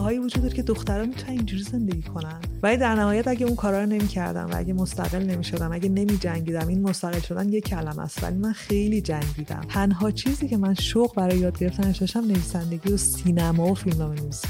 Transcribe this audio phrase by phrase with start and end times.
[0.00, 2.40] جاهایی وجود داره که دخترها می‌تونن اینجوری زندگی کنن.
[2.62, 6.82] ولی در نهایت اگه اون کارا رو نمی‌کردم و اگه مستقل نمی‌شدم اگه نمیجنگیدم این
[6.82, 8.24] مستقل شدن یه کلمه است.
[8.24, 9.60] ولی من خیلی جنگیدم.
[9.68, 14.48] تنها چیزی که من شوق برای یاد گرفتنش داشتم نویسندگی و سینما و فیلمنامه نویسی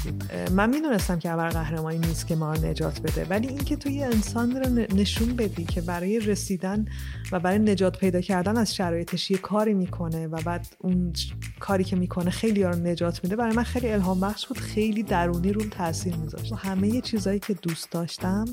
[0.51, 3.25] من می‌دونستم که ابر قهرمانی نیست که ما رو نجات بده.
[3.29, 6.85] ولی اینکه تو یه انسان رو نشون بدی که برای رسیدن
[7.31, 11.13] و برای نجات پیدا کردن از شرایطش یه کاری می‌کنه و بعد اون
[11.59, 14.57] کاری که می‌کنه خیلی رو نجات میده برای من خیلی الهام بخش بود.
[14.57, 15.03] خیلی
[15.41, 16.53] درونی رو تاثیر میذاشت.
[16.53, 18.45] همه چیزهایی که دوست داشتم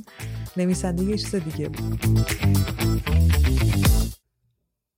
[0.56, 2.00] نویسندگی یه چیز دیگه بود.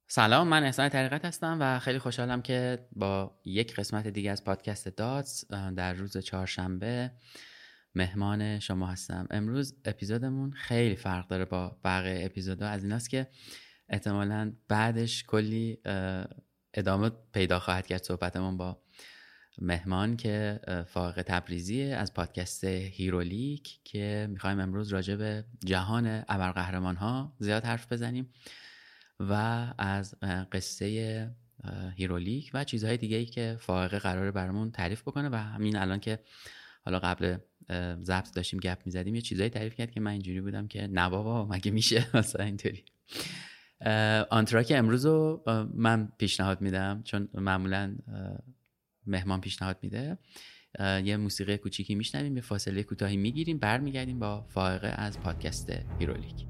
[0.08, 4.88] سلام من احسان طریقت هستم و خیلی خوشحالم که با یک قسمت دیگه از پادکست
[4.88, 7.10] داتس در روز چهارشنبه
[7.94, 9.26] مهمان شما هستم.
[9.30, 12.68] امروز اپیزودمون خیلی فرق داره با بقیه اپیزودها.
[12.68, 13.26] از ایناست که
[13.88, 15.78] احتمالا بعدش کلی
[16.74, 18.82] ادامه پیدا خواهد کرد صحبتمون با
[19.58, 27.36] مهمان که فائقه تبریزی از پادکست هیرولیک که می‌خوایم امروز راجع به جهان ابرقهرمان ها
[27.38, 28.30] زیاد حرف بزنیم
[29.20, 29.32] و
[29.78, 30.14] از
[30.52, 31.30] قصه
[31.96, 36.18] هیرولیک و چیزهای دیگه ای که فائقه قراره برامون تعریف بکنه و همین الان که
[36.84, 37.36] حالا قبل
[38.02, 41.46] ضبط داشتیم گپ می‌زدیم یه چیزایی تعریف کرد که من اینجوری بودم که نه بابا
[41.46, 42.84] مگه میشه؟ مثلا اینطوری.
[44.30, 45.42] آنتراک امروز رو
[45.74, 47.96] من پیشنهاد میدم چون معمولا
[49.10, 50.18] مهمان پیشنهاد میده.
[51.04, 56.46] یه موسیقی کوچیکی میشنویم یه فاصله کوتاهی می‌گیریم برمیگردیم با فائقه از پادکست هیرولیک.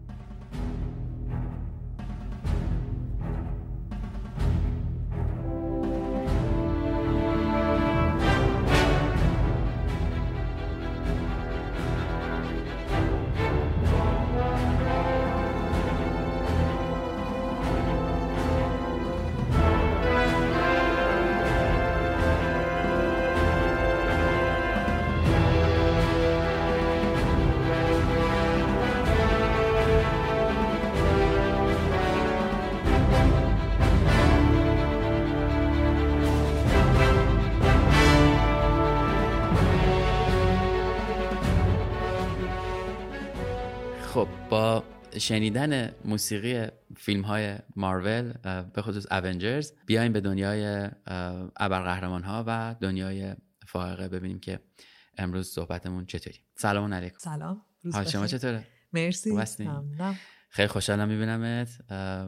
[45.30, 48.32] شنیدن موسیقی فیلم های مارول
[48.74, 50.88] به خصوص اونجرز بیایم به دنیای
[51.56, 53.34] ابرقهرمان ها و دنیای
[53.66, 54.60] فائقه ببینیم که
[55.18, 56.38] امروز صحبتمون چطوری.
[56.54, 57.18] سلام علیکم.
[57.18, 57.62] سلام.
[57.92, 59.38] حال شما چطوره؟ مرسی.
[60.50, 61.68] خیلی خوشحالم میبینمت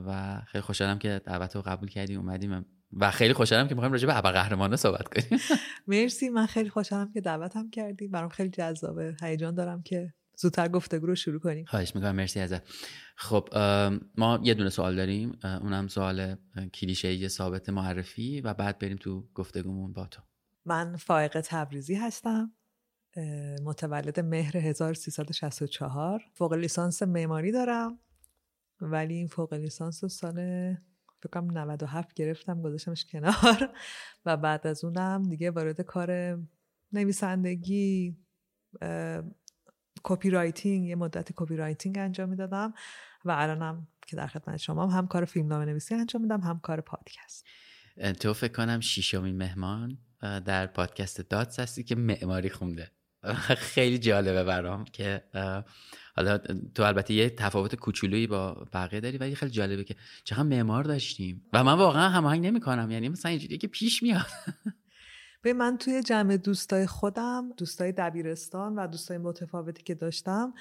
[0.07, 2.65] و خیلی خوشحالم که دعوت رو قبول کردی اومدیم.
[2.93, 5.41] و خیلی خوشحالم که می‌خوایم راجع به ابرقهرمانا صحبت کنیم.
[5.89, 6.29] مرسی.
[6.29, 8.09] من خیلی خوشحالم که دعوتم کردی.
[8.09, 9.17] برام خیلی جذابه.
[9.23, 11.65] هیجان دارم که زودتر گفتگو رو شروع کنیم.
[11.65, 12.17] خواهش می‌کنم.
[12.17, 12.63] مرسی ازت.
[13.17, 13.49] خب
[14.17, 15.39] ما یه دونه سوال داریم.
[15.45, 16.37] اونم سوال
[16.75, 20.23] کلیشه ثابت معرفی و بعد بریم تو گفتگومون با تو.
[20.65, 22.53] من فائق تبریزی هستم.
[23.63, 27.99] متولد مهر 1364 فوق لیسانس معماری دارم.
[28.81, 30.77] ولی این فوق لیسانس سال
[31.23, 33.75] فکرم 97 گرفتم گذاشتمش کنار.
[34.27, 36.39] و بعد از اونم دیگه وارد کار
[36.93, 38.17] نویسندگی
[40.05, 42.75] copywriting یه مدت copywriting انجام می‌دادم
[43.25, 46.81] و الانم که در خدمت شما هم, کار فیلم نامه نویسی انجام میدم هم کار
[46.81, 47.47] پادکست.
[48.21, 52.91] تو فکر کنم شیشمین مهمان در پادکست داتس هستی که معماری خونده.
[53.75, 55.25] خیلی جالبه برام که
[56.17, 56.39] حالا
[56.75, 61.47] تو البته یه تفاوت کوچولویی با بقیه داری ولی خیلی جالبه که چقدر معمار داشتیم.
[61.53, 64.27] و من واقعا هماهنگ نمی‌کنم یعنی مثلا اینجوریه که پیش میاد.
[65.43, 70.55] به من توی جمع دوستای خودم دوستای دبیرستان و دوستای متفاوتی که داشتم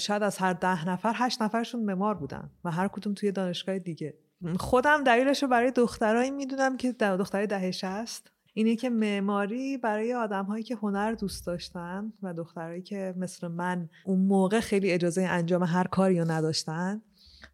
[0.00, 4.14] شاید از هر ده نفر هشت نفرشون ممار بودن و هر کدوم توی دانشگاه دیگه.
[4.58, 10.44] خودم دلیلش رو برای دخترایی می‌دونم که دخترای دهش است اینه که معماری برای آدم
[10.44, 15.62] هایی که هنر دوست داشتن و دخترایی که مثل من اون موقع خیلی اجازه انجام
[15.62, 17.02] هر کاری رو نداشتن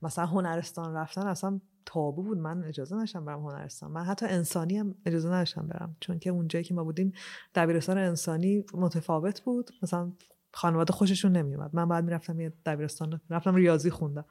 [0.03, 3.91] مثلا هنرستان رفتن اصلا تابو بود من اجازه نشم برم هنرستان.
[3.91, 7.13] من حتی انسانی هم اجازه نشم برم چون که اونجایی که ما بودیم
[7.55, 9.71] دبیرستان انسانی متفاوت بود.
[9.83, 10.13] مثلا
[10.53, 14.25] خانواده خوششون نمیومد من بعد می‌رفتم یه دبیرستان رفتم ریاضی خوندم.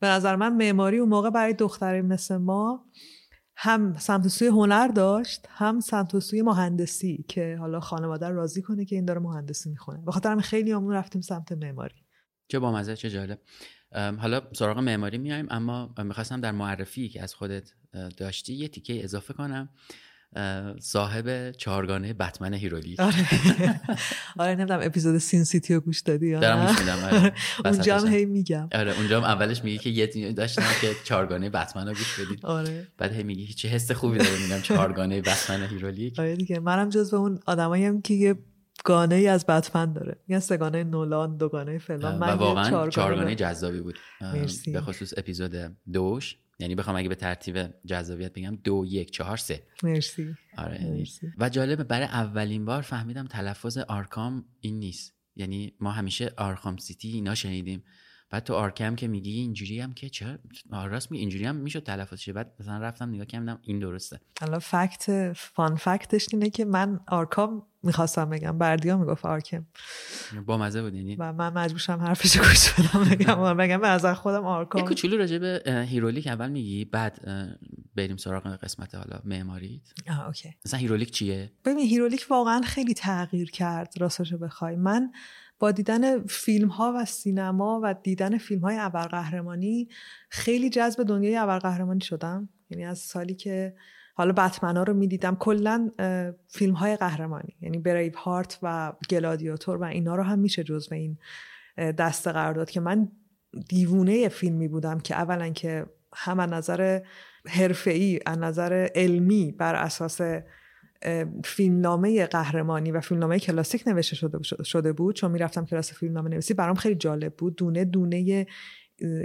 [0.00, 2.84] به نظر من معماری اون موقع برای دختری مثل ما
[3.56, 8.96] هم سمت سوی هنر داشت هم سمت سوی مهندسی که حالا خانواده راضی کنه که
[8.96, 10.04] این داره مهندسی می‌خونه.
[10.04, 11.94] به خاطر خیلی همون رفتیم سمت معماری.
[12.48, 13.40] چه با مزه چه جالب.
[13.94, 17.72] حالا سراغ معماری میایم اما می‌خواستم در معرفی که از خودت
[18.16, 19.68] داشتی یه تیکه اضافه کنم.
[20.80, 23.00] صاحب چهارگانه بتمن هیرولیک.
[23.08, 23.28] آره.
[24.38, 27.32] آره نمی‌دونم اپیزود Sin City رو گوش دادی دارم گوش میدم آره.
[27.64, 28.68] اونجا هم هی میگم.
[28.72, 32.86] آره اونجا هم اولش میگه که یه داشتم که چهارگانه بتمن رو گوش بدید آره.
[32.98, 36.18] بعد هی میگه چه حس خوبی داره میگم چهارگانه بتمن هیرولیک.
[36.18, 38.36] آره دیگه منم جز به اون آدمایی هم که
[38.84, 40.16] گانه ای از بتمن داره.
[40.28, 42.14] یه سه‌گانه نولان دوگانه فلان.
[42.14, 43.34] و من واقعا چهارگانه.
[43.34, 43.98] جذابی بود.
[44.20, 44.72] مرسی.
[44.72, 46.38] به خصوص اپیزود دوش.
[46.58, 49.62] یعنی بخوام اگه به ترتیب جذابیت بگم دو یک چهار سه.
[49.82, 50.34] مرسی.
[50.58, 51.32] آره یعنی- مرسی.
[51.38, 55.14] و جالبه برای اولین بار فهمیدم تلفظ آرکام این نیست.
[55.36, 57.84] یعنی ما همیشه Arkham City اینا شنیدیم.
[58.30, 60.38] بعد تو آرکم که میگی اینجوری هم که چرا؟
[60.70, 64.20] راست میگی اینجوری هم می‌شد تلفظ شه بعد مثلا رفتم نگاه کردم این درسته.
[64.40, 68.58] الان fact fun fact ش اینه که من آرکام می‌خواستم بگم.
[68.58, 69.66] بردیا می‌گفت آرکم.
[70.46, 74.14] با مزه بود یعنی؟ و من مجبور شدم حرفش گوش بدم بگم بگم به نظر
[74.14, 77.20] خودم یه آرکام کوچولو راجع به هیرولیک اول میگی بعد
[77.96, 79.82] بریم سراغ قسمت حالا معماریت.
[80.10, 80.54] آه، okay.
[80.66, 84.76] مثلا هیرولیک چیه؟ ببین هیرولیک واقعا خیلی تغییر کرد راستشو بخوای.
[84.76, 85.12] من
[85.58, 89.88] با دیدن فیلم ها و سینما و دیدن فیلم های ابرقهرمانی
[90.28, 92.48] خیلی جذب دنیای ابرقهرمانی شدم.
[92.70, 93.74] یعنی از سالی که
[94.16, 95.36] حالا بتمنا رو می‌دیدم.
[95.36, 95.90] کلا
[96.48, 101.18] فیلم های قهرمانی یعنی بریو هارت و گلادیاتور و اینا رو هم میشه جزو این
[101.76, 103.08] دسته قرار داد که من
[103.68, 107.00] دیوونه فیلمی بودم که اولا که هم از نظر
[107.46, 110.20] حرفه‌ای از نظر علمی بر اساس
[111.44, 115.14] فیلمنامه قهرمانی و فیلمنامه کلاسیک نوشته شده, شده بود.
[115.14, 117.56] چون می‌رفتم کلاس فیلمنامه نویسی برام خیلی جالب بود.
[117.56, 118.46] دونه دونه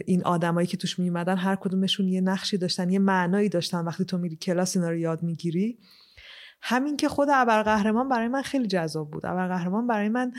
[0.05, 4.17] این آدمایی که توش میومدن هر کدومشون یه نقشی داشتن یه معنایی داشتن وقتی تو
[4.17, 5.79] میری کلاس اینا رو یاد می‌گیری.
[6.61, 9.25] همین که خود ابرقهرمان برای من خیلی جذاب بود.
[9.25, 10.31] ابرقهرمان برای من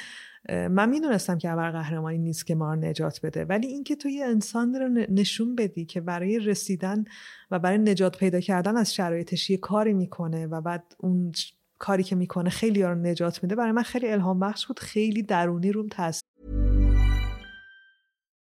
[0.48, 4.88] من می‌دونستم که ابرقهرمانی نیست که ما نجات بده ولی اینکه تو یه انسان رو
[4.88, 7.04] نشون بدی که برای رسیدن
[7.50, 11.32] و برای نجات پیدا کردن از شرایطش یه کاری می‌کنه و بعد اون
[11.78, 14.78] کاری که می‌کنه خیلی رو نجات میده برای من خیلی الهام بخش بود.
[14.78, 16.30] خیلی درونی روم تاثیر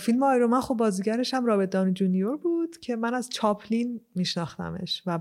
[0.00, 5.02] فیلم آیرون من خب بازیگرش هم رابرت دانی جونیور بود که من از چاپلین میشناختمش
[5.06, 5.20] و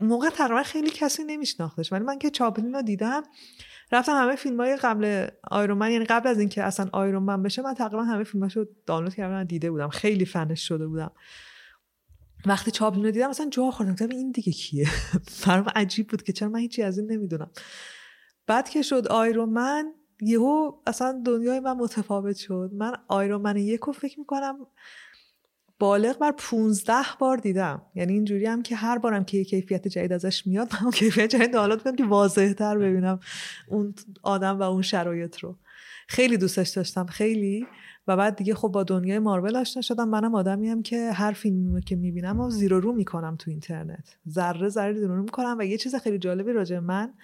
[0.00, 1.92] موقع تقریبا خیلی کسی نمیشناختش.
[1.92, 3.22] ولی من که چاپلین رو دیدم
[3.92, 7.62] رفتم همه فیلم های قبل آیرون من یعنی قبل از اینکه اصلا آیرون من بشه
[7.62, 9.88] من تقریبا همه فیلماش رو دانلود کردم دیده بودم.
[9.88, 11.10] خیلی فنش شده بودم.
[12.46, 13.92] وقتی چاپلین رو دیدم اصلا جا خوردم.
[13.92, 14.88] گفتم این دیگه کیه؟
[15.46, 17.50] برام عجیب بود که چرا من هیچی از این نمی‌دونم.
[18.46, 19.92] بعد که شد آیرون من
[20.22, 22.70] یهو اصلا دنیای من متفاوت شد.
[22.74, 24.58] من آیرون من یک رو فکر می‌کنم
[25.78, 27.82] بالغ بر 15 بار دیدم.
[27.94, 31.30] یعنی اینجوری هم که هر بارم که یه کیفیت جدید ازش میاد من اون کیفیت
[31.30, 33.20] جدید دانلود کنم که واضح تر ببینم
[33.68, 35.58] اون آدم و اون شرایط رو.
[36.08, 37.66] خیلی دوستش داشتم خیلی.
[38.06, 40.08] و بعد دیگه خب با دنیای مارول آشنا شدم.
[40.08, 44.16] منم آدمی هم که هر فیلمی که می‌بینم و زیرو رو می‌کنم تو اینترنت.
[44.28, 45.56] ذره ذره زیرو رو می‌کنم.
[45.58, 47.14] و یه چیز خیلی جالبی راجع من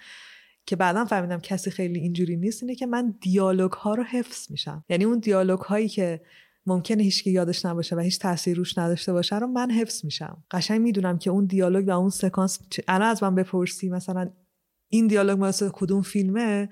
[0.69, 4.83] که بعدا فهمیدم کسی خیلی اینجوری نیست اینه که من دیالوگ ها رو حفظ میشم.
[4.89, 6.21] یعنی اون دیالوگ هایی که
[6.65, 10.43] ممکنه هیچکی یادش نباشه و هیچ تاثیر روش نداشته باشه رو من حفظ میشم.
[10.51, 14.31] قشنگ می‌دونم که اون دیالوگ و اون سکانس الان از من بپرسی مثلا
[14.89, 16.69] این دیالوگ واسه کدوم فیلمه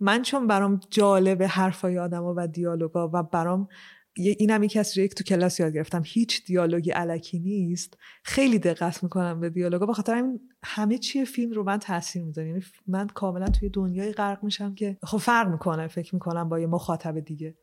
[0.00, 3.68] من چون برام جالب حرفای آدما و دیالوگا و برام
[4.16, 6.02] اینم یکی از چیزایی که تو کلاس یاد گرفتم.
[6.04, 7.96] هیچ دیالوگی علکی نیست.
[8.22, 9.86] خیلی دقت می‌کنم به دیالوگا.
[9.86, 14.44] بخاطر همین همه چی فیلم رو من تاثیر می‌ذاره یعنی من کاملا توی دنیای غرق
[14.44, 15.86] میشم که خب فرق می‌کنه.
[15.86, 17.54] فکر می‌کنم با یه مخاطب دیگه.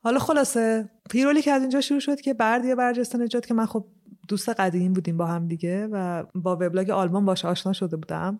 [0.00, 3.86] حالا خلاصه پیرولی که از اینجا شروع شد که بردی برجسته نجات که من خب
[4.28, 8.38] دوست قدیم بودیم با هم دیگه و با وبلاگ آلبوم باش آشنا شده بودم.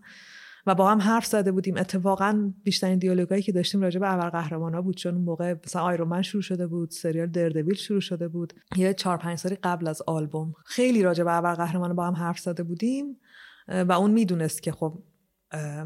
[0.67, 1.77] و با هم حرف زده بودیم.
[1.77, 4.97] اتفاقا بیشترین دیالوگایی که داشتیم راجع به ابرقهرمانا بود.
[4.97, 8.53] چون اون موقع مثلا آیرون شروع شده بود سریال دردویل شروع شده بود.
[8.77, 10.55] یه چهار پنج سالی قبل از آلبوم.
[10.65, 13.17] خیلی راجع به ابرقهرمانا با هم حرف زده بودیم.
[13.69, 14.99] و اون می‌دونست که خب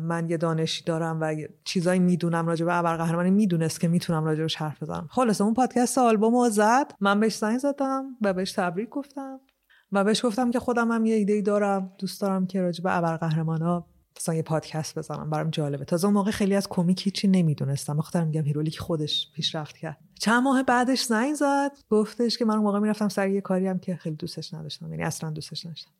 [0.01, 3.31] من یه دانشی دارم و چیزایی می‌دونم راجع به ابرقهرمانی.
[3.31, 5.09] می‌دونست که می‌تونم راجعش حرف بزنم.
[5.11, 6.93] خلاصه اون پادکست آلبوم رو زد.
[7.01, 9.41] من بهش زنگ زدم و بهش تبریک گفتم.
[9.93, 12.97] و بهش گفتم که خودم هم یه ایده ای دارم دوست دارم که راجع به
[12.97, 15.85] ابرقهرمانا مثلا یه پادکست بزنم برام جالبه.
[15.85, 17.97] تازه اون موقع خیلی از کمیک هیچی نمی‌دونستم.
[17.97, 19.99] بخاطر میگم هیرولیک خودش پیشرفت کرد.
[20.15, 21.73] چند ماه بعدش زنگ زد.
[21.91, 24.91] گفتش که من اون موقع می‌رفتم سر یه کاری هم که خیلی دوستش نداشتم.
[24.91, 25.91] یعنی اصلا دوستش نداشتم.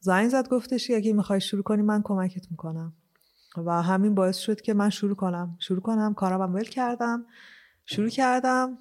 [0.00, 2.92] زنگ زد گفتش اگه می‌خوای شروع کنی من کمکت می‌کنم.
[3.56, 5.56] و همین باعث شد که من شروع کنم.
[5.60, 7.26] شروع کنم کارم ول کردم.
[7.86, 8.78] شروع کردم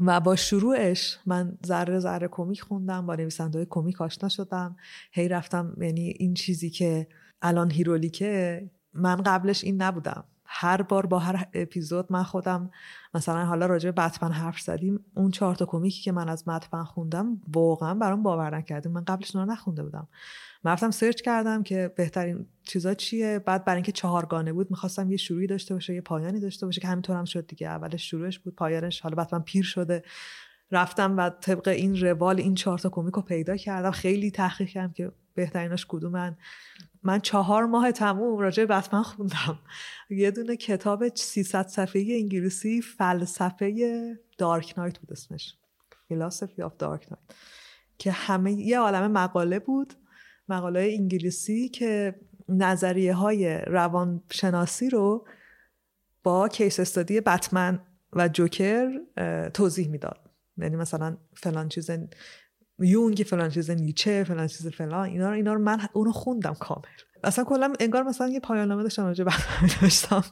[0.00, 3.06] و با شروعش من ذره ذره کمیک خوندم.
[3.06, 4.76] با نویسنده های کمیک آشنا شدم.
[5.12, 7.08] هی رفتم یعنی این چیزی که
[7.42, 10.24] الان هیرولیکه من قبلش این نبودم.
[10.54, 12.70] هر بار با هر اپیزود من خودم
[13.14, 16.84] مثلا حالا راجع به بتمن حرف زدیم اون چهار تا کمیکی که من از بتمن
[16.84, 20.08] خوندم واقعا برام باور نکردیم من قبلش اونا نخونده بودم.
[20.64, 23.38] من رفتم سرچ کردم که بهترین چیزا چیه.
[23.38, 26.88] بعد برای اینکه چهارگانه بود می‌خواستم یه شروعی داشته باشه یه پایانی داشته باشه که
[26.88, 27.66] همینطور هم شد دیگه.
[27.66, 30.02] اولش شروعش بود پایانش حالا بتمن پیر شده.
[30.70, 33.90] رفتم و طبق این روال این چهار تا کمیک رو پیدا کردم.
[33.90, 36.36] خیلی تحقیق کردم که بهتریناش کدومن.
[37.02, 39.58] من چهار ماه تموم راجع به بتمن خوندم.
[40.10, 45.56] یه دونه کتاب 300 صفحه انگلیسی فلسفه دارک نایت بود اسمش.
[46.08, 47.38] philosophy of Dark Knight
[47.98, 49.94] که همه یه عالم مقاله بود
[50.48, 52.14] مقاله انگلیسی که
[52.48, 55.26] نظریه های روانشناسی رو
[56.22, 57.80] با case study بتمن
[58.12, 59.00] و جوکر
[59.54, 60.30] توضیح می‌داد.
[60.58, 61.90] یعنی مثلا فلان چیز
[62.78, 65.08] یونگ فلان چیز نیچه فلان چیز فلان.
[65.08, 66.82] اینا رو اینا رو من اونو خوندم کامل.
[67.24, 70.24] اصلا کلا انگار مثلا یه پایان نامه داشتم راجع بتمن داشتم.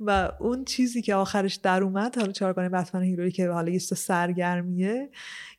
[0.00, 5.10] و اون چیزی که آخرش در اومد حالا چهارگانه بتمن هیروی که حالا یه سرگرمیه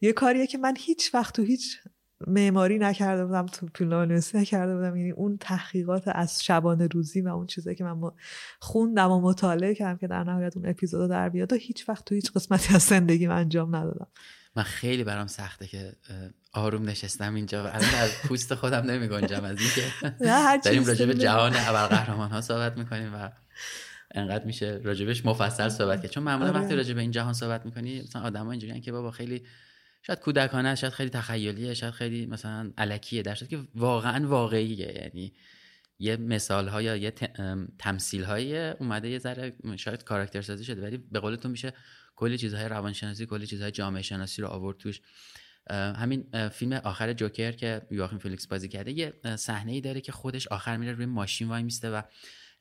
[0.01, 1.77] یه کاریه که من هیچ وقت تو هیچ
[2.27, 4.95] معماری نکرده بودم تو فیلمنامه نکرده بودم.
[4.95, 8.11] یعنی اون تحقیقات از شبانه روزی و اون چیزایی که من
[8.59, 12.15] خوندم و مطالعه کردم که در نهایت اون اپیزود در بیاد و هیچ وقت تو
[12.15, 14.07] هیچ قسمتی از زندگیم انجام ندادم.
[14.55, 15.93] من خیلی برام سخته که
[16.53, 17.63] آروم نشستم اینجا.
[17.63, 19.83] و الان از پوست خودم نمی گنجم از اینکه
[20.65, 23.29] داریم راجع به جهان ابرقهرمان ها صحبت می‌کنیم و
[24.11, 26.11] انقدر میشه راجبش مفصل صحبت کرد.
[26.11, 26.59] چون معمولا آره.
[26.59, 29.43] وقتی راجع به این جهان صحبت می‌کنی مثلا آدم‌ها اینجوریان که بابا خیلی
[30.01, 35.01] شاید کودکانه شاید خیلی تخیلیه شاید خیلی مثلا الکیه در که واقعا واقعیه.
[35.03, 35.33] یعنی
[35.99, 37.13] یه مثال ها یا یه
[37.79, 41.73] تمثیل های اومده یه ذره شاید کاراکتر سازی شده ولی به قولتون میشه
[42.15, 45.01] کلی چیزهای روانشناسی کلی چیزهای جامعه شناسی رو آورد توش.
[45.71, 50.47] همین فیلم آخر جوکر که یواخیم فینیکس بازی کرده یه صحنه ای داره که خودش
[50.47, 52.01] آخر میره روی ماشین وای میسته و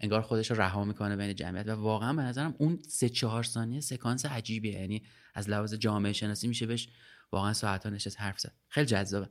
[0.01, 1.67] انگار خودش رو رها می‌کنه بین جمعیت.
[1.69, 4.81] و واقعا به نظرم اون سه چهار ثانیه سکانس عجیبیه.
[4.81, 5.03] یعنی
[5.35, 6.89] از لحاظ جامعه شناسی میشه بهش
[7.33, 8.53] واقعا ساعت ها نشست حرف زد.
[8.69, 9.29] خیلی جذابه.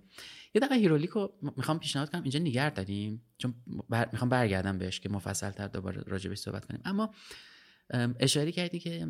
[0.53, 1.27] یه دقیقه هیرولیکو
[1.57, 2.23] می‌خوام پیشنهاد کنم.
[2.23, 3.53] اینجا نگه داریم؟ چون
[3.89, 4.09] بر...
[4.11, 6.81] می‌خوام برگردم بهش که مفصل تر دوباره راجبش صحبت کنیم.
[6.85, 7.13] اما
[8.19, 9.07] اشاره کردی که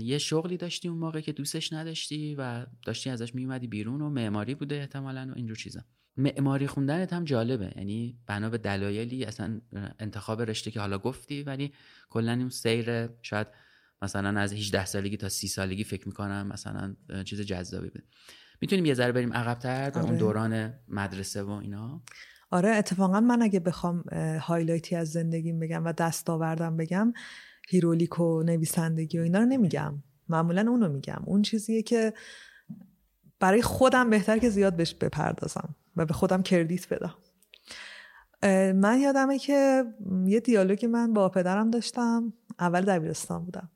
[0.00, 4.54] یه شغلی داشتی اون موقع که دوستش نداشتی و داشتی ازش میومدی بیرون و معماری
[4.54, 5.80] بوده احتمالا و اینجور چیزا.
[6.16, 9.60] معماری خوندنت هم جالبه یعنی بنا به دلایلی اصلا
[9.98, 11.72] انتخاب رشته که حالا گفتی ولی
[12.10, 13.46] کلا این سیر شاید
[14.02, 18.04] مثلا از 18 سالگی تا 30 سالگی فکر می‌کنم مثلا چیز جذابی بود
[18.60, 20.18] می‌تونیم یه ذره بریم عقبتر به اون آره.
[20.18, 22.02] دوران مدرسه و اینا؟
[22.50, 24.04] آره اتفاقا من اگه بخوام
[24.40, 27.12] هایلایتی از زندگیم بگم و دستاوردم بگم
[27.68, 30.02] هیرولیک و نویسندگی و اینا رو نمیگم.
[30.28, 31.22] معمولا اونو میگم.
[31.24, 32.14] اون چیزیه که
[33.40, 37.14] برای خودم بهتر که زیاد بهش بپردازم و به خودم کردیت بدم.
[38.72, 39.84] من یادمه که
[40.26, 42.32] یه دیالوگی من با پدرم داشتم.
[42.58, 43.70] اول دبیرستان بودم.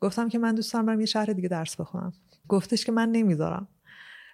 [0.00, 2.12] گفتم که من دوست دارم برم یه شهر دیگه درس بخونم.
[2.48, 3.68] گفتش که من نمی‌ذارم.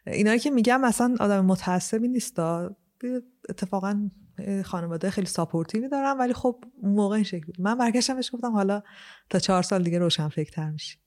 [0.06, 2.38] اینایی که میگم اصلا آدم متعصبی نیست.
[3.48, 4.10] اتفاقا
[4.64, 8.52] خانواده خیلی supportive ی دارم ولی خب اون موقع این شکل من برگشتم بهش گفتم
[8.52, 8.82] حالا
[9.30, 10.98] تا چهار سال دیگه روشن فکرتر میشی.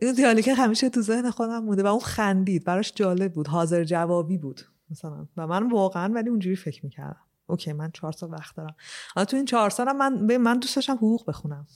[0.00, 4.38] این دیالوگ همیشه تو ذهن خودم بوده و اون خندید براش جالب بود حاضر جوابی
[4.38, 5.28] بود مثلا.
[5.36, 7.20] و من واقعا ولی اونجوری فکر می‌کردم.
[7.46, 8.76] okay من چهار سال وقت دارم.
[9.14, 11.66] حالا تو این چهار سالم من من دوست داشتم حقوق بخونم.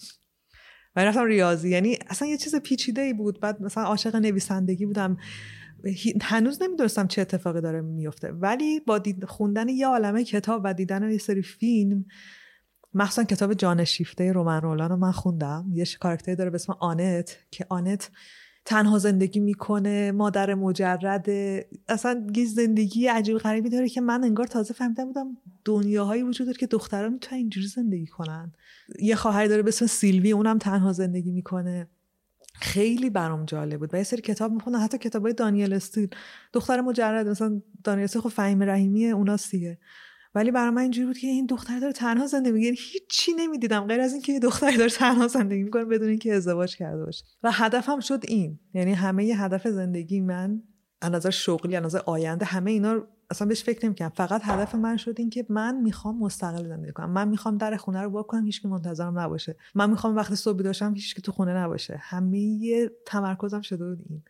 [0.96, 3.40] و رفتم ریاضی یعنی اصلا یه چیز پیچیده ای بود.
[3.40, 5.16] بعد مثلا عاشق نویسندگی بودم.
[6.22, 11.10] هنوز نمی‌دونستم چه اتفاقی داره میفته ولی با دید خوندن یه عالمه کتاب و دیدن
[11.10, 12.04] یه سری فیلم
[12.94, 15.66] مخصوصا کتاب جان شیفته رومن رولان رو من خوندم.
[15.72, 18.10] یه کارکتری داره به اسم آنت که آنت
[18.64, 21.26] تنها زندگی می‌کنه مادر مجرد
[21.88, 26.58] اصلا یه زندگی عجیب غریبی داره که من انگار تازه فهمیدم بودم دنیاهایی وجود داره
[26.58, 28.52] که دختران می‌تونن اینجوری زندگی کنن.
[29.00, 31.88] یه خواهری داره به اسم سیلوی اونم تنها زندگی می‌کنه.
[32.60, 33.94] خیلی برام جالب بود.
[33.94, 36.08] و یه سری کتاب می‌خونم حتی کتاب های دانیل استیل.
[36.52, 39.78] دختر مجرد مثلا دانیل استیل خب فهیم رحیمی اونا سیه
[40.34, 42.64] ولی برای من اینجوری بود که این دختر داره تنها زندگی می‌کنه.
[42.64, 43.86] یعنی هیچی نمی‌دیدم.
[43.86, 47.24] غیر از اینکه یه دختری داره تنها زندگی می‌کنه بدون اینکه ازدواج کرده باشه.
[47.42, 48.58] و هدفم شد این.
[48.74, 50.62] یعنی همه هدف زندگی من
[51.00, 54.96] از نظر شغلی از نظر آینده همه اینا اصلا بهش فکر نمی‌کنم فقط هدف من
[54.96, 57.10] شد این که من می‌خوام مستقل زندگی کنم.
[57.10, 59.56] من می‌خوام در خونه رو کنم هیچ که منتظرم نباشه.
[59.74, 61.96] من می‌خوام وقتی صبح داشتم هیچ که تو خونه نباشه.
[62.00, 64.22] همه تمرکزم شده بود این.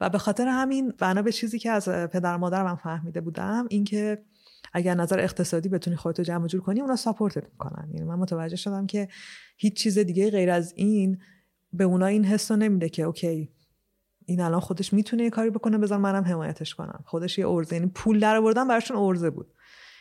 [0.00, 4.24] و به خاطر همین بنا به چیزی که از پدر مادر من فهمیده بودم اینکه
[4.72, 7.88] اگر نظر اقتصادی بتونی خودتو جمع جور کنی اونا ساپورتت می‌کنن.
[7.92, 9.08] یعنی من متوجه شدم که
[9.56, 11.18] هیچ چیز دیگه غیر از این
[11.72, 13.48] به اونا این حس رو نمیده که اوکی
[14.26, 17.04] این الان خودش می‌تونه یه کاری بکنه بذار منم حمایتش کنم.
[17.06, 19.54] خودش یه ارزه یعنی پول در آوردن براشون ارزه بود.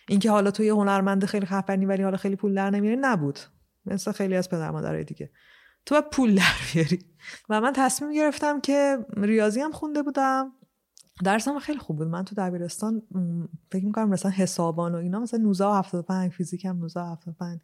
[0.10, 3.40] اینکه حالا تو یه هنرمند خیلی خفنی ولی حالا خیلی پول در نمیاری نبود.
[3.86, 5.32] مثل خیلی از پدر مادرای دیگه.
[5.86, 7.00] تو باید پول در بیاری.
[7.50, 10.52] و من تصمیم گرفتم که ریاضی هم خونده بودم.
[11.24, 12.08] درسم خیلی خوب بود.
[12.08, 13.02] من تو دبیرستان
[13.72, 17.60] فکر می‌کنم مثلا حسابان و اینا مثلا 19 75 فیزیک هم 19 75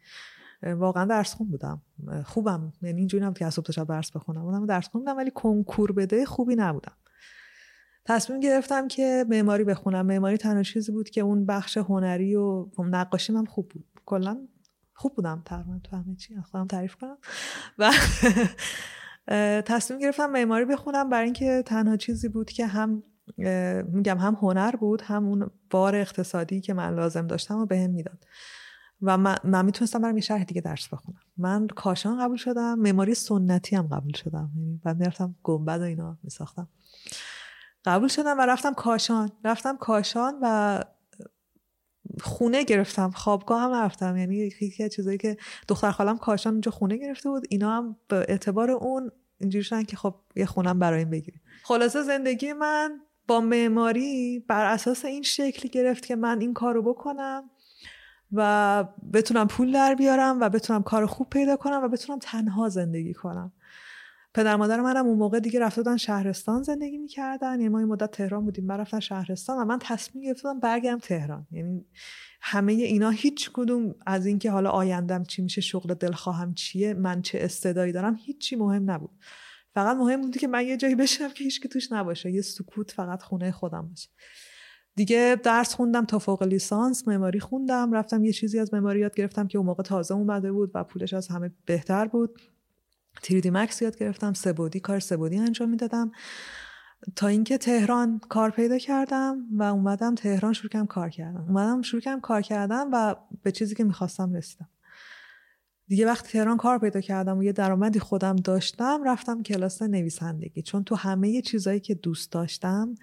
[0.62, 1.82] واقعا درس خون بودم.
[2.24, 2.72] خوبم.
[2.82, 4.42] یعنی اینجوری نبود که از صبح شب درس بخونم.
[4.42, 6.96] بودم درس خون بودم ولی کنکور بده خوبی نبودم.
[8.04, 10.06] تصمیم گرفتم که معماری بخونم.
[10.06, 13.84] معماری تنها چیزی بود که اون بخش هنری و نقاشی هم خوب بود.
[14.06, 14.48] کلا
[14.94, 15.42] خوب بودم.
[15.44, 16.34] تقریبا تو همه چی.
[16.50, 17.18] خودم تعریف کنم.
[17.78, 17.90] و
[19.66, 23.02] تصمیم گرفتم معماری بخونم برای اینکه تنها چیزی بود که هم
[23.92, 27.90] میگم هم هنر بود هم اون بار اقتصادی که من لازم داشتم و بهم هم
[27.90, 28.24] می‌داد.
[29.02, 31.20] و من, من می‌تونستم برم یه شهر دیگه درس بخونم.
[31.36, 34.50] من کاشان قبول شدم معماری سنتی هم قبول شدم.
[34.56, 36.68] یعنی بعد می‌رفتم گنبد و اینا میساختم.
[37.84, 39.32] قبول شدم و رفتم کاشان.
[39.44, 40.80] رفتم کاشان و
[42.20, 43.10] خونه گرفتم.
[43.10, 44.16] خوابگاه هم رفتم.
[44.16, 45.36] یعنی یکی از چیزایی که
[45.68, 49.96] دختر خالم کاشان اونجا خونه گرفته بود اینا هم به اعتبار اون اینجوری شدن که
[49.96, 51.40] خب یه خونم برای این بگیریم.
[51.64, 57.50] خلاصه زندگی من با معماری بر اساس این شکلی گرفت که من این کارو بکنم.
[58.32, 63.14] و بتونم پول در بیارم و بتونم کار خوب پیدا کنم و بتونم تنها زندگی
[63.14, 63.52] کنم.
[64.34, 67.50] پدر مادر منم اون موقع دیگه رفته شهرستان زندگی می‌کردن.
[67.50, 71.46] یعنی ما این مدت تهران بودیم من رفتن شهرستان و من تصمیم گرفتم برگردم تهران.
[71.50, 71.86] یعنی
[72.40, 77.38] همه اینا هیچ کدوم از اینکه حالا آیندم چی میشه شغل دلخواهم چیه من چه
[77.42, 79.10] استعدایی دارم هیچی مهم نبود.
[79.74, 82.30] فقط مهم بودی که من یه جایی بشم که هیچ توش نباشه.
[82.30, 84.08] یه سکوت فقط خونه خودم باشه.
[84.98, 89.46] دیگه درس خوندم تا فوق لیسانس معماری خوندم رفتم یه چیزی از معماری یاد گرفتم
[89.46, 92.40] که اون موقع تازه اومده بود و پولش از همه بهتر بود.
[93.22, 96.12] تریدی مکس یاد گرفتم سبودی کار سبودی انجام می‌دادم.
[97.16, 102.00] تا اینکه تهران کار پیدا کردم و اومدم تهران شروع کردم کار کردم اومدم شروع
[102.00, 104.68] کردم کار کردم و به چیزی که می‌خواستم رسیدم.
[105.88, 110.62] دیگه وقتی تهران کار پیدا کردم و یه درآمدی خودم داشتم رفتم کلاس نویسندگی.
[110.62, 112.94] چون تو همه چیزایی که دوست داشتم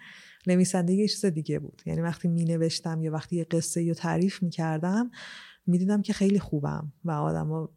[0.47, 1.81] نویسندگی یه چیز دیگه بود.
[1.85, 5.11] یعنی وقتی می نوشتم یا وقتی یه قصه رو تعریف می کردم
[5.67, 7.69] می دیدم که خیلی خوبم و آدم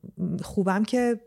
[0.43, 1.21] خوبم که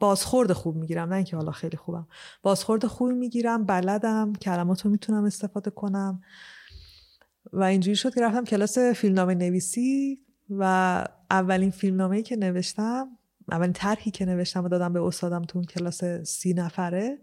[0.00, 1.08] بازخورد خوب می‌گیرم.
[1.08, 2.06] نه اینکه حالا خیلی خوبم.
[2.42, 6.22] بازخورد خوبی می‌گیرم بلدم کلمات رو می‌تونم استفاده کنم.
[7.52, 10.64] و اینجوری شد که رفتم کلاس فیلمنامه نویسی و
[11.30, 13.08] اولین فیلمنامه که نوشتم
[13.52, 17.18] اولین طرحی که نوشتم و دادم به استادم تو اون کلاس سی نفره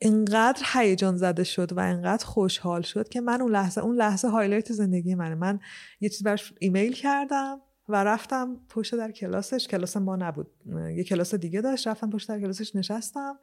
[0.00, 4.72] انقدر هیجان زده شد و انقدر خوشحال شد که من اون لحظه اون لحظه highlight
[4.72, 5.34] زندگی منه.
[5.34, 5.60] من
[6.00, 9.68] یه چیز براش ایمیل کردم و رفتم پشت در کلاسش.
[9.68, 10.50] کلاس ما نبود.
[10.96, 11.88] یه کلاس دیگه داشت.
[11.88, 13.38] رفتم پشت در کلاسش نشستم.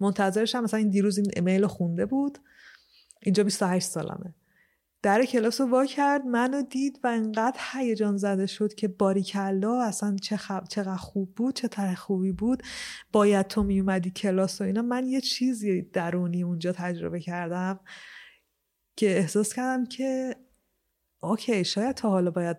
[0.00, 2.38] منتظرشم مثلا این دیروز این ایمیل خونده بود.
[3.22, 4.34] اینجا 28 سالمه.
[5.02, 10.16] در کلاس رو وا کرد منو دید و انقدر هیجان زده شد که باریکلا اصلا
[10.22, 10.64] چه خب...
[10.68, 12.62] چقدر خوب بود چه طرح خوبی بود.
[13.12, 14.82] باید تو میومدی کلاس و اینا.
[14.82, 17.80] من یه چیزی درونی اونجا تجربه کردم
[18.96, 20.36] که احساس کردم که
[21.22, 22.56] اوکی شاید تا حالا باید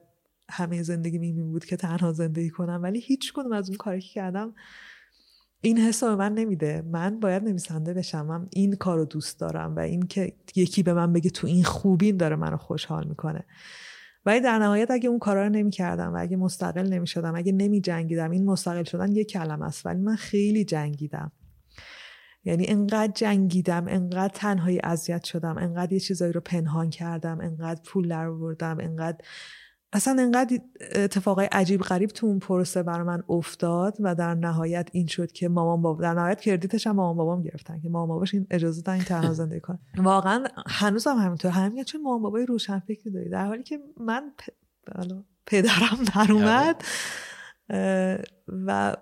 [0.50, 4.10] همه زندگی میمی بود که تنها زندگی کنم ولی هیچ کنم از اون کاری که
[4.14, 4.56] کردم
[5.66, 6.84] این حس به من نمیده.
[6.92, 8.26] من باید نویسنده بشم.
[8.26, 11.64] من این کار رو دوست دارم و این که یکی به من بگه تو این
[11.64, 13.44] خوبین داره منو خوشحال می‌کنه.
[14.26, 18.32] ولی در نهایت اگه اون کارا رو نمی‌کردم و اگه مستقل نمی‌شدم اگه نمی جنگیدم
[18.32, 21.32] این مستقل شدن یک کلمه است ولی من خیلی جنگیدم.
[22.46, 28.08] یعنی انقدر جنگیدم انقدر تنهایی اذیت شدم انقدر یه چیزایی رو پنهان کردم انقدر پول
[28.08, 29.18] در آوردم انقدر
[29.94, 30.60] اصلا انقدر
[30.96, 35.50] اتفاقای عجیب غریب تو اون پروسه بر من افتاد و در نهایت این شد که
[35.50, 38.94] مامان بابا در نهایت کردیتش هم مامان بابام گرفتن که مامان باباش این اجازه دادن
[38.94, 39.80] این تنها زندگی کنه.
[39.98, 41.52] واقعا هنوز هم همینطور.
[41.52, 44.50] همین چون مامان بابای روشن فکری داری؟ در حالی که من پ...
[45.46, 46.84] پدرم در اومد
[48.48, 48.96] و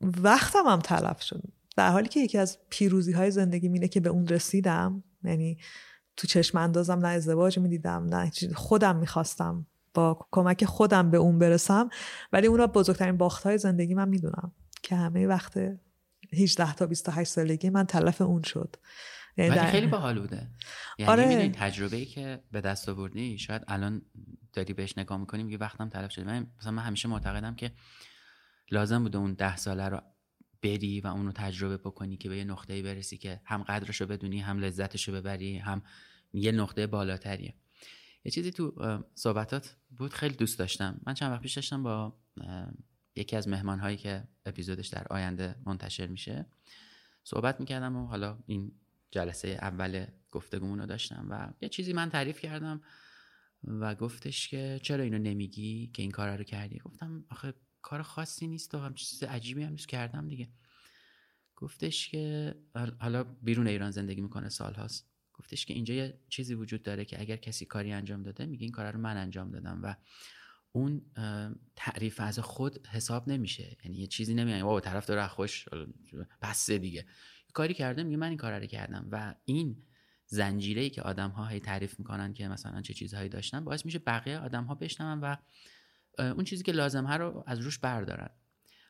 [0.00, 1.42] وقتم هم تلف شد.
[1.76, 5.58] در حالی که یکی از پیروزی های زندگی مینه که به اون رسیدم یعنی
[6.16, 11.88] تو چشم اندازم نه ازدواج می‌دیدم نه خودم می‌خواستم با کمک خودم به اون برسم.
[12.32, 15.58] ولی اون را بزرگترین باخت های زندگی من می‌دونم که همه وقت
[16.32, 18.76] 18 تا 28 سالگی من تلف اون شد.
[19.36, 20.48] یعنی ولی در- خیلی باحال بوده
[20.98, 21.26] یعنی آره.
[21.26, 24.02] می‌دونی تجربه ای که به دست آوردی شاید الان
[24.52, 26.24] داری بهش نگاه می‌کنیم میگه وقتم تلف شده.
[26.24, 27.72] من مثلا من همیشه معتقدم که
[28.70, 30.00] لازم بوده اون ده ساله رو
[30.62, 34.58] بری و اونو تجربه بکنی که به یه نقطه‌ای برسی که هم قدرشو بدونی هم
[34.58, 35.82] لذتشو ببری هم
[36.32, 37.54] یه نقطه بالاتریه
[38.24, 38.74] یه چیزی تو
[39.14, 41.00] صحبتات بود خیلی دوست داشتم.
[41.06, 42.16] من چند وقت پیش داشتم با
[43.16, 46.46] یکی از مهمانهایی که اپیزودش در آینده منتشر میشه
[47.24, 48.72] صحبت می‌کردم و حالا این
[49.10, 52.80] جلسه اول گفتگومون رو داشتم و یه چیزی من تعریف کردم
[53.64, 58.46] و گفتش که چرا اینو نمیگی که این کار رو کردی؟ گفتم آخه کار خاصی
[58.46, 60.48] نیست و هم چیز عجیبی هم نیست کردم دیگه.
[61.56, 65.09] گفتش که حال- حالا بیرون ایران زندگی می‌کنه سالهاست.
[65.40, 68.72] گفتش که اینجا یه چیزی وجود داره که اگر کسی کاری انجام داده میگه این
[68.72, 69.96] کار رو من انجام دادم و
[70.72, 71.02] اون
[71.76, 73.76] تعریف از خود حساب نمیشه.
[73.84, 75.68] یعنی یه چیزی نمیگه بابا طرف داره خوش
[76.42, 77.06] بسه دیگه.
[77.52, 79.82] کاری کرده میگه من این کار رو کردم و این
[80.26, 83.98] زنجیره ای که آدم ها هی تعریف می‌کنن که مثلا چه چیزهایی داشتن باعث میشه
[83.98, 85.36] بقیه آدم ها بشنون و
[86.18, 88.30] اون چیزی که لازم ها رو از روش بردارن.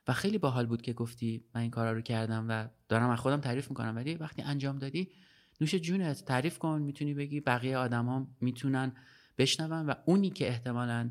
[0.09, 3.41] و خیلی باحال بود که گفتی من این کارا رو کردم و دارم از خودم
[3.41, 5.13] تعریف می‌کنم ولی وقتی انجام دادی
[5.61, 8.93] نوش جونت تعریف کن می‌تونی بگی بقیه آدم ها می‌تونن
[9.39, 11.11] بشنون و اونی که احتمالا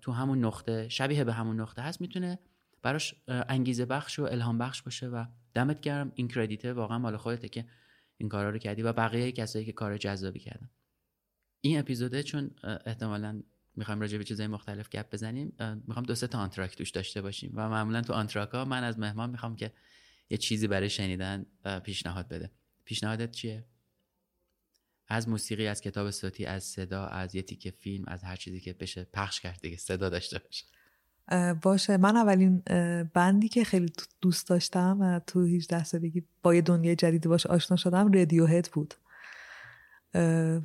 [0.00, 2.38] تو همون نقطه شبیه به همون نقطه هست می‌تونه
[2.82, 5.24] براش انگیزه بخش و الهام بخش باشه و
[5.54, 6.12] دمت گرم.
[6.14, 7.64] این کردیته واقعا مال خودته که
[8.16, 10.70] این کارا رو کردی و بقیه کسایی که کار جذابی کردن.
[11.60, 12.50] این اپیزوده چون
[12.86, 13.42] احتمالا
[13.76, 15.52] می‌خوایم راجع به چیزای مختلف گپ بزنیم
[15.86, 19.30] می‌خوام دو سه تا آنتراک توش داشته باشیم و معمولا تو آنتراکا من از مهمان
[19.30, 19.72] می‌خوام که
[20.30, 21.46] یه چیزی برای شنیدن
[21.84, 22.50] پیشنهاد بده.
[22.92, 23.64] پیشنهادت چیه؟
[25.08, 28.72] از موسیقی از کتاب صوتی از صدا از یه تیکه فیلم از هر چیزی که
[28.72, 30.64] بشه پخش کرد دیگه صدا داشته باشه.
[31.62, 31.96] باشه.
[31.96, 32.58] من اولین
[33.14, 37.46] بندی که خیلی دو- دوست داشتم و تو 18 سالگی با یه دنیای جدیدی باش
[37.46, 38.94] آشنا شدم رادیو هد بود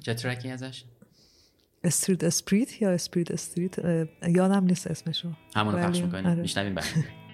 [0.03, 0.83] چه track ی ازش؟
[1.83, 3.75] Street Spirit یا Spirit Street
[4.27, 5.31] یادم نیست اسمشو.
[5.55, 6.41] همونو پخش می‌کنیم آره.
[6.41, 6.85] میشنویم بعد.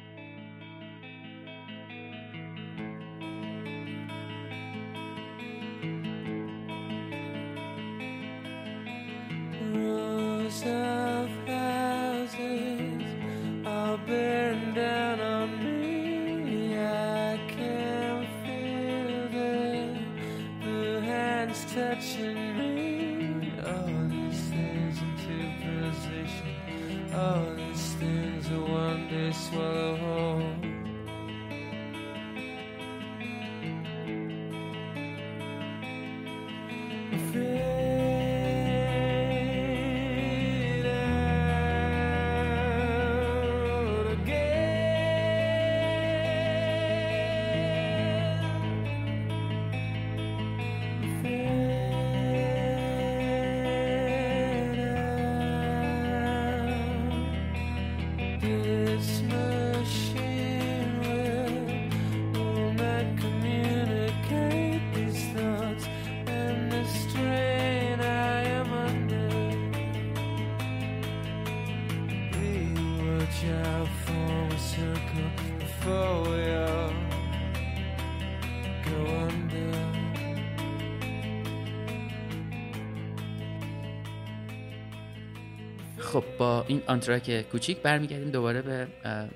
[86.13, 88.88] خب با این آنتراک کوچیک برمیگردیم دوباره به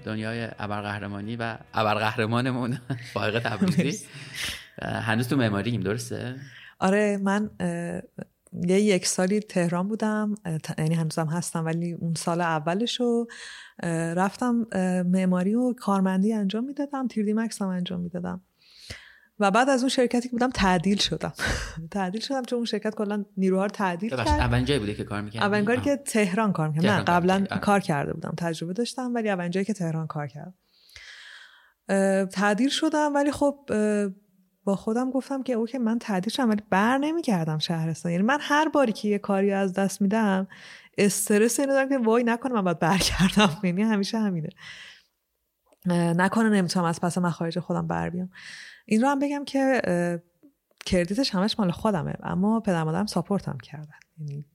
[0.03, 2.77] دنیای ابرقهرمانی و ابرقهرمانمون.
[3.13, 4.05] فائق تبریزی.
[4.81, 6.35] هنوز تو معماریم درسته؟
[6.79, 7.49] آره من
[8.67, 10.35] یه یک سالی تهران بودم.
[10.77, 13.25] یعنی هنوزم هستم ولی اون سال اولشو
[13.83, 14.67] اه، رفتم
[15.05, 18.41] معماری و کارمندی انجام می‌دادم تیردی مکس هم انجام می‌دادم.
[19.39, 21.33] و بعد از اون شرکتی که بودم تعدیل شدم.
[21.91, 24.27] تعدیل شدم چون اون شرکت کلا نیروها رو تعدیل کرد.
[24.27, 26.87] اولین جایی بوده که کار می‌کردی؟ اولین کاری که تهران کار می‌کردم.
[26.89, 27.45] نه قبلا.
[27.61, 30.53] کار کرده بودم تجربه داشتم ولی اولین جایی که تهران کار کردم.
[32.25, 33.69] تعدیل شدم ولی خب
[34.63, 38.11] با خودم گفتم که اوکی من تعدیل شدم ولی بر نمیگردم شهرستان.
[38.11, 40.47] یعنی من هر باری که یه کاری از دست میدم
[40.97, 43.57] استرس اینو دارم که وای نکنه من باید برگردم.
[43.63, 44.49] یعنی همیشه همینه.
[45.89, 48.29] نکنه نمی‌تونم از پس مخارج خودم بر بیام.
[48.89, 49.81] این رو هم بگم که
[50.85, 53.99] کردیتش همش مال خودمه اما پدر مادرم ساپورتم کردن.
[54.19, 54.45] یعنی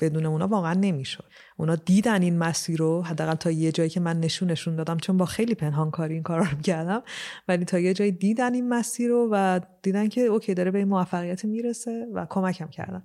[0.00, 1.24] بدون اونا واقعا نمی‌شد.
[1.56, 5.24] اونا دیدن این مسیر رو حداقل تا یه جایی که من نشونشون دادم چون با
[5.24, 7.02] خیلی پنهان کاری این کارا رو کردم
[7.48, 10.88] ولی تا یه جایی دیدن این مسیر رو و دیدن که اوکی داره به این
[10.88, 13.02] موفقیت می‌رسه و کمکم کردن.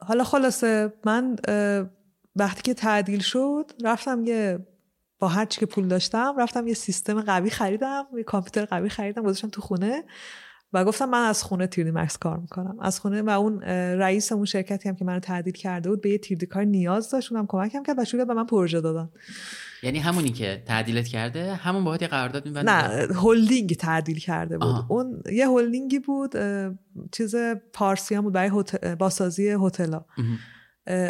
[0.00, 1.36] حالا خلاصه من
[2.36, 4.66] وقتی که تعدیل شد رفتم یه
[5.22, 9.22] با هر چی که پول داشتم رفتم یه سیستم قوی خریدم یه کامپیوتر قوی خریدم
[9.22, 10.04] گذاشتم تو خونه
[10.72, 12.76] و گفتم من از خونه تیردی مکس کار می‌کنم.
[12.80, 13.62] از خونه و اون
[13.98, 17.32] رئیس اون شرکتی هم که منو تعدیل کرده بود به یه تیردی کار نیاز داشت
[17.32, 19.10] اونم کمکم کرد و شروع به من پروژه دادن.
[19.82, 24.66] یعنی همونی که تعدیلت کرده همون باهات یه قرارداد میبنده نه هلدینگ تعدیل کرده بود.
[24.66, 24.86] آها.
[24.90, 26.34] اون یه هلدینگی بود
[27.12, 27.34] چیز
[27.72, 30.06] پارسی هم بود برای هتل- بازسازی هتل‌ها.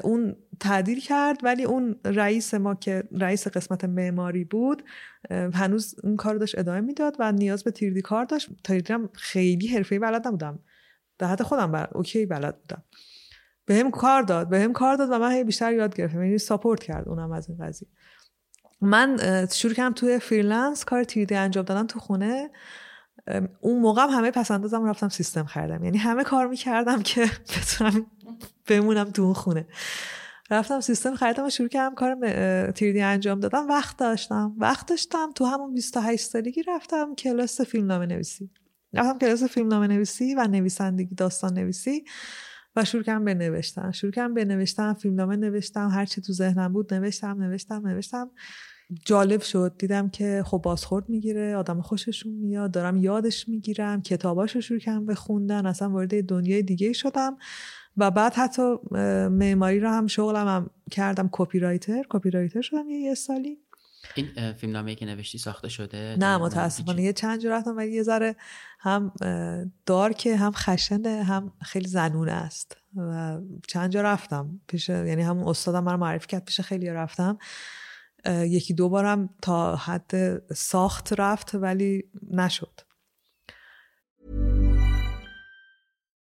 [0.03, 4.85] اون تعدیل کرد ولی اون رئیس ما که رئیس قسمت معماری بود
[5.31, 8.49] هنوز اون کار داشت ادامه می‌داد و نیاز به 3D کار داشت.
[8.65, 10.59] 3D هم خیلی حرفه‌ای بلد نبودم.
[11.19, 12.83] در حد خودم بلد OK بلد بودم.
[13.67, 16.23] به هم کار داد به هم کار داد و من بیشتر یاد گرفتم.
[16.23, 17.89] یعنی support کرد اونم از این قضیه.
[18.81, 19.19] من
[19.53, 22.51] شروع کردم توی freelance کار 3D انجام دادن تو خونه.
[23.61, 25.85] اون موقع هم همه پس‌اندازم رفتم سیستم خریدم.
[25.85, 28.07] یعنی همه کار می‌کردم که بتونم
[28.69, 29.67] بمونم تو اون خونه.
[30.53, 32.17] رفتم سیستم خریدم و شروع کردم کار
[32.71, 33.69] تیردی انجام دادم.
[33.69, 34.55] وقت داشتم.
[34.59, 38.51] وقت داشتم تو همون 28 سالگی رفتم کلاس فیلم نامه نویسی.
[38.93, 42.05] رفتم کلاس فیلم نامه نویسی و نویسندگی داستان نویسی
[42.77, 43.91] و شروع کردم به نوشتن.
[43.91, 48.31] شروع کردم به نوشتن فیلم نامه نوشتم هر چی تو ذهنم بود نوشتم نوشتم نوشتم.
[49.05, 49.75] جالب شد.
[49.79, 55.15] دیدم که خب بازخورد می‌گیره آدم خوششون میاد دارم یادش می‌گیرم کتاباشو شروع کردم به
[55.15, 57.37] خوندن اصلا وارد دنیای دیگه شدم.
[57.97, 58.63] و بعد حتی
[59.31, 61.29] معماری رو هم شغلم هم کردم.
[61.33, 63.59] کپی رایتر کپی رایتر شدم یه, یه سالی.
[64.15, 68.03] این فیلم نامه که نوشتی ساخته شده؟ نه متاسفانه؟ یه چند جا رفتم ولی یه
[68.03, 68.37] ذره
[68.81, 72.77] هم اه، دارکه هم خشنه هم خیلی زنونه است.
[72.97, 74.61] و چند جا رفتم.
[74.67, 77.39] پیش یعنی همون استادم من معرفی کرد پیش خیلی رفتم.
[78.27, 82.81] یکی دو بارم تا حد ساخت رفت ولی نشد.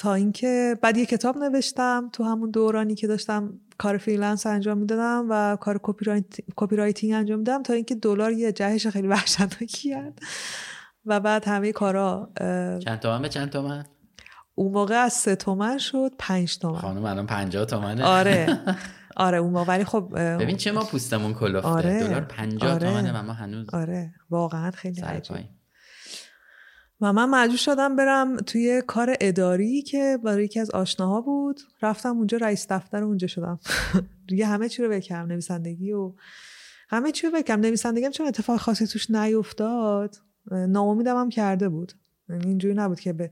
[0.00, 5.26] تا اینکه بعد یه کتاب نوشتم تو همون دورانی که داشتم کار freelance انجام می‌دادم
[5.30, 6.26] و کار copy, write...
[6.70, 10.18] writing انجام می‌دادم تا اینکه دلار یه جهش خیلی وحشتناکی کرد.
[11.06, 13.84] و بعد همه کارا اه، چند تومن به چند تومن؟
[14.54, 16.78] اون موقع از سه تومن شد پنج تومن.
[16.78, 18.04] خانم الان 50 تومنه.
[18.04, 18.58] آره.
[19.16, 19.74] آره اون موقع.
[19.74, 21.68] ولی خب اه، ببین چه ما پوستمون کلفته.
[21.68, 22.08] آره.
[22.08, 22.88] دلار 50 آره.
[22.88, 24.14] تومنه و ما هنوز آره.
[24.30, 25.59] واقعا خیلی عجیب.
[27.00, 31.60] و من مجبور شدم برم توی کار اداری که برای یکی از آشناها بود.
[31.82, 33.60] رفتم اونجا رئیس دفتر اونجا شدم.
[34.28, 36.12] دیگه همه چی رو بکردم نویسندگی و
[36.88, 40.16] همه چی رو بکردم نویسندگی هم چون اتفاق خاصی توش نیفتاد
[40.50, 41.92] ناامیدم هم کرده بود.
[42.28, 43.30] یعنی اینجوری نبود که به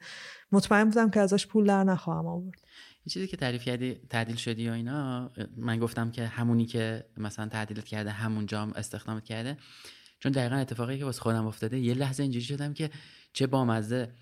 [0.53, 2.61] مطمئن بودم که ازش پول در نخواهم آورد.
[3.09, 7.49] این چیزی که تعریف کردی تعدیل شدی و اینا من گفتم که همونی که مثلا
[7.49, 9.57] تعدیلت کرده همون جام استخدامت کرده.
[10.19, 12.91] چون دقیقا اتفاقی که واسه خودم افتاده یه لحظه اینجوری شدم که
[13.33, 14.13] چه بامزه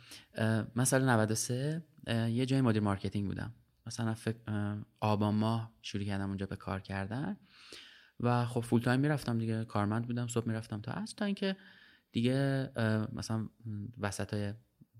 [0.85, 3.55] سال 93 اه، یه جای مدیر marketing بودم.
[3.87, 4.15] مثلا
[4.47, 7.37] اه، آبان ماه شروع کردم اونجا به کار کردن
[8.21, 11.57] و خب full time می‌رفتم دیگه کارمند بودم صبح می‌رفتم تا عصر تا اینکه
[12.13, 12.71] دیگه
[13.13, 13.49] مثلا
[13.99, 14.55] وسط های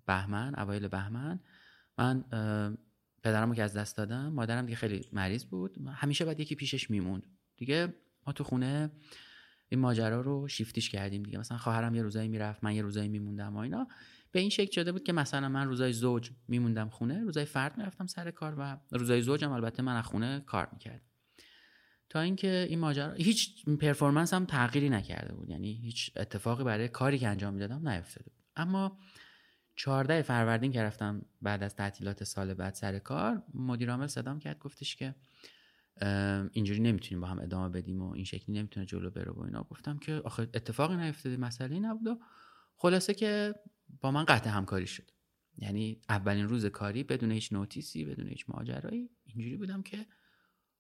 [0.07, 1.41] بهمن اوایل بهمن
[1.99, 2.25] من
[3.23, 5.79] پدرمو که از دست دادم مادرم دیگه خیلی مریض بود.
[5.95, 7.27] همیشه باید یکی پیشش میموند.
[7.57, 7.95] دیگه
[8.27, 8.91] ما تو خونه
[9.69, 11.39] این ماجرا رو شیفتیش کردیم دیگه.
[11.39, 13.89] مثلا خواهرم یه روزایی می‌رفت من یه روزایی میموندم و اینا.
[14.33, 18.07] به این شکل شده بود که مثلا من روزای زوج میموندم خونه روزای فرد می‌رفتم
[18.07, 21.07] سر کار و روزای زوجم البته من از خونه کار می‌کردم.
[22.09, 25.51] تا اینکه این ماجرا هیچ پرفورمنس هم تغییری نکرده بود.
[25.51, 28.45] یعنی هیچ اتفاقی برای کاری که انجام می‌دادم نیفتاده بود.
[28.57, 28.99] اما
[29.77, 34.59] 14 فروردین که رفتم بعد از تعطیلات سال بعد سر کار مدیر عامل صدام کرد
[34.59, 35.15] گفتش که
[36.53, 39.63] اینجوری نمی‌تونیم با هم ادامه بدیم و این شکلی نمی‌تونه جلو بره و اینا.
[39.63, 42.19] گفتم که آخه اتفاقی نیفتاده مسئله نبود و
[42.77, 43.55] خلاصه که
[44.01, 45.11] با من قطع همکاری شد.
[45.59, 50.07] یعنی اولین روز کاری بدون هیچ نوتیسی بدون هیچ ماجرایی اینجوری بودم که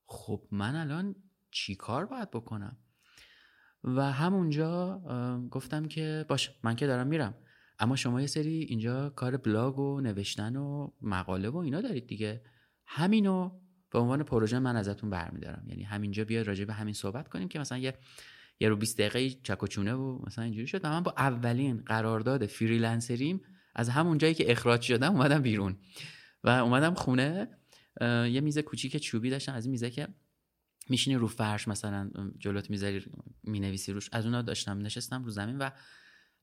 [0.07, 1.15] خب من الان
[1.51, 2.77] چی کار باید بکنم؟
[3.85, 4.99] و همونجا
[5.51, 7.35] گفتم که باشه من که دارم میرم.
[7.79, 12.45] اما شما یه سری اینجا کار بلاگ و نوشتن و مقاله و اینا دارید دیگه.
[12.87, 13.61] همینو
[13.97, 15.65] به عنوان پروژه من ازتون برمیدارم.
[15.69, 17.95] یعنی همینجا بیاد راجع به همین صحبت کنیم که مثلا یه
[18.61, 20.85] یه رو 20 دقیقه چک و و مثلا اینجوری شد.
[20.85, 23.41] و من با اولین قرارداد فریلنسریم
[23.75, 25.77] از همون جایی که اخراج شدم اومدم بیرون.
[26.45, 27.49] و اومدم خونه
[28.01, 29.53] یه میز کوچیک چوبی داشتم.
[29.55, 30.09] از این میزه که
[30.89, 33.05] میشینی رو فرش مثلا جلوت می‌ذاری
[33.43, 34.09] می‌نویسی روش.
[34.13, 35.71] از اونا داشتم نشستم رو زمین و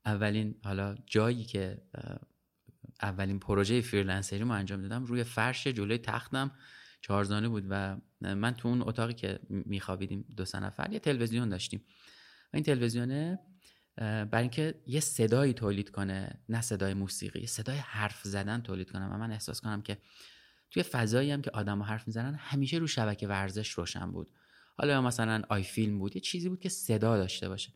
[0.06, 1.82] اولین حالا جایی که
[3.02, 6.52] اولین پروژه freelancer ی رو انجام دادم روی فرش جلوی تختم.
[7.04, 11.86] چهارزانو بود و من تو اون اتاقی که میخوابیدیم دو سه نفر یه تلویزیون داشتیم.
[12.54, 13.40] و این تلویزیونه
[13.98, 19.18] برای اینکه یه صدایی تولید کنه نه صدای موسیقی صدای حرف زدن تولید کنه و
[19.18, 19.98] من احساس کنم که
[20.72, 24.32] توی فضایی هم که آدم حرف می‌زنن همیشه رو شبکه ورزش روشن بود.
[24.78, 27.74] حالا مثلا آی فیلم بود یه چیزی بود که صدا داشته باشه.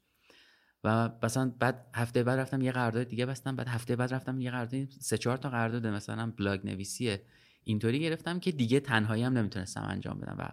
[0.84, 4.52] و مثلا بعد هفته بعد رفتم یه قرارداد دیگه بستم بعد هفته بعد رفتم یه
[4.52, 7.18] قرارداد سه چهار تا قرارداد مثلا بلاگ نویسی
[7.64, 10.50] اینطوری گرفتم که دیگه تنهایی هم نمی‌تونستم انجام بدم و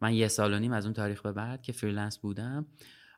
[0.00, 2.66] من یه سال و نیم از اون تاریخ به بعد که freelance بودم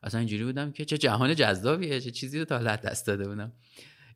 [0.03, 3.51] اصلا اینجوری بودم که چه جهان جذابیه چه چیزی رو تا حالا دست داده بودم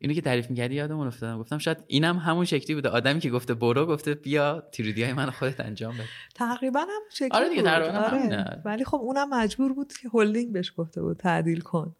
[0.00, 3.54] اینو که تعریف می‌کردی یادم افتادم گفتم شاید اینم همون شکلی بوده آدمی که گفته
[3.54, 6.04] برو گفته بیا 3D های من خودت انجام بده
[6.34, 7.70] تقریبا هم شکلی آره دیگه، بود.
[7.70, 8.62] آره.
[8.64, 11.96] ولی خب اونم مجبور بود که هلدینگ بهش گفته بود تعدیل کن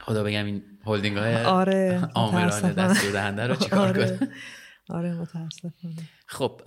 [0.00, 2.72] خدا بگم این هلدینگ های آره آمرانه.
[2.72, 4.18] دستور دهنده رو چیکار آره.
[4.18, 4.30] کنه
[4.88, 5.96] آره متاسفانه.
[6.26, 6.62] خب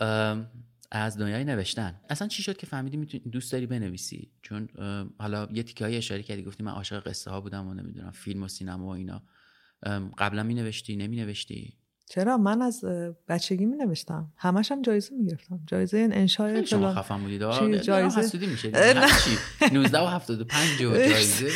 [0.91, 2.01] از دنیای نوشتن.
[2.10, 4.69] اصلا چی شد که فهمیدی می‌تونی دوست داری بنویسی؟ چون
[5.19, 8.43] حالا یه تیکه های اشاره کردی گفتی من عاشق قصه ها بودم و نمی‌دونم فیلم
[8.43, 9.23] و سینما و اینا.
[10.17, 11.78] قبلا می نوشتی نمی نوشتی
[12.11, 12.85] چرا؟ من از
[13.27, 16.95] بچگی می نوشتم همش هم جایزه می گرفتم جایزه انشای خیلی شما فلان.
[16.95, 17.51] خفن بودید.
[17.51, 18.69] چی، جایزه؟ حسودی میشه.
[18.69, 19.07] نه.
[19.73, 21.51] 19 و 75 و جایزه.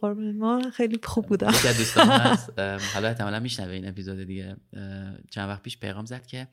[0.00, 1.48] قربون ما خیلی خوب بودم.
[1.48, 2.58] یکی از دوستان هست.
[2.94, 4.56] حالا احتمالا میشنوه این اپیزود دیگه.
[5.30, 6.48] چند وقت پیش پیغام زد که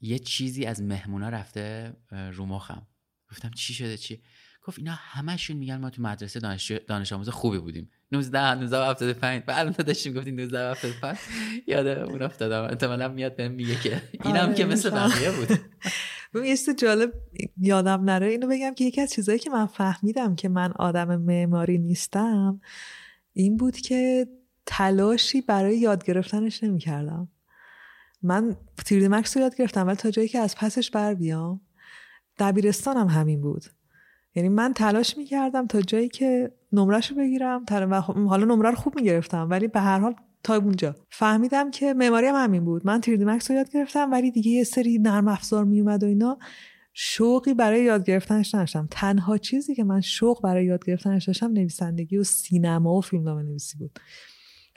[0.00, 1.92] یه چیزی از مهمونا رفته
[2.32, 2.86] رو مخم.
[3.30, 4.22] گفتم چی شده؟ چی؟
[4.62, 7.90] گفت اینا همشون میگن ما تو مدرسه دانش, دانش آموز خوبی بودیم.
[8.12, 11.18] 19 19 و 75 و الان داشتیم گفتی 19 و 75
[11.66, 12.62] یاد اون افتادم.
[12.64, 15.10] احتمالا میاد بهم میگه که اینم آره، که مثل می‌فهم.
[15.10, 15.58] بقیه بود.
[16.34, 17.12] ببین یه جالب
[17.60, 18.26] یادم نره.
[18.26, 22.60] اینو بگم که یکی از چیزایی که من فهمیدم که من آدم معماری نیستم
[23.32, 24.26] این بود که
[24.66, 27.28] تلاشی برای یاد گرفتنش نمی کردم
[28.22, 31.60] من تیردی مکس رو یاد گرفتم ولی تا جایی که از پسش بر بیام
[32.38, 33.64] دبیرستانم همین بود.
[34.34, 38.70] یعنی من تلاش می کردم تا جایی که نمرش رو بگیرم و خب حالا نمره
[38.70, 40.94] رو خوب می گرفتم ولی به هر حال تا اونجا.
[41.10, 42.86] فهمیدم که معماری هم همین بود.
[42.86, 46.06] من تیردی مکس رو یاد گرفتم ولی دیگه یه سری نرم افزار می اومد و
[46.06, 46.38] اینا.
[46.92, 48.88] شوقی برای یاد گرفتنش نداشتم.
[48.90, 53.78] تنها چیزی که من شوق برای یاد گرفتنش داشتم نویسندگی و سینما و فیلمنامه نویسی
[53.78, 53.98] بود.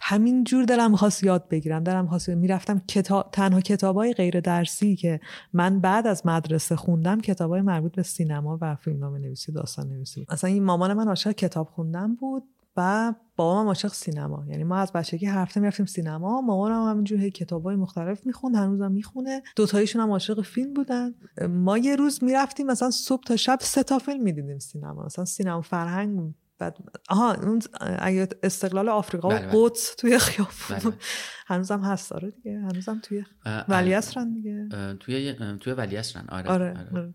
[0.02, 1.84] همین جور دلم می‌خواست یاد بگیرم.
[1.84, 5.20] دلم خواست می‌رفتم کتاب تنها کتابای غیر درسی که
[5.54, 10.50] من بعد از مدرسه خوندم کتابای مربوط به سینما و فیلمنامه نویسی داستان نویسی مثلا
[10.50, 12.44] این مامان من عاشق کتاب خوندن بود
[12.78, 14.46] و بابام عاشق سینما.
[14.48, 16.42] یعنی ما از بچگی هفته می‌رفتیم سینما.
[16.42, 18.56] مامانم همینجور هی کتابای مختلف می‌خوند.
[18.56, 19.42] هنوزم می‌خونه.
[19.56, 21.14] دوتاییشون هم عاشق فیلم بودن.
[21.50, 25.04] ما یه روز می‌رفتیم مثلا صبح تا شب سه تا فیلم می‌دیدیم سینما.
[25.06, 26.78] مثلا سینما فرهنگ بعد
[27.10, 27.62] آها اون
[28.43, 29.52] استقلال آفریقا و بله، بله.
[29.54, 30.93] قدس توی خیابون بله.
[31.47, 33.26] هنوزم هست آره دیگه هنوزم توی
[33.67, 34.67] ولیعصرن دیگه
[35.00, 37.14] توی توی ولیعصرن آره آره آره.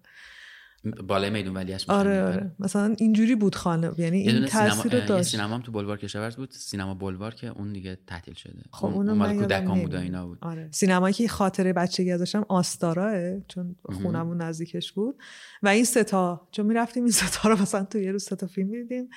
[0.91, 2.51] بالای میدون ولیعصر آره, آره.
[2.59, 5.31] مثلا اینجوری بود خانه یعنی این تاثیر رو یه داشت.
[5.31, 8.53] سینما هم تو بلوار کشاورز بود سینما بلوار که اون دیگه تعطیل شده.
[8.73, 9.95] خب اون- مال کودکان بود.
[9.95, 10.39] اینا بود.
[10.41, 10.69] آره.
[10.73, 15.17] سینمایی که خاطره بچگی داشتم آستاراه چون خونمون نزدیکش بود.
[15.63, 19.09] و این ستا چون می‌رفتیم این ستا رو مثلا تو یه روز ستا فیلم می‌دیدیم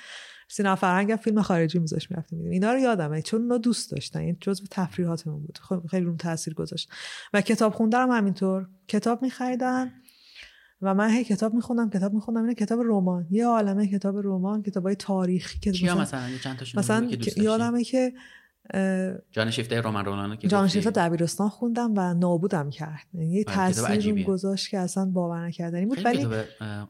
[0.48, 4.36] سینما فرهنگ فیلم خارجی میذاش می‌رفتیم میدیم اینا رو یادمه چون اونا دوست داشتن این
[4.40, 5.58] جزء تفریحاتمون بود.
[5.62, 6.90] خب خیلی روم تاثیر گذاشت.
[7.32, 8.68] و کتاب خوندن هم همینطور.
[8.88, 9.92] کتاب میخریدن.
[10.82, 14.94] و من هی کتاب میخوندم کتاب میخوندم این کتاب رمان یه عالمه کتاب رمان کتابای
[14.94, 18.12] تاریخی که مثلا, مثلا چند تاشون مثلا؟ یادمه که
[19.30, 20.68] جان شیفته رمان رولانو که جان.
[20.68, 24.24] شیفته دبیرستان خوندم و نابودم کرد یعنی یه کتاب تاثیر.
[24.24, 26.26] گذاشت که اصلا باور نکردنی بود ولی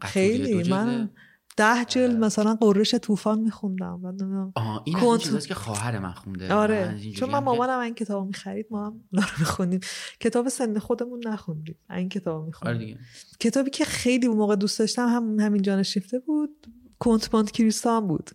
[0.00, 1.10] خیلی من.
[1.56, 4.22] ده جلد مثلا قررش طوفان میخوندم بعد
[4.54, 6.48] آه این چیزاست که خواهر من خونده.
[6.48, 9.80] من آره اینجوری چون من مامانم این کتاب می‌خرید ما هم اونا رو می‌خونیم
[10.20, 11.76] کتاب سن خودمون نخوندیم.
[11.90, 12.98] این کتاب آره می‌خونیم دیگه.
[13.40, 16.66] کتابی که خیلی اون موقع دوست داشتم هم همین جان شیفته بود
[16.98, 18.30] کنت مانت کریستو هم بود.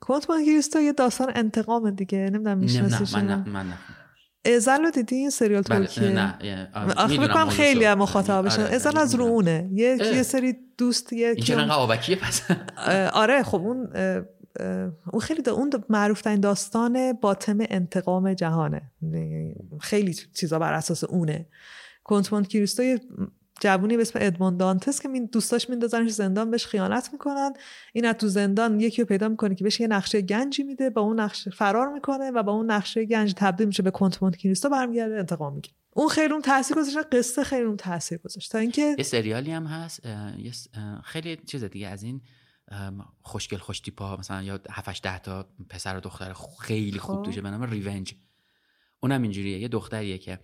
[0.00, 2.18] کنت مانت کریستو یه داستان انتقام دیگه.
[2.18, 3.36] نمی‌دونم نه میشناسیش نه من نه.
[3.36, 4.07] نه من نخوندم.
[4.44, 7.84] ازل رو دیدی این سریال بله ترکیه نه آه، آخه بکنم خیلی.
[7.84, 9.24] هم مخاطبشن آره، ازل از رو.
[9.24, 9.96] اونه یه.
[10.14, 12.42] یه سری دوست یه این چرا آبکیه پس
[13.12, 13.88] آره خب اون
[15.12, 18.82] اون خیلی دا اون معروف ترین داستان باطم انتقام جهانه
[19.80, 21.46] خیلی چیزا بر اساس اونه
[22.04, 23.00] کنتمون کریستو یه
[23.60, 27.52] جوونی به اسم ادموند دانتس که می دوستاش میندازنش زندان بهش خیانت می‌کنن.
[27.92, 31.00] این از تو زندان یکی رو پیدا می‌کنه که بهش یه نقشه گنجی میده با
[31.00, 35.18] اون نقشه فرار می‌کنه و با اون نقشه گنج تبدیل میشه به کنتمون کریستو برمیگرده
[35.18, 35.76] انتقام می‌گیره.
[35.94, 38.52] اون خیلی اون تاثیر گذاشت قصه خیلی اون تاثیر گذاشت.
[38.52, 40.06] تا اینکه یه سریالی هم هست
[40.38, 40.52] یه
[41.04, 42.20] خیلی چیز دیگه از این
[43.22, 47.22] خوشگل خوش تیپا مثلا یا 7 10 تا پسر و دختر خیلی خوب خب.
[47.22, 48.14] توشه به نام ریونج
[49.00, 49.58] اونم اینجوریه.
[49.58, 50.38] یه دختریه که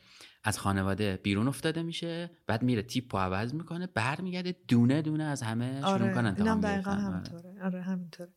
[0.44, 5.42] از خانواده بیرون افتاده میشه بعد میره تیپ و عوض می‌کنه برمیگرده دونه دونه از
[5.42, 6.90] همه شروع آره می‌کنن اینم دقیقا.
[6.90, 7.00] آره.
[7.00, 7.54] همینطوره.
[7.64, 8.32] آره همینطوره.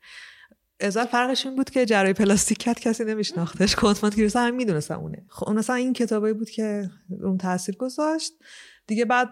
[0.79, 3.75] ازل فرقش این بود که جرای پلاستیک کرد کسی نمیشناختش.
[3.85, 5.25] کنتمانت کریستو هم می‌دونستن اونه.
[5.29, 6.89] خب اون مثلا این کتابایی بود که
[7.23, 8.33] اون تاثیر گذاشت.
[8.87, 9.31] دیگه بعد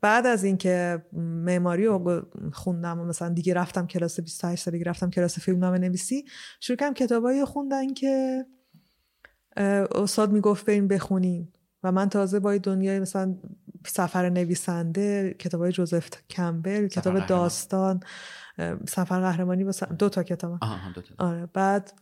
[0.00, 2.22] بعد از اینکه معماری رو
[2.52, 6.24] خوندم و مثلا دیگه رفتم کلاس 28 سالگی رفتم کلاس فیلمنامه نویسی
[6.60, 8.44] شروع کردم کتابایی خوندن که
[9.94, 11.52] استاد می‌گفت بریم بخونیم
[11.82, 13.34] و من تازه با دنیای مثلا
[13.86, 17.26] سفر نویسنده کتاب های جوزف کمبل کتاب قهرمان.
[17.26, 18.00] داستان
[18.88, 20.58] سفر قهرمانی واسه دو تا کتاب
[20.94, 21.14] دو تا.
[21.18, 21.92] آره بعد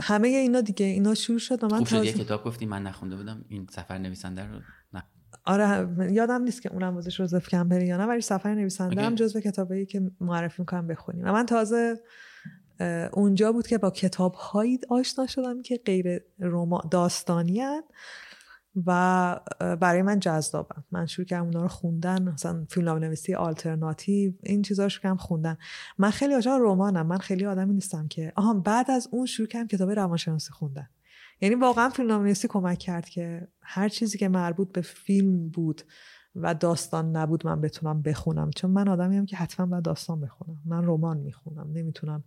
[0.00, 3.16] همه اینا دیگه اینا شروع شد و من شد یه تازه کتاب گفتی من نخونده
[3.16, 4.60] بودم این سفر نویسنده رو
[4.92, 5.02] نه
[5.44, 9.14] آره یادم نیست که اونم واسه جوزف کمبل یا نه ولی سفر نویسنده هم.
[9.14, 12.00] جزو کتابایی که معرفی می‌کنم بخونیم و من تازه
[13.12, 17.62] اونجا بود که با کتاب هایی آشنا شدم که غیر روما داستانی
[18.86, 19.40] و
[19.80, 24.82] برای من جذابم من شروع کردم اونا رو خوندن مثلا فیلم نویسی آلترناتیو این چیزا
[24.82, 25.56] رو کردم خوندن.
[25.98, 27.06] من خیلی عاشق رمانم.
[27.06, 30.88] من خیلی آدمی نیستم که آها بعد از اون شروع کردم کتاب روانشناسی خوندن.
[31.40, 35.82] یعنی واقعا فیلم نویسی کمک کرد که هر چیزی که مربوط به فیلم بود
[36.34, 38.50] و داستان نبود من بتونم بخونم.
[38.50, 40.62] چون من آدمی هم که حتما باید داستان بخونم.
[40.64, 41.70] من رمان می‌خونم.
[41.72, 42.24] نمی‌تونم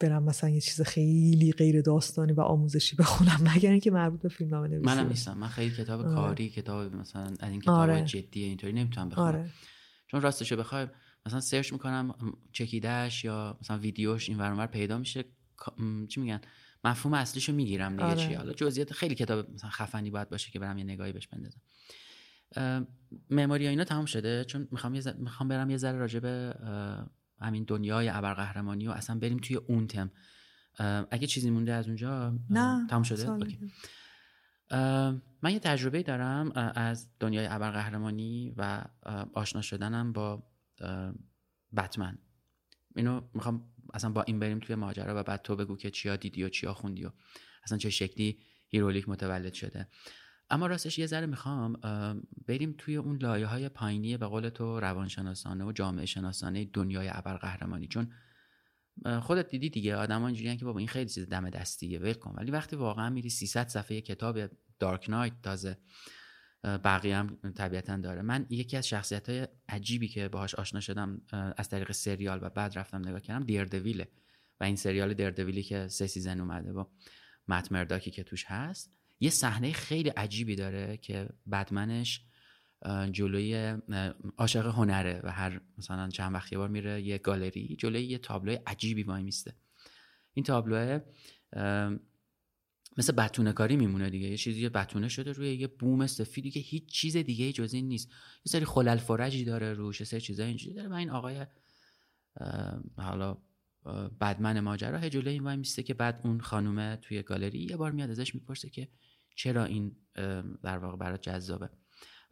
[0.00, 4.54] برم مثلا یه چیز خیلی غیر داستانی و آموزشی بخونم مگر اینکه مربوط به فیلم
[4.54, 5.08] نویسی منم.
[5.08, 6.14] نیستم من خیلی کتاب آره.
[6.14, 8.04] کاری کتاب مثلا از این کتاب آره.
[8.04, 9.50] جدی اینطوری نمی‌تونم بخونم آره
[10.06, 10.86] چون راستشو بخوای
[11.26, 12.14] مثلا سرچ می‌کنم
[12.52, 15.24] چکیدهش یا مثلا ویدیوش این ور پیدا میشه
[16.08, 16.40] چی میگن
[16.84, 18.16] مفهوم اصلیشو می‌گیرم دیگه آره.
[18.16, 21.60] چیه حالا جزئیات خیلی کتاب مثلا خفنی باید باشه که برم یه نگاهی بهش بندازم
[23.30, 26.54] معماری اینا تمام شده چون می‌خوام یه ذره- می‌خوام برم یه ذره راجع به
[27.40, 30.10] همین دنیای ابرقهرمانی و اصلا بریم توی اون تم.
[31.10, 33.58] اگه چیزی مونده از اونجا نه تمام شده؟ OK.
[35.42, 38.84] من یه تجربه دارم از دنیای ابرقهرمانی و
[39.32, 40.42] آشنا شدنم با
[41.76, 42.18] بتمن.
[42.96, 46.44] اینو می‌خوام اصلا با این بریم توی ماجرا و بعد تو بگو که چیا دیدی
[46.44, 47.10] و چیا خوندی و
[47.64, 49.88] اصلا چه شکلی هیرولیک متولد شده.
[50.50, 51.72] اما راستش یه ذره می‌خوام
[52.48, 57.88] بریم توی اون لایه های پایینی به قول تو روانشناسانه و جامعه شناسانه دنیای ابرقهرمانی.
[57.88, 58.12] چون
[59.20, 62.76] خودت دیدی دیگه آدم اینجوریان که بابا این خیلی چیز دم دستیه ول ولی وقتی
[62.76, 64.38] واقعا میری 300 صفحه کتاب
[64.78, 65.78] دارک نایت تازه
[66.64, 68.22] بقیه هم طبیعتا داره.
[68.22, 71.20] من یکی از شخصیت های عجیبی که باهاش آشنا شدم
[71.56, 74.08] از طریق سریال و بعد رفتم نگاه کردم دیردویله.
[74.60, 76.90] و این سریال دیردویلی که سه سیزن اومده با
[77.48, 78.92] مت مرداکی که توش هست.
[79.20, 82.22] یه صحنه خیلی عجیبی داره که بدمنش
[83.12, 83.76] جلوی
[84.38, 88.56] عاشق هنره و هر مثلا چند وقت یه بار میره یه گالری جلوی یه تابلو
[88.66, 89.54] عجیبی وای میسته.
[90.34, 91.00] این تابلو
[92.98, 94.28] مثل بتونه کاری میمونه دیگه.
[94.28, 98.08] یه چیزی بتونه شده روی یه بوم سفیدی که هیچ چیز دیگه جز این نیست.
[98.46, 100.88] یه سری خلل فرجی داره روش یه سری چیزای اینجوری داره.
[100.88, 101.46] و این آقای
[102.96, 103.36] حالا
[104.20, 108.10] بدمن ماجرا جلوی این وای میسته که بعد اون خانومه توی گالری یه بار میاد
[108.10, 108.88] ازش می‌پرسه که
[109.36, 109.96] چرا این
[110.62, 111.70] در واقع برات جذابه؟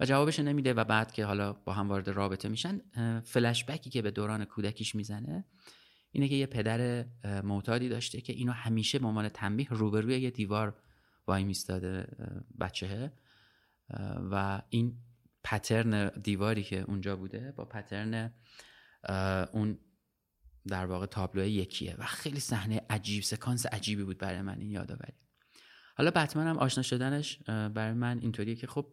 [0.01, 2.81] و جوابش نمیده و بعد که حالا با هم وارد رابطه میشن
[3.21, 5.45] فلش بکی که به دوران کودکیش می‌زنه
[6.11, 7.05] اینه که یه پدر
[7.45, 10.81] معتادی داشته که اینو همیشه به عنوان تنبیه روبروی یه دیوار
[11.27, 12.07] وای میستاده
[12.61, 13.13] بچهه
[14.31, 14.99] و این
[15.45, 18.35] پترن دیواری که اونجا بوده با پترن
[19.53, 19.79] اون
[20.67, 21.95] در واقع تابلو یکیه.
[21.99, 25.24] و خیلی صحنه عجیب سکانس عجیبی بود برای من این یادآوری.
[25.95, 28.87] حالا بتمن هم آشنا شدنش برای من اینطوریه که خب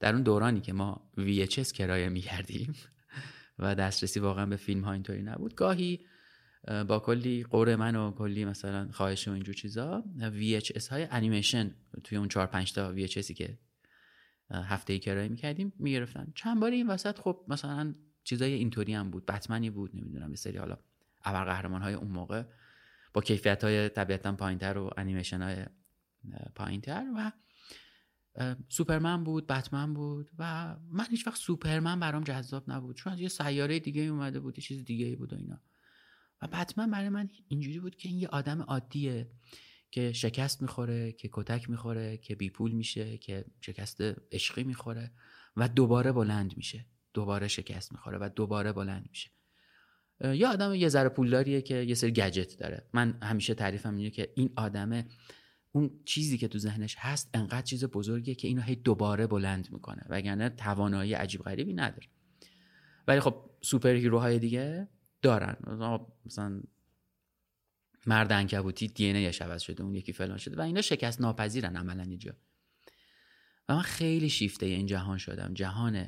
[0.00, 2.74] در اون دورانی که ما VHS کرایه می‌کردیم
[3.58, 6.06] و دسترسی واقعا به فیلم ها اینطوری نبود گاهی
[6.88, 11.74] با کلی قور من و کلی مثلا خواهش و اینجور چیزا VHS های انیمیشن
[12.04, 13.58] توی اون 4 5 تا VHSی که
[14.50, 16.32] هفته ای کرایه می‌کردیم می‌گرفتن.
[16.34, 20.58] چند بار این وسط خب مثلا چیزای اینطوری هم بود بتمنی بود نمی‌دونم یه سری
[20.58, 20.78] حالا
[21.24, 22.42] قهرمان های اون موقع.
[23.12, 25.66] با کیفیت های طبیعتا پایینتر و انیمیشن های
[26.54, 27.32] پایینتر و
[28.68, 32.96] سوپرمن بود بتمن بود و من هیچ وقت سوپرمن برام جذاب نبود.
[32.96, 35.60] چون از یه سیاره دیگه اومده بود یه چیز دیگه بود و اینا.
[36.42, 39.30] و بتمن برای من اینجوری بود که این یه آدم عادیه
[39.90, 44.00] که شکست می‌خوره که کتک می‌خوره که بی پول میشه که شکست
[44.32, 45.12] عشقی می‌خوره
[45.56, 46.86] و دوباره بلند میشه.
[47.14, 49.30] دوباره شکست می‌خوره و دوباره بلند میشه.
[50.22, 52.86] یا آدم یه ذره پولداریه که یه سری گجت داره.
[52.92, 55.06] من همیشه تعریفم اینه که این آدمه
[55.72, 60.02] اون چیزی که تو ذهنش هست انقدر چیز بزرگیه که اینو هی دوباره بلند می‌کنه.
[60.08, 62.06] وگرنه توانایی عجیب غریبی نداره.
[63.08, 64.88] ولی خب سوپر هیروهای دیگه
[65.22, 65.56] دارن.
[66.26, 66.62] مثلا
[68.06, 72.02] مرد انکبوتی دی ان عوض شده اون یکی فلان شده و اینا شکست ناپذیرن عملا
[72.02, 72.32] اینجا.
[73.68, 75.54] و من خیلی شیفته این جهان شدم.
[75.54, 76.06] جهان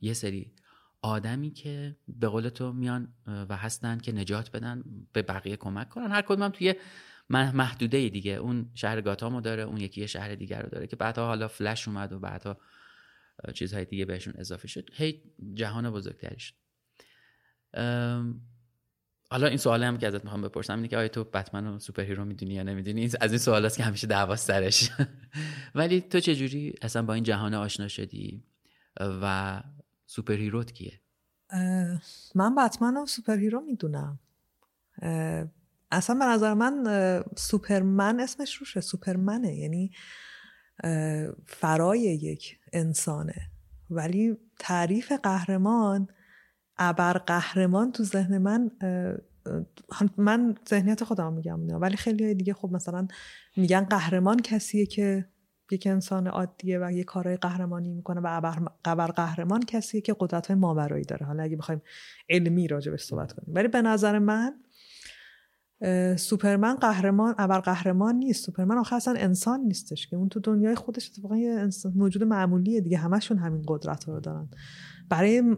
[0.00, 0.54] یه سری
[1.02, 6.10] آدمی که به قول تو میان و هستن که نجات بدن به بقیه کمک کنن.
[6.10, 6.74] هر کدوم توی
[7.30, 8.32] محدوده دیگه.
[8.32, 12.12] اون شهر گاتامو داره اون یکی شهر دیگر رو داره که بعدها حالا فلش اومد
[12.12, 12.58] و بعدها
[13.54, 14.90] چیزهای دیگه بهشون اضافه شد.
[14.92, 15.22] هی
[15.54, 16.54] جهان بزرگتری شد.
[19.30, 22.54] حالا این سوالی هم که ازت می‌خوام بپرسم اینه که آیا تو بتمنو superhero می‌دونی
[22.54, 24.90] یا نمی‌دونی؟ از این سوالاست که همیشه دعوا سرش.
[25.74, 28.44] ولی تو چه جوری اصلا با این جهان آشنا شدی؟
[29.00, 29.62] و
[30.10, 31.00] superhero ت کیه
[32.34, 34.18] من بتمنو superhero می‌دونم
[35.90, 36.84] اصلا به نظر من
[37.36, 39.92] سوپرمن اسمش روشه سوپرمنه یعنی
[41.46, 43.50] فرای یک انسانه.
[43.90, 46.08] ولی تعریف قهرمان
[46.78, 48.70] ابر قهرمان تو ذهن من
[50.16, 53.08] من ذهنیت خودم میگم ولی خیلی دیگه خب مثلا
[53.56, 55.29] میگن قهرمان کسیه که
[55.72, 58.52] یک انسان عادیه و یه کارهای قهرمانی می‌کنه و
[58.84, 61.26] ابر قهرمان کسیه که قدرت های ماورایی داره.
[61.26, 61.82] حالا اگه بخوایم
[62.28, 63.54] علمی راجبش صحبت کنیم.
[63.54, 64.54] ولی به نظر من
[66.16, 68.44] سوپرمن قهرمان ابر قهرمان نیست.
[68.44, 70.16] سوپرمن آخه اصلا انسان نیستش که.
[70.16, 72.98] اون تو دنیای خودش اتفاقا یه موجود معمولیه دیگه.
[72.98, 74.48] همشون همین قدرت رو دارن.
[75.08, 75.56] برای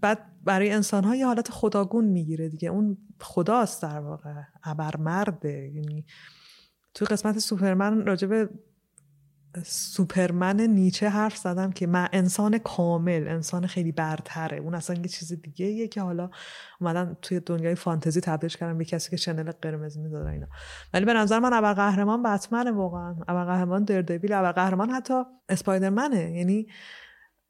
[0.00, 2.68] بعد برای انسان ها یه حالت خداگون می‌گیره دیگه.
[2.68, 4.34] اون خداست در واقع.
[4.64, 5.72] ابر مرده.
[5.74, 6.04] یعنی
[6.94, 8.50] تو قسمت سوپرمن راجب
[9.62, 14.58] سوپرمن نیچه حرف زدم که من انسان کامل انسان خیلی برتره.
[14.58, 16.30] اون اصلا یه چیز دیگه یه که حالا
[16.80, 20.46] اومدن توی دنیای فانتزی تبدیلش کردن به کسی که شنل قرمز می‌ذاره اینا.
[20.94, 23.16] ولی به نظر من ابر قهرمان بتمنه واقعا.
[23.28, 26.30] ابر قهرمان دردویل ابر قهرمان حتی اسپایدرمنه.
[26.36, 26.66] یعنی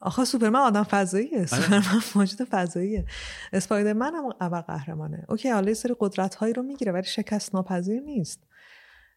[0.00, 1.38] آخه سوپرمن آدم فضاییه.
[1.38, 1.46] آره.
[1.46, 3.04] سوپرمن موجود فضاییه.
[3.52, 8.00] اسپایدرمن هم ابر قهرمانه اوکی حالا یه سری قدرت هایی رو می‌گیره ولی شکست ناپذیر
[8.02, 8.46] نیست.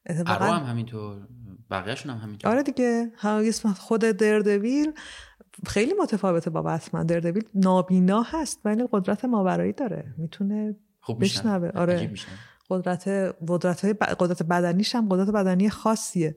[0.06, 1.28] اتفاقا هم همینطور.
[1.72, 3.12] بقیهشون هم همینطور آره دیگه.
[3.78, 4.92] خود دردویل
[5.68, 10.14] خیلی متفاوته با بتمن دردویل نابینا هست ولی قدرت ماورایی داره.
[10.18, 10.76] می‌تونه
[11.20, 11.70] بشنوه.
[11.76, 12.14] آره.
[12.70, 13.08] قدرت
[13.48, 13.86] قدرت
[14.20, 16.36] قدرت بدنیش هم قدرت بدنی خاصیه.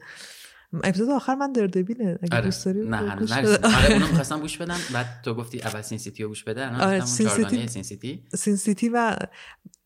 [0.73, 2.45] اپیزود آخر من دردبیله اگه آره.
[2.45, 6.23] دوست داری نه هنوز آره اونو می‌خواستم گوش بدم بعد تو گفتی اول سین سیتی
[6.23, 6.77] رو گوش بده.
[6.77, 8.25] آره سین سیتی سین سیتی.
[8.35, 9.17] سین سیتی و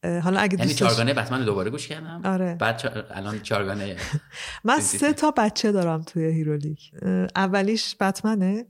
[0.04, 2.20] حالا اگه یعنی چارگانه بتمن دوباره گوش کردم.
[2.24, 2.54] آره.
[2.54, 3.06] بعد چار...
[3.10, 3.96] الان چارگانه
[4.64, 6.90] من سه تا بچه دارم توی هیرولیک.
[7.36, 8.66] اولیش بتمنه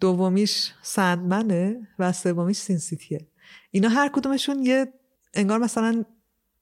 [0.00, 3.26] دومیش سندمنه و سومیش سین سیتیه.
[3.70, 4.86] اینا هر کدومشون یه
[5.34, 6.04] انگار مثلا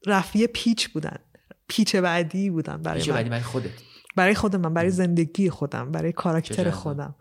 [0.06, 1.18] رفیه پیچ بودن.
[1.68, 3.70] پیچ بعدی بودن برای پیچ بعدی برای خودت.
[4.16, 7.14] برای خود من برای زندگی خودم برای کاراکتر خودم.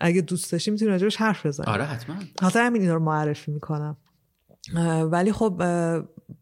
[0.00, 1.66] اگه دوست داشتی می‌تونی راجبش حرف بزنی.
[1.66, 2.16] آره حتما.
[2.40, 3.96] حاضر همین اینا رو معرفی می‌کنم.
[5.10, 5.56] ولی خب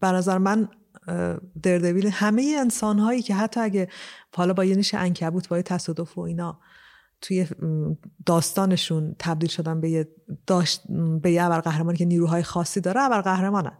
[0.01, 0.69] به نظر من
[1.63, 3.89] دردویل همه انسان هایی که حتی اگه
[4.37, 6.61] حالا با یه نیش انکبوت با یه تصادف و اینا
[7.21, 7.47] توی
[8.27, 10.09] داستانشون تبدیل شدن به یه
[10.47, 10.83] داشت
[11.23, 13.79] به یه قهرمانی که نیروهای خاصی داره ابرقهرمانن.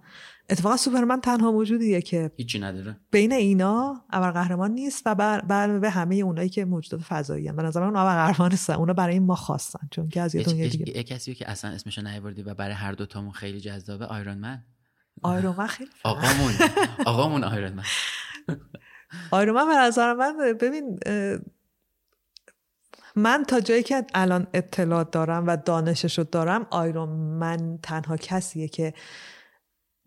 [0.51, 2.97] اتفاقا سوپرمن تنها موجودیه که هیچی نداره.
[3.11, 7.63] بین اینا قهرمان نیست و بر, بر به همه اونایی که موجودات فضایی هم به
[7.63, 8.73] نظر من قهرمان نیستن.
[8.75, 10.97] اونا برای ما خواستن چون که از یه دنیا دیگه.
[10.97, 14.63] یه کسی که اصلا اسمشو نیاوردی و برای هر دو تامون خیلی جذابه آیرون من؟
[15.23, 16.53] آیرون من خیلی آقامون.
[17.07, 17.85] آقامون آیرون من.
[19.31, 20.99] آیرون من به نظر من ببین
[23.17, 28.69] من تا جایی که الان اطلاع دارم و دانشش رو دارم آیرون من تنها کسیه
[28.69, 28.95] که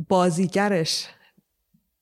[0.09, 1.07] بازیگرش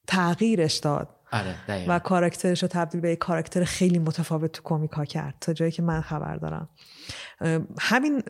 [0.07, 1.09] تغییرش داد.
[1.31, 1.95] آره دقیقا.
[1.95, 5.71] و کاراکترش رو تبدیل به یک کاراکتر خیلی متفاوت تو کمیک ها کرد تا جایی
[5.71, 6.69] که من خبر دارم.
[7.79, 8.23] همین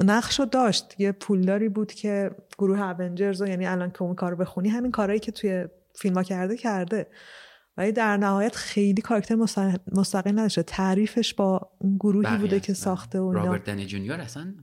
[0.00, 1.00] نقش رو داشت.
[1.00, 5.20] یه پولداری بود که گروه اونجرز یعنی الان که اون کار رو بخونی همین کارهایی
[5.20, 7.06] که توی فیلم ها کرده کرده.
[7.76, 9.34] ولی در نهایت خیلی کاراکتر
[9.92, 10.62] مستقل نداشته.
[10.62, 14.54] تعریفش با اون گروهی بوده که ساخته و رابرت دنی جونیور اصلا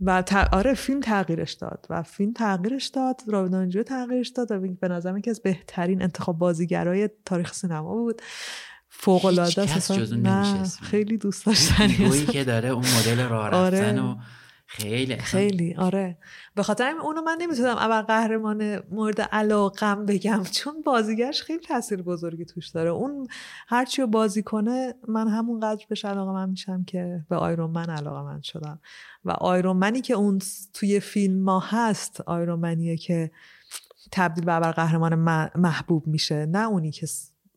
[0.00, 5.20] و آره فیلم تغییرش داد و فیلم تغییرش داد رابرت تغییرش داد و به نظرم
[5.20, 8.22] که از بهترین انتخاب بازیگرای تاریخ سینما بود.
[8.88, 9.66] فوق العاده
[10.82, 13.80] خیلی دوست داشتنی که داره اون مدل راه آره.
[13.80, 14.16] رفتن و
[14.74, 16.18] خیلی خیلی آره.
[16.54, 22.44] به خاطر اونو من نمی‌تونم اول قهرمان مورد علاقم بگم چون بازیگرش خیلی تاثیر بزرگی
[22.44, 22.90] توش داره.
[22.90, 23.28] اون
[23.68, 27.90] هرچی رو بازی کنه من همون قدر بهش علاقه من میشم که به آیرون من
[27.90, 28.80] علاقه من شدم.
[29.24, 30.38] و آیرون منی که اون
[30.72, 33.30] توی فیلم ما هست آیرون منیه که
[34.12, 35.14] تبدیل به قهرمان
[35.54, 36.46] محبوب میشه.
[36.46, 37.06] نه اونی که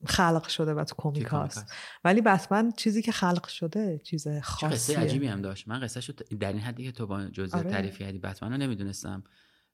[0.05, 1.73] خلق شده و تو کمیک هاست.
[2.03, 5.67] ولی بتمن چیزی که خلق شده چیز خاصیه قصه عجیبی هم داشت.
[5.67, 7.69] من قصه در این حدی که تو با جزئیات آره.
[7.69, 9.23] تعریف کردی بتمن رو نمی‌دونستم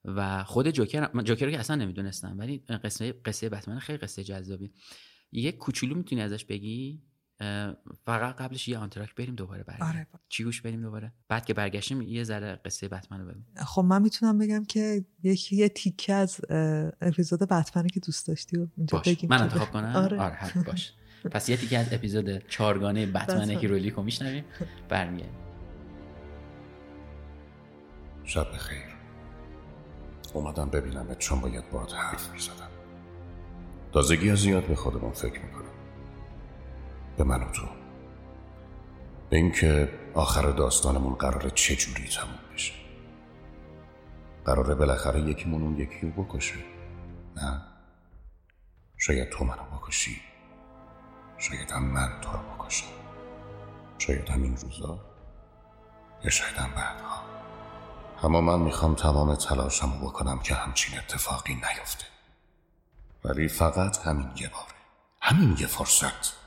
[0.06, 2.36] و خود جوکر من جوکر رو که اصلا نمی‌دونستم.
[2.40, 4.72] ولی قصه قصه بتمن خیلی قصه جذابی.
[5.32, 7.04] یه کوچولو می‌تونی ازش بگی؟
[8.06, 10.08] فقط قبلش یه آنتراک بریم دوباره بریم آره.
[10.30, 14.02] چی گوش بریم دوباره؟ بعد که برگشتیم یه ذره قصه بتمن رو ببین خب من
[14.02, 16.42] می‌تونم بگم که یکی یه تیکه از
[17.02, 19.08] اپیزود بتمنی که دوست داشتی و اینجا باش.
[19.08, 20.94] بگیم من انتخاب کنم؟ آره, آره باش.
[21.32, 24.44] پس یه تیکه از اپیزود چارگانه بتمن هیرولیکو میشنویم.
[24.90, 25.40] برمیگردیم.
[28.24, 28.84] شب خیر
[30.34, 32.70] اومدم ببینم چون باید باید حرف می‌زدم.
[33.94, 35.63] تازگی از زیاد به خودمون فکر می‌کنم.
[37.18, 37.68] به من و تو.
[39.30, 42.74] به اینکه آخر داستانمون قراره چجوری تموم بشه.
[44.46, 46.56] قراره بالاخره یکیمون اون یکی رو بکشه.
[47.36, 47.62] نه؟
[48.98, 50.22] شاید تو منو بکشی.
[51.38, 52.88] شاید هم من تو رو بکشم.
[53.98, 55.00] شاید هم این روزا.
[56.24, 57.24] یا شاید هم بعدها.
[58.24, 62.06] اما من می‌خوام تمام تلاشم رو بکنم که همچین اتفاقی نیفته.
[63.26, 64.74] ولی فقط همین یه باره.
[65.22, 66.43] همین یه فرصت.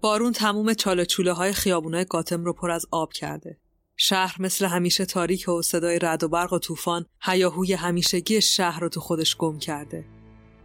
[0.00, 3.58] بارون تموم چاله های خیابونای گاتم رو پر از آب کرده.
[3.96, 8.88] شهر مثل همیشه تاریک و صدای رد و برق و طوفان هیاهوی همیشگی شهر رو
[8.88, 10.04] تو خودش گم کرده.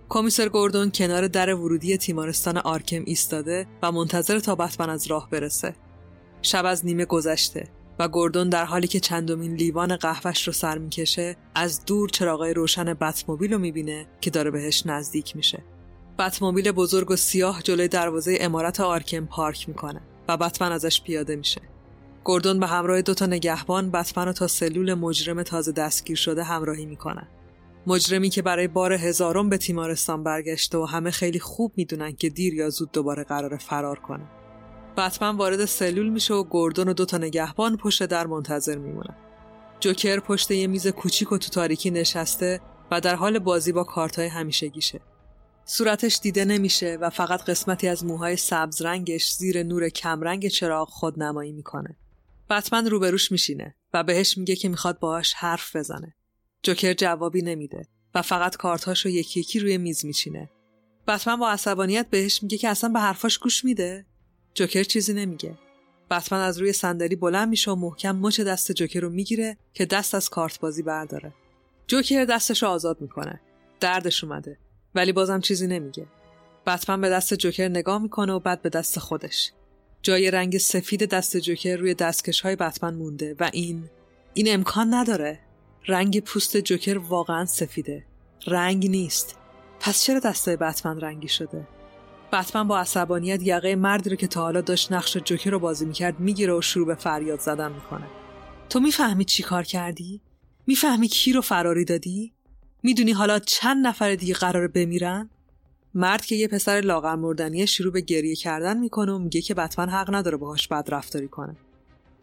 [0.09, 5.75] کمیسر گوردون کنار در ورودی تیمارستان آرکم ایستاده و منتظر تا بتمن از راه برسه.
[6.41, 7.67] شب از نیمه گذشته
[7.99, 12.93] و گوردون در حالی که چندمین لیوان قهوهش رو سر می‌کشه از دور چراغای روشن
[12.93, 15.63] بتموبیل رو می‌بینه که داره بهش نزدیک میشه.
[16.19, 21.61] بتموبیل بزرگ و سیاه جلوی دروازه امارت آرکم پارک می‌کنه و بتمن ازش پیاده میشه.
[22.25, 27.27] گردون به همراه دوتا نگهبان بتمن رو تا سلول مجرم تازه دستگیر شده همراهی می‌کنه.
[27.87, 32.53] مجرمی که برای بار هزارم به تیمارستان برگشته و همه خیلی خوب می‌دونن که دیر
[32.53, 34.25] یا زود دوباره قرار فرار کنه.
[34.97, 39.15] بتمن وارد سلول میشه و گردون و دوتا نگهبان پشت در منتظر میمونن.
[39.79, 42.61] جوکر پشت یه میز کوچیک و تو تاریکی نشسته
[42.91, 45.01] و در حال بازی با کارتای همیشگیشه.
[45.67, 51.23] صورتش دیده نمیشه و فقط قسمتی از موهای سبز رنگش زیر نور کمرنگ چراغ خود
[51.23, 51.97] نمایی می‌کنه.
[52.49, 56.15] بتمن روبروش میشینه و بهش میگه که می‌خواد باهاش حرف بزنه.
[56.63, 60.49] جوکر جوابی نمیده و فقط کارتهاشو یکی یکی روی میز میچینه.
[61.07, 64.05] بتمن با عصبانیت بهش میگه که اصلا به حرفاش گوش میده.
[64.53, 65.57] جوکر چیزی نمیگه.
[66.11, 70.15] بتمن از روی صندلی بلند میشه و محکم مچ دست جوکر رو می‌گیره که دست
[70.15, 71.33] از کارت بازی برداره.
[71.87, 73.41] جوکر دستش رو آزاد می‌کنه.
[73.79, 74.57] دردش اومده.
[74.95, 76.07] ولی بازم چیزی نمیگه.
[76.65, 79.51] بتمن به دست جوکر نگاه می‌کنه و بعد به دست خودش.
[80.01, 83.89] جای رنگ سفید دست جوکر روی دستکش های بتمن مونده و این
[84.33, 85.39] این امکان نداره.
[85.87, 88.05] رنگ پوست جوکر واقعا سفیده.
[88.47, 89.35] رنگ نیست.
[89.79, 91.67] پس چرا دستای بتمن رنگی شده؟
[92.33, 96.19] بتمن با عصبانیت یقه مردی رو که تا حالا داشت نقش جوکر رو بازی می‌کرد
[96.19, 98.07] می‌گیره و شروع به فریاد زدن می‌کنه.
[98.69, 100.21] تو می‌فهمی چی کار کردی؟
[100.67, 102.34] می‌فهمی کی رو فراری دادی؟
[102.85, 105.29] می‌دونی حالا چند نفر دیگه قرار بمیرن؟
[105.93, 109.89] مرد که یه پسر لاغر مردنیه شروع به گریه کردن می‌کنه و میگه که بتمن
[109.89, 111.55] حق نداره باهاش بد رفتاری کنه.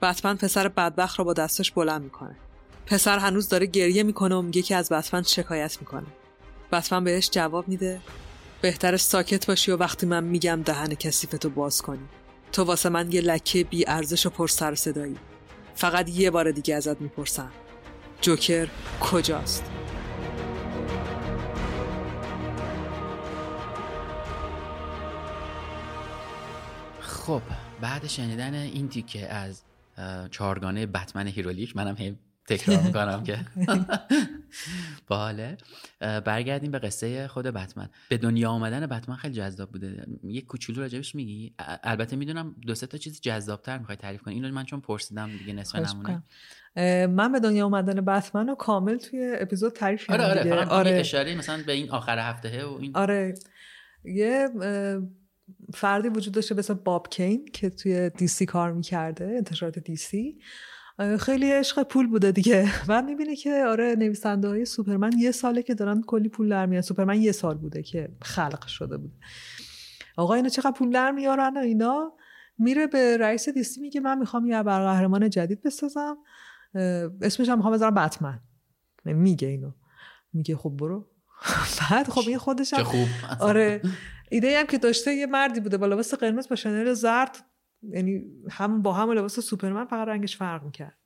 [0.03, 2.37] بتمن پسر بدبخت رو با دستش بلند می‌کنه.
[2.87, 6.07] پسر هنوز داره گریه می‌کنه و میگه که از بتمن شکایت می‌کنه.
[6.73, 8.01] بتمن بهش جواب میده
[8.61, 12.09] بهتر ساکت باشی و وقتی من میگم دهن کثیفتو باز کنی.
[12.53, 15.17] تو واسه من یه لکه بی ارزش و پر سر صدایی.
[15.75, 17.51] فقط یه بار دیگه ازت می‌پرسم.
[18.21, 18.69] جوکر
[19.01, 19.82] کجاست؟
[27.23, 27.43] خب
[27.81, 29.62] بعد شنیدن این تیکه از
[30.31, 33.39] چارگانه بتمن هیرولیک منم هی تکرار می‌کنم که.
[35.09, 35.57] باله.
[36.01, 37.89] برگردیم به قصه خود بتمن.
[38.09, 40.07] به دنیا آمدن بتمن خیلی جذاب بوده.
[40.25, 44.35] یه کوچولو راجبش میگی؟ البته می‌دونم دو سه تا چیز جذابتر می‌خوای تعریف کنی.
[44.35, 46.23] اینو من چون پرسیدم دیگه نصف نمونه.
[47.07, 50.45] من به دنیا اومدن بتمن رو کامل توی اپیزود تعریف آره آره.
[50.45, 50.91] فقط آره.
[50.91, 52.97] اشاره مثلا به این آخر هفته و این.
[52.97, 53.35] آره.
[54.05, 54.49] یه
[55.75, 60.39] فردی وجود داشته مثل باب کین که توی دیسی کار می‌کرده انتشارات دیسی
[61.18, 62.68] خیلی عشق پول بوده دیگه.
[62.89, 66.83] و می‌بینه که آره نویسنده های سوپرمن یه ساله که دارن کلی پول در میارن.
[66.83, 69.14] سوپرمن یه سال بوده که خلق شده بوده.
[70.16, 72.12] آقا اینا چقدر پول در میارن و اینا؟
[72.59, 76.16] میره به رئیس دیسی میگه من می‌خوام یه برقهرمان جدید بسازم.
[77.23, 78.41] اسمش هم می‌خوام بذارم بتمن.
[79.05, 79.73] میگه اینو.
[80.33, 81.09] میگه خب برو.
[81.81, 83.09] بعد خب این خودش هم خوب.
[83.41, 83.83] آره.
[84.33, 87.37] ایده هم که داشته یه مردی بوده با لباس قرمز با شنل زرد
[87.83, 90.99] یعنی هم با هم لباس سوپرمن فقط رنگش فرق می‌کرد.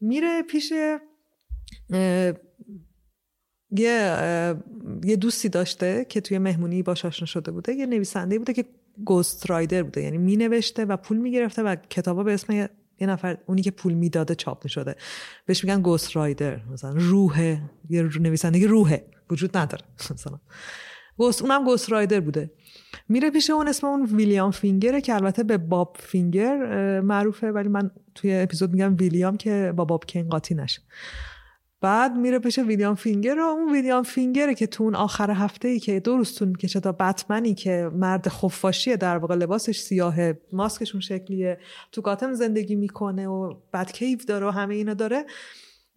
[0.00, 0.72] میره پیش
[3.70, 4.60] یه
[5.04, 8.64] یه دوستی داشته که توی مهمونی باش آشنا شده بوده یه نویسنده بوده که
[9.04, 13.62] گوست رایدر بوده یعنی مینوشته و پول می‌گرفته و کتابا به اسم یه نفر اونی
[13.62, 14.96] که پول می‌داده چاپ می‌شده.
[15.46, 20.40] بهش میگن گوست رایدر مثلا روحه یه نویسنده روحه وجود نداره مثلا.
[21.16, 22.50] گوست اونم گوست رایدر بوده.
[23.08, 27.90] میره پیش اون اسم اون ویلیام فینگره که البته به باب فینگر معروفه ولی من
[28.14, 30.82] توی اپیزود میگم ویلیام که با باب کین قاطی نشه.
[31.80, 35.80] بعد میره پیش ویلیام فینگر و اون ویلیام فینگره که تو اون آخر هفته ای
[35.80, 41.00] که دو روز طول می‌کشه تا بتمنی که مرد خفاشیه در واقع لباسش سیاهه ماسکشون
[41.00, 41.58] شکلیه
[41.92, 45.24] تو گاتم زندگی می‌کنه و بد کیف داره و همه اینا داره.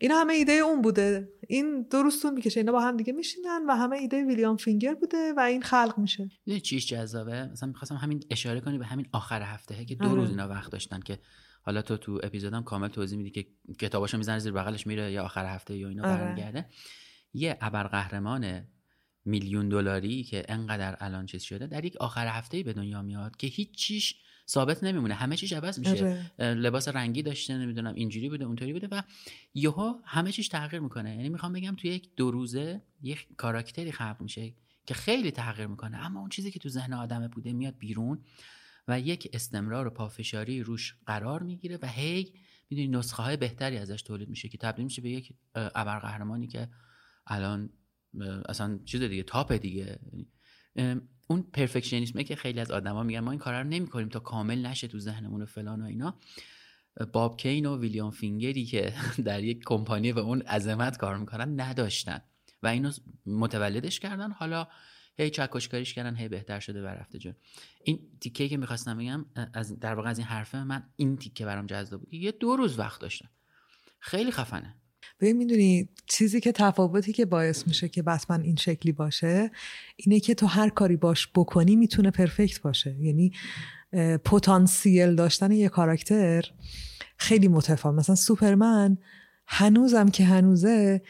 [0.02, 1.30] اینا همه ایده اون بوده.
[1.48, 2.60] این دو روز طول می‌کشه.
[2.60, 6.24] اینا با هم دیگه میشینن و همه ایده ویلیام فینگر بوده و این خلق میشه.
[6.24, 7.46] می‌دونی چیش جذابه.
[7.46, 10.16] مثلا می‌خواستم همین اشاره کنی به همین آخر هفته که دو آره.
[10.16, 11.20] روز اینا وقت داشتن که
[11.62, 13.48] حالا تو تو اپیزودم کامل توضیح میدی که
[13.80, 16.24] کتاباشو می‌زنه زیر بغلش میره یا آخر هفته یا اینا آره.
[16.24, 16.70] برمیگرده.
[17.34, 18.68] یه ابرقهرمان
[19.26, 23.48] میلیون دلاری که انقدر الان چیز شده در یک آخر هفته به دنیا میاد که
[23.48, 24.16] هیچ چیش
[24.50, 25.14] ثابت نمیمونه.
[25.14, 26.26] همه چیش عوض میشه.
[26.40, 26.54] آره.
[26.54, 29.04] لباس رنگی داشته نمی‌دونم اینجوری بوده اونطوری بوده و
[29.54, 31.16] یهو همه چیش تغییر می‌کنه.
[31.16, 34.54] یعنی می‌خوام بگم توی یک دو روزه یک کاراکتری خلق میشه
[34.86, 35.98] که خیلی تغییر می‌کنه.
[35.98, 38.24] اما اون چیزی که تو ذهن آدمه بوده میاد بیرون
[38.88, 42.34] و یک استمرار و پافشاری روش قرار می‌گیره و هی
[42.70, 46.70] می‌دونی نسخه های بهتری ازش تولید میشه که تبدیل میشه به یک ابرقهرمانی که
[47.28, 47.70] الان
[48.50, 50.00] اصلا چیز دیگه تاپ دیگه.
[51.28, 54.88] اون پرفکشنیسمه که خیلی از آدما میگن ما این کارا رو نمی‌کنیم تا کامل نشه
[54.88, 56.20] تو ذهنمون و فلان و اینا.
[57.14, 58.94] باب کین و ویلیام فینگری که
[59.26, 62.22] در یک کمپانی به اون عظمت کار می‌کنن نداشتن.
[62.64, 62.92] و اینو
[63.26, 64.32] متولدش کردن.
[64.32, 64.68] حالا
[65.18, 67.34] هی چکشکاریش کردن هی بهتر شده و رفته جلو.
[67.84, 71.66] این تیکه که می‌خواستم بگم از در واقع از این حرفه من این تیکه برام
[71.66, 73.30] جذاب بود یه دو روز وقت داشتن
[74.00, 74.79] خیلی خفنه.
[75.20, 79.52] ببین می‌دونی چیزی که تفاوتی که باعث میشه که بتمن این شکلی باشه
[79.96, 82.96] اینه که تو هر کاری باش بکنی می‌تونه پرفکت باشه.
[83.00, 83.32] یعنی
[84.26, 86.52] پتانسیل داشتن یه کاراکتر
[87.18, 87.96] خیلی متفاوت.
[87.96, 88.98] مثلا سوپرمن
[89.48, 91.02] هنوزم که هنوزه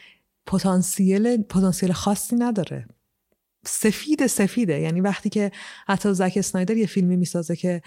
[0.46, 2.88] پتانسیل پتانسیل خاصی نداره.
[3.66, 4.80] سفید سفیده.
[4.80, 5.52] یعنی وقتی که
[5.88, 7.82] حتی زک اسنایدر یه فیلمی می‌سازه که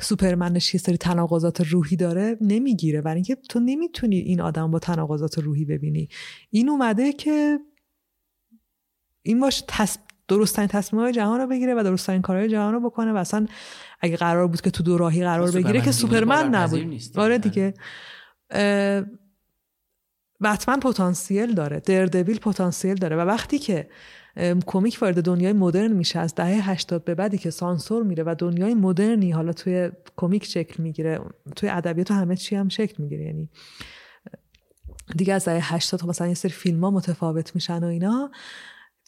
[0.00, 3.00] سوپرمنش یه سری تناقضات روحی داره نمی‌گیره.
[3.00, 6.08] برای اینکه تو نمی‌تونی این آدم با تناقضات روحی ببینی.
[6.50, 7.58] این اومده که
[9.22, 9.98] این باش تص...
[10.28, 13.46] درستترین تصمیمهای جهان رو بگیره و درستترین کارهای جهان رو بکنه و اصلا
[14.00, 17.00] اگه قرار بود که تو دو راهی قرار بگیره که سوپرمن نبود.
[17.16, 17.74] آره دیگه.
[20.40, 21.80] بتمن پتانسیل داره.
[21.80, 23.16] دردویل پتانسیل داره.
[23.16, 23.88] و وقتی که
[24.66, 26.18] کمیک وارد دنیای مدرن میشه.
[26.18, 30.82] از دهه 80 به بعدی که سانسور میره و دنیای مدرنی حالا توی کمیک شکل
[30.82, 31.20] می‌گیره
[31.56, 33.24] توی ادبیات همه چی هم شکل می‌گیره.
[33.24, 33.48] یعنی
[35.16, 38.30] دیگه از دهه 80 تا مثلا یه سری فیلم ها متفاوت میشن و اینا.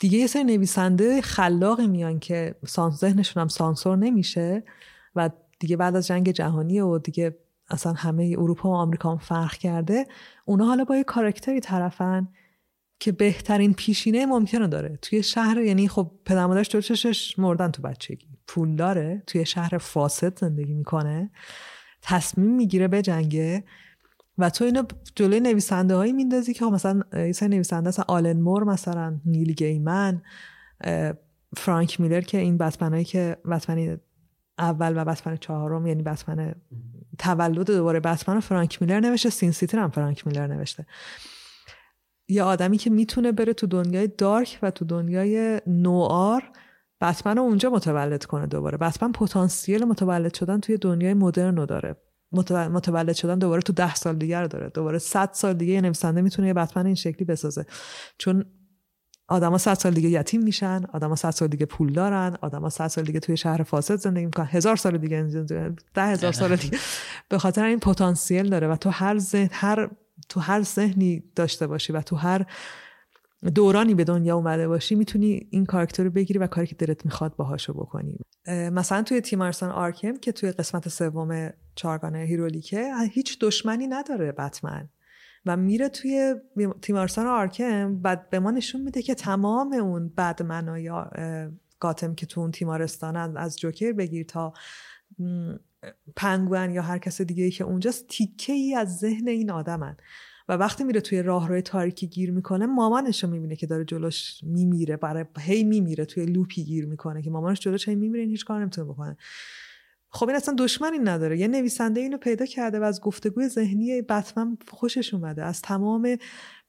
[0.01, 2.55] دیگه یه سری نویسنده خلاقی میان که
[2.91, 4.65] ذهنشون هم سانسور نمیشه
[5.17, 7.39] و دیگه بعد از جنگ جهانی و دیگه
[7.71, 10.07] اصلا همه اروپا و آمریکا هم فرق کرده
[10.45, 12.29] اونا حالا با یه کاراکتری طرفن
[13.01, 14.99] که بهترین پیشینه ممکنه داره.
[15.03, 18.27] توی شهر یعنی خب پدر مادرش دو چشش مردن تو بچگی.
[18.47, 19.23] پول داره.
[19.27, 21.31] توی شهر فاسد زندگی می‌کنه.
[22.03, 23.65] تصمیم می‌گیره به جنگه
[24.39, 24.83] و تو اینو
[25.15, 30.23] جلوی نویسنده هایی میندازی که مثلا یه سری نویسنده مثلا آلن مور مثلا نیل گیمن
[31.57, 33.97] فرانک میلر که این بتمنایی که بتمنی
[34.59, 36.55] اول و بتمن چهارم یعنی بتمن
[37.19, 39.31] تولد دوباره بتمن فرانک میلر نوشته.
[39.31, 40.87] سین سیتی هم فرانک میلر نوشته.
[42.29, 46.43] یه آدمی که می‌تونه بره تو دنیای دارک و تو دنیای نوآر
[47.01, 48.79] بتمن رو اونجا متولد کنه دوباره.
[48.79, 51.97] بتمن پتانسیل متولد شدن توی دنیای مدرن رو داره.
[52.33, 54.69] متول- متولد شدن دوباره تو ده سال دیگه رو داره.
[54.69, 57.67] دوباره صد سال دیگه یه نویسنده می‌تونه یه بتمن این شکلی بسازه.
[58.19, 58.45] چون
[59.29, 63.05] آدما صد سال دیگه یتیم میشن آدما صد سال دیگه پول دارن آدما صد سال
[63.05, 64.47] دیگه توی شهر فاسد زندگی می‌کنن.
[64.51, 65.23] هزار سال دیگه
[65.95, 66.79] ده هزار سال دیگه.
[67.29, 69.91] به خاطر این پتانسیل داره و تو هر ذهن هر
[70.29, 72.47] تو هر ذهنی داشته باشی و تو هر
[73.55, 77.37] دورانی به دنیا اومده باشی می‌تونی این کاراکتر رو بگیری و کاری که دلت می‌خواد
[77.37, 78.19] باهاشو بکنی.
[78.49, 84.89] مثلا توی تیمارسان آرکم که توی قسمت سوم چارگانه هیرولیکه هیچ دشمنی نداره بتمن
[85.47, 86.35] و میره توی
[86.83, 91.49] تیمارسان آرکم بعد به ما نشون میده که تمام اون بدمنای اه،
[91.81, 94.53] گاتم که تو اون تیمارستانن از جوکر بگیر تا
[96.17, 99.97] پنگوئن یا هر کس دیگه ای که اونجاست تیکه ای از ذهن این آدمن.
[100.49, 104.97] و وقتی میره توی راهروی تاریکی گیر می‌کنه مامانش رو می‌بینه که داره جلوش میمیره
[104.97, 108.61] برای هی میمیره توی لوپی گیر می‌کنه که مامانش جلوش هی میمیره این هیچ کار
[108.61, 109.17] نمی‌تونه بکنه.
[110.11, 111.39] خب این اصلا دشمنی نداره.
[111.39, 115.45] یه نویسنده اینو پیدا کرده و از گفتگوی ذهنی بتمن خوشش اومده.
[115.45, 116.17] از تمام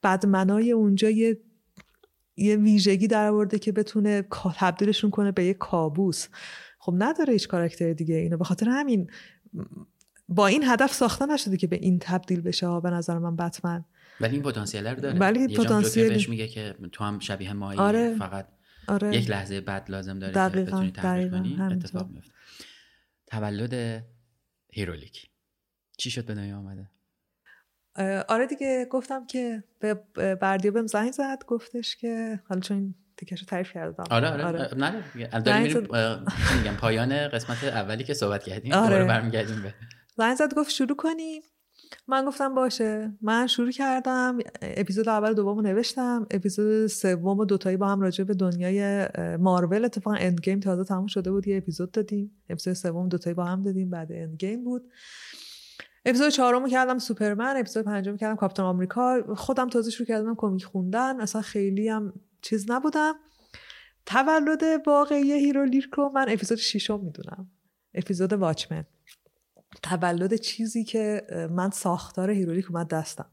[0.04, 1.42] بدمنای اونجا یه
[2.38, 6.28] یه ویژگی در آورده که بتونه تبدیلشون کنه به یه کابوس.
[6.80, 8.38] خب نداره هیچ کاراکتر دیگه اینو.
[8.38, 9.12] به خاطر همین
[10.28, 12.68] با این هدف ساخته نشده که به این تبدیل بشه.
[12.68, 13.86] ها به نظر من بتمن.
[14.22, 15.20] ولی این پتانسیل رو داره.
[15.20, 18.16] ولی پتانسیل- بهش میگه که تو هم شبیه مایی آره.
[18.16, 18.48] فقط
[18.88, 19.16] آره.
[19.18, 21.58] یک لحظه بعد لازم داره که دقیقاً، بتونی تغییر کنی.
[21.62, 22.32] اتفاق میفته.
[23.28, 24.04] تولد
[24.74, 25.30] هیرولیک.
[25.98, 26.90] چی شد به دنیا آمده؟
[28.28, 29.94] آره دیگه گفتم که به
[30.42, 31.44] بردیا بهم زنگ زد.
[31.48, 34.04] گفتش که حالا چون تیکش رو تعریف کردم.
[34.12, 34.70] آره آره, آره.
[34.78, 35.04] نه.
[35.40, 35.82] داریم میریم
[36.58, 38.84] میگم پایان قسمت اولی که صحبت کردیم آره.
[38.84, 39.74] دوباره برمیگردیم به
[40.18, 41.42] زنگ زد گفت شروع کنیم.
[42.08, 43.12] من گفتم باشه.
[43.22, 44.38] من شروع کردم.
[44.62, 46.28] اپیزود اول دوم نوشتم.
[46.32, 49.08] اپیزود سوم و دوتایی با هم راجع به دنیای
[49.38, 52.32] مارول اتفاقا Endgame تازه تموم شده بود یه اپیزود دادیم.
[52.50, 54.92] اپیزود سوم دوتایی با هم دادیم بعد Endgame بود.
[56.06, 59.24] اپیزود چهارم کردم سوپرمن اپیزود پنجم کردم کاپیتان آمریکا.
[59.36, 61.22] خودم تازه شروع کردم کمیک خوندن.
[61.22, 63.16] اصلا خیلی هم چیز نبودم.
[64.06, 67.52] تولد واقعی هیرولیک رو من اپیزود ششم می‌دونم.
[67.94, 68.86] اپیزود واچمن.
[69.84, 73.32] تولد چیزی که من ساختار هیرولیک اومد دستم.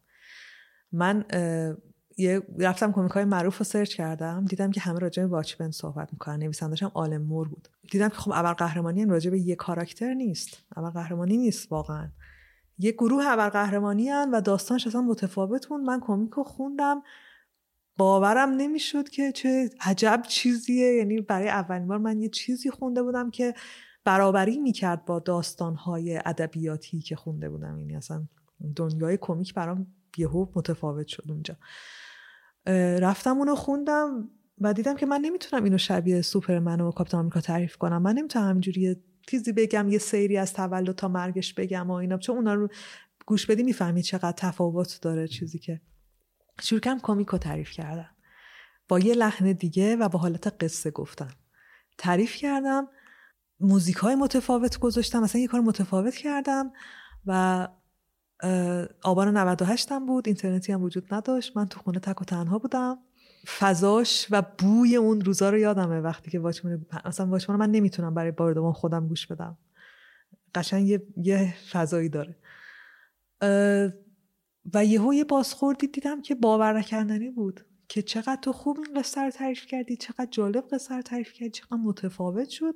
[0.93, 1.25] من
[2.19, 4.45] یه رفتم کمیک های معروف رو search کردم.
[4.45, 6.37] دیدم که همه راجع به واچمن صحبت می‌کنن.
[6.37, 7.69] نویسندش هم آلن مور بود.
[7.91, 10.59] دیدم که خب ابرقهرمانی هم راجع به یه کاراکتر نیست.
[10.77, 12.11] ابرقهرمانی نیست واقعا.
[12.79, 15.81] یه گروه اول قهرمانی هن و داستانش اصلا متفاوت بود.
[15.81, 17.03] من کمیک رو خوندم.
[17.97, 20.95] باورم نمی‌شد که چه عجب چیزیه.
[20.95, 23.55] یعنی برای اولین بار من یه چیزی خونده بودم که
[24.05, 27.79] برابری می‌کرد با داستانهای ادبیاتی که خونده بودم.
[27.79, 28.25] یعنی اصلا
[28.77, 29.87] دنیای کمیک برام
[30.17, 31.57] یهو متفاوت شد اونجا.
[33.01, 34.31] رفتم اونو خوندم
[34.61, 38.03] و دیدم که من نمی‌تونم اینو شبیه سوپرمن و کاپیتان آمریکا تعریف کنم.
[38.03, 42.19] من نمی‌تونم همینجوری یه چیزی بگم یه سیری از تولد تا مرگش بگم و اینا.
[42.19, 42.69] چون اونا رو
[43.27, 45.81] گوش بدی می‌فهمی چقدر تفاوت داره چیزی که
[46.61, 48.11] شروع کردم کمیک رو تعریف کردم.
[48.89, 51.31] با یه لحن دیگه و با حالت قصه گفتم
[51.99, 52.89] تعریف کردم
[53.61, 56.73] موزیک های متفاوت گذاشتم مثلا یه کار متفاوت کردم
[57.27, 57.69] و
[59.03, 61.57] آبان 98 هم بود اینترنتی هم وجود نداشت.
[61.57, 62.99] من تو خونه تک و تنها بودم.
[63.59, 68.15] فضاش و بوی اون روزا رو یادمه وقتی که واچمن مثلا واچمن رو من نمی‌تونم
[68.15, 69.59] برای بار دوم خودم گوش بدم.
[70.55, 72.37] قشنگ یه, یه فضایی داره.
[74.75, 79.21] و یهو یه بازخوردی دیدم که باور نکردنی بود که چقدر تو خوب این قصه
[79.21, 82.75] رو تعریف کردی چقدر جالب قصه رو تعریف کردی چقدر متفاوت شد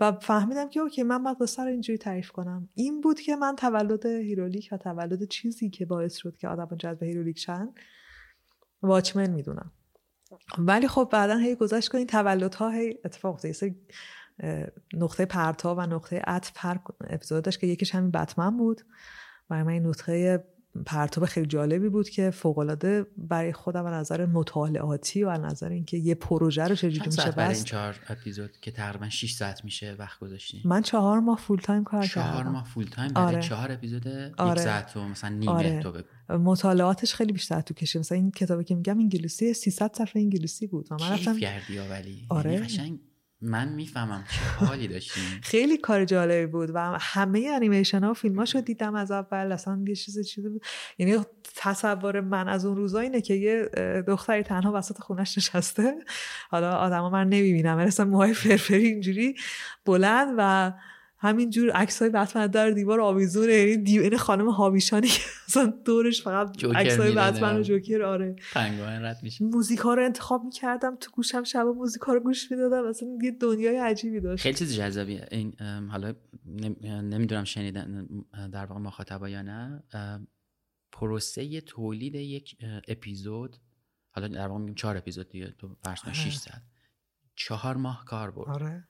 [0.00, 2.68] و فهمیدم که okay من باید قصه رو اینجوری تعریف کنم.
[2.74, 7.02] این بود که من تولد هیرولیک و تولد چیزی که باعث شد که آدم جذب
[7.02, 7.68] هیرولیک شن
[8.82, 9.72] واچمن می‌دونم.
[10.58, 13.70] ولی خب بعدا هی گذشت کنین تولدها هی اتفاق افتاد.
[14.94, 18.82] نقطه پرتا و نقطه عطف هر اپیزود داشت که یکیش همین بتمن بود.
[19.48, 20.44] برای من نقطه
[20.86, 25.96] پرتاب خیلی جالبی بود که فوقالعاده برای خودم از نظر مطالعاتی و از نظر اینکه
[25.96, 29.96] یه پروژه رو چجوری میشه ساعت برای این چهار اپیزود که تقریبا 6 ساعت میشه
[29.98, 33.42] وقت گذاشتیم من چهار ماه فول تایم کار چهار کردم ماه فول تایم برای آره.
[33.42, 34.62] چهار اپیزود یک آره.
[34.62, 35.82] ساعت و مثلا نیمه آره.
[35.82, 40.22] تو بگو مطالعاتش خیلی بیشتر تو کشه مثلا این کتابی که میگم انگلیسی 300 صفحه
[40.22, 42.52] انگلیسی بود و من رفتم کردی یا ولی آره.
[42.52, 42.98] یعنی قشنگ
[43.42, 48.40] من می‌فهمم چه حالی داشتیم خیلی کار جالبی بود و همه انیمیشن ها و فیلم
[48.40, 49.52] رو دیدم از اول.
[49.52, 50.64] اصلا یه چیز چیزی بود.
[50.98, 51.18] یعنی
[51.56, 53.70] تصور من از اون روزا اینه که یه
[54.06, 55.94] دختری تنها وسط خونش نشسته.
[56.50, 59.34] حالا آدما من نمی‌بینم مثلا موهای فرفری اینجوری
[59.84, 60.72] بلند و
[61.22, 66.22] همینجور عکس های بتمن در دیوار آویزونه یعنی دیو این خانم هاویشانی که اصلا دورش
[66.22, 67.12] فقط عکس های.
[67.14, 68.36] بتمن و جوکر آره.
[68.54, 69.44] رد میشه.
[69.44, 73.30] موزیک ها رو انتخاب می‌کردم تو گوشم شب موزیک ها رو گوش می‌دادم اصلا یه
[73.30, 74.42] دنیای عجیبی داشت.
[74.42, 75.28] خیلی چیز جذابیه.
[75.30, 75.54] این
[75.90, 76.14] حالا
[76.46, 78.06] نم- نمی‌دونم شنیدن
[78.52, 79.82] در واقع مخاطبا یا نه.
[80.92, 82.56] پروسه تولید یک
[82.88, 83.56] اپیزود
[84.10, 86.14] حالا در واقع میگیم چهار اپیزود دیگه تو فرض کن آره.
[86.18, 86.62] 6 ساعت.
[87.34, 88.48] چهار ماه کار برد.
[88.48, 88.88] آره.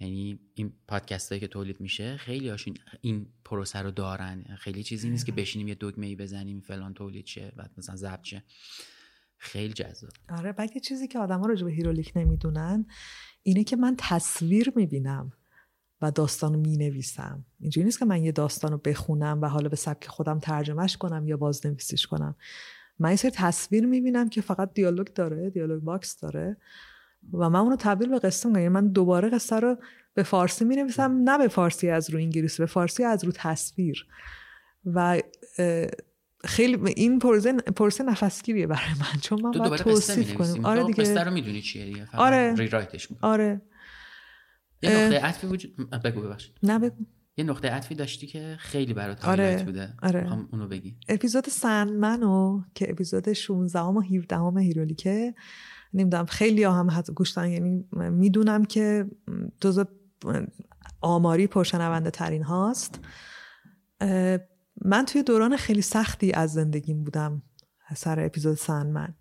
[0.00, 4.44] یعنی این پادکست هایی که تولید میشه خیلی هاشون این پروسه رو دارن.
[4.58, 8.24] خیلی چیزی نیست که بشینیم یه دکمه ای بزنیم فلان تولید شه بعد مثلا ضبط
[8.24, 8.42] شه.
[9.36, 10.10] خیلی جذاب.
[10.28, 12.86] آره بعد یه چیزی که آدما راجع به هیرولیک نمی‌دونن
[13.42, 15.32] اینه که من تصویر می‌بینم
[16.02, 17.44] و داستان رو می‌نویسم.
[17.60, 21.28] اینجوری نیست که من یه داستان رو بخونم و حالا به سبک خودم ترجمهش کنم
[21.28, 22.36] یا بازنویسیش کنم.
[22.98, 26.56] من یه سری تصویر می‌بینم که فقط دیالوگ داره dialogue box داره.
[27.32, 28.62] و من اونو تبدیل به قصه می‌کنم.
[28.62, 29.76] یعنی من دوباره قصه رو
[30.14, 34.06] به فارسی می‌نویسم نه به فارسی از رو انگلیسی به فارسی از رو تصویر.
[34.84, 35.20] و
[36.44, 39.20] خیلی این پروسه پروسه نفسگیریه برای من.
[39.20, 40.64] چون من باید قصه توصیف کنم.
[40.64, 41.24] آره قصه دیگه.
[41.24, 42.54] رو می‌دونی چیه دیگه؟ آره.
[42.54, 43.30] ریرایتش می‌کنی.
[43.30, 43.62] آره.
[44.82, 44.90] یه.
[44.90, 46.54] نقطه عطفی وجود بگو ببخشید.
[46.62, 47.04] نه بگو.
[47.36, 49.62] یه نقطه عطفی داشتی که خیلی برات آره.
[49.66, 49.94] بوده.
[50.02, 50.20] آره.
[50.20, 50.96] می‌خوام اونو بگی.
[51.08, 55.34] اپیزود سندمنو که اپیزود 16 و 17 هم هیرولیکه
[55.94, 59.10] نمی‌دونم خیلی هم حتی گوش دادن یعنی می‌دونم که
[59.60, 59.84] جز
[61.00, 63.00] آماری پرشنونده ترین هاست
[64.84, 67.42] من توی دوران خیلی سختی از زندگیم بودم
[67.96, 69.14] سر اپیزود سندمن.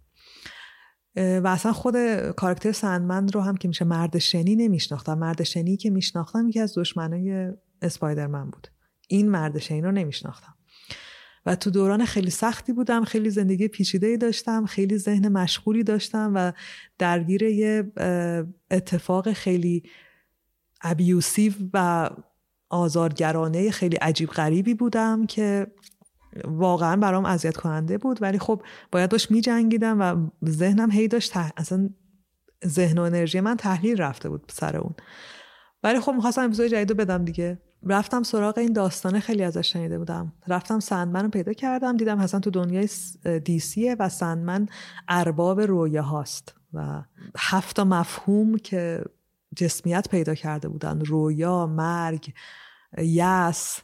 [1.15, 1.95] و اصلا خود
[2.31, 5.17] کاراکتر سندمن رو هم که میشه مرد شنی نمیشناختم.
[5.17, 7.51] مرد شنی که میشناختم یکی از دشمنای
[7.81, 8.67] اسپایدرمن بود.
[9.07, 10.55] این مرد شنی رو نمیشناختم.
[11.45, 16.31] و تو دوران خیلی سختی بودم خیلی زندگی پیچیده ای داشتم خیلی ذهن مشغولی داشتم
[16.35, 16.51] و
[16.97, 17.91] درگیر یه
[18.71, 19.83] اتفاق خیلی
[20.81, 22.09] ابیوسیو و
[22.69, 25.67] آزارگرانه خیلی عجیب غریبی بودم که
[26.45, 28.21] واقعا برام اذیت کننده بود.
[28.21, 28.61] ولی خب
[28.91, 31.89] باید باش می جنگیدم و ذهنم هی داشت ته- اصلا
[32.65, 34.95] ذهن و انرژی من تحلیل رفته بود سر اون.
[35.83, 37.61] ولی خب می‌خواستم اپیزود جدید رو بدم دیگه.
[37.83, 40.33] رفتم سراغ این داستانه خیلی ازش شنیده بودم.
[40.47, 42.89] رفتم سندمن رو پیدا کردم دیدم حسن تو دنیای
[43.43, 44.67] دیسیه و سندمن
[45.07, 47.03] ارباب رویه هاست و
[47.37, 49.03] هفت مفهوم که
[49.55, 50.99] جسمیت پیدا کرده بودن.
[50.99, 52.33] رویا مرگ
[52.97, 53.81] یس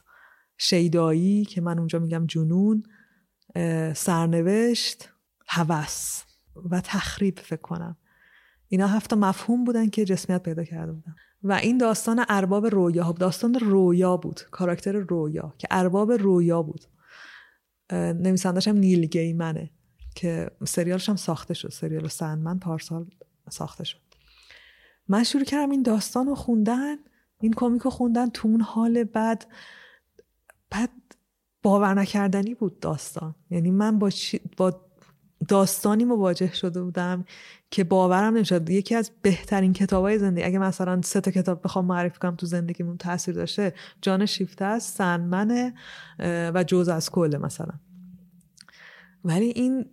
[0.58, 2.82] شیدایی که من اونجا میگم جنون
[3.94, 5.08] سرنوشت
[5.48, 6.22] هوس
[6.70, 7.96] و تخریب فکر کنم.
[8.68, 11.14] اینا هفت مفهوم بودن که جسمیت پیدا کرده بودن.
[11.48, 16.80] و این داستان ارباب رویا داستان رویا بود کاراکتر رویا که ارباب رویا بود.
[17.92, 19.70] نویسندش هم نیل گیمنه
[20.14, 23.06] که سریالش هم ساخته شد سریال سندمن پارسال
[23.50, 23.98] ساخته شد.
[25.08, 26.96] من شروع کردم این داستان رو خوندن
[27.40, 29.44] این کمیک رو خوندن تو اون حال بد
[30.70, 30.90] بعد
[31.62, 33.34] باور نکردنی بود داستان.
[33.50, 34.85] یعنی من با, چی- با
[35.48, 37.24] داستانی مواجه شده بودم
[37.70, 38.70] که باورم نمی‌شد.
[38.70, 42.96] یکی از بهترین کتابای زندگی اگه مثلا سه تا کتاب بخوام معرفی کنم تو زندگیمون
[42.96, 45.74] تاثیر داشته جان شیفته است سندمنه
[46.18, 47.72] اه، و جز از کل مثلا.
[49.24, 49.86] ولی این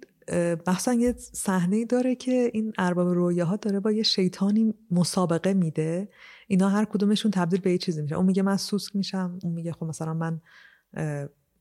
[0.67, 6.09] مثلا یه صحنه داره که این ارباب رویاها داره با یه شیطانی مسابقه میده.
[6.47, 8.15] اینا هر کدومشون تبدیل به یه چیزی میشه.
[8.15, 10.41] اون میگه من سوسک میشم اون میگه خب مثلا من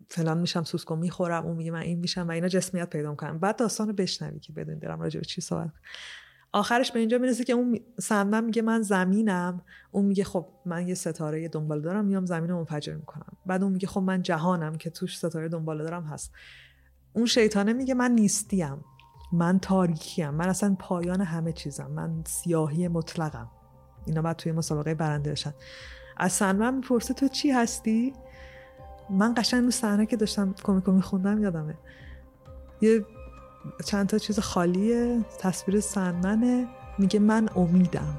[0.08, 3.38] فلان میشم سوسکو می‌خورم اون میگه من این میشم و اینا جسمیت پیدا می‌کنم.
[3.38, 5.70] بعد داستان رو بشنوی که بدون دارم راجع به چی صحبت.
[6.52, 9.62] آخرش به اینجا می‌رسه که اون سندمن میگه من زمینم.
[9.90, 13.36] اون میگه خب من یه ستاره دنبال دارم میام زمین رو منفجر می‌کنم.
[13.46, 16.32] بعد اون میگه خب من جهانم که توش ستاره دنبال دارم هست.
[17.12, 18.84] اون شیطانه میگه من نیستیم.
[19.32, 20.30] من تاریکیم.
[20.30, 21.90] من اصلا پایان همه چیزم.
[21.90, 23.50] من سیاهی مطلقم.
[24.06, 25.54] اینا بعد توی مسابقه برنده بشن.
[26.16, 28.12] از سندمن می‌پرسه تو چی هستی؟
[29.10, 31.74] من قشنگ اون صحنه که داشتم کمیکو میخوندم یادمه.
[32.80, 33.04] یه
[33.84, 38.18] چند تا چیز خالیه تصویر سندمنه میگه من امیدم.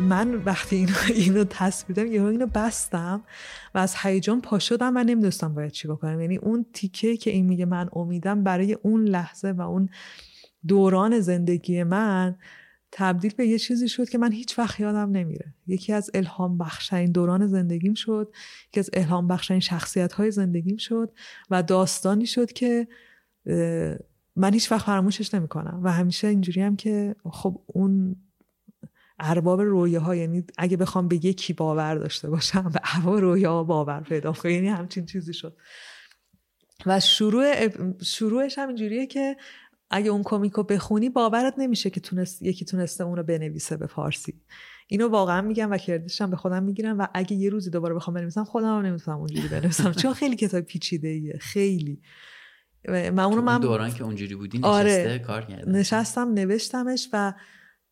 [0.00, 3.24] من وقتی اینو, اینو تصویر یهو اینو بستم
[3.74, 7.46] و از هیجان پا شدم و نمی‌دونستم باید چی کنم یعنی اون تیکه که این
[7.46, 9.88] میگه من امیدم برای اون لحظه و اون
[10.66, 12.36] دوران زندگی من
[12.92, 15.54] تبدیل به یه چیزی شد که من هیچ وقت یادم نمیره.
[15.66, 18.32] یکی از الهام بخشین دوران زندگیم شد
[18.68, 21.12] یکی از الهام بخشین شخصیت های زندگیم شد
[21.50, 22.88] و داستانی شد که
[24.36, 25.80] من هیچ وقت فراموشش نمی‌کنم.
[25.82, 28.16] و همیشه اینجوری هم که خب اون
[29.18, 33.64] ارباب رویه ها یعنی اگه بخوام به یکی باور داشته باشم به ارباب رویه ها
[33.64, 34.52] باور پیدا کنم.
[34.52, 35.56] یعنی همچین چیزی شد.
[36.86, 37.68] و شروع
[38.02, 39.36] شروعش هم اینجوریه که
[39.90, 44.40] اگه اون کمیکو بخونی باورت نمیشه که تونست یکی تونسته اون رو بنویسه به فارسی.
[44.88, 48.44] اینو واقعا میگم و کردشم به خودم می‌گیرم و اگه یه روزی دوباره بخوام بنویسم
[48.44, 49.92] خودم هم نمی‌تونم اونجوری بنویسم.
[50.02, 52.02] چون خیلی کتاب پیچیده ایه خیلی
[52.88, 57.32] من اونو من دوران که اونجوری بودی نشسته آره کار کردم نشستم نوشتمش و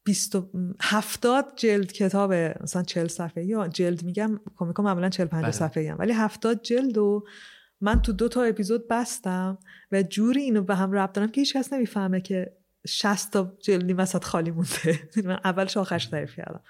[0.04, 0.36] 20
[0.80, 5.52] هفتاد جلد کتاب مثلا 40 صفحه یا جلد میگم کمیکو معمولا 40 50 بله.
[5.52, 5.98] صفحه هم.
[5.98, 7.24] ولی هفتاد جلد و
[7.80, 9.58] من تو دو تا اپیزود بستم
[9.92, 13.92] و جوری اینو به هم ربط دارم که هیچ کس نمی‌فهمه که 60 تا جلدی
[13.92, 15.00] وسط خالی مونده.
[15.24, 16.60] من اولش آخرش تعریف کردم.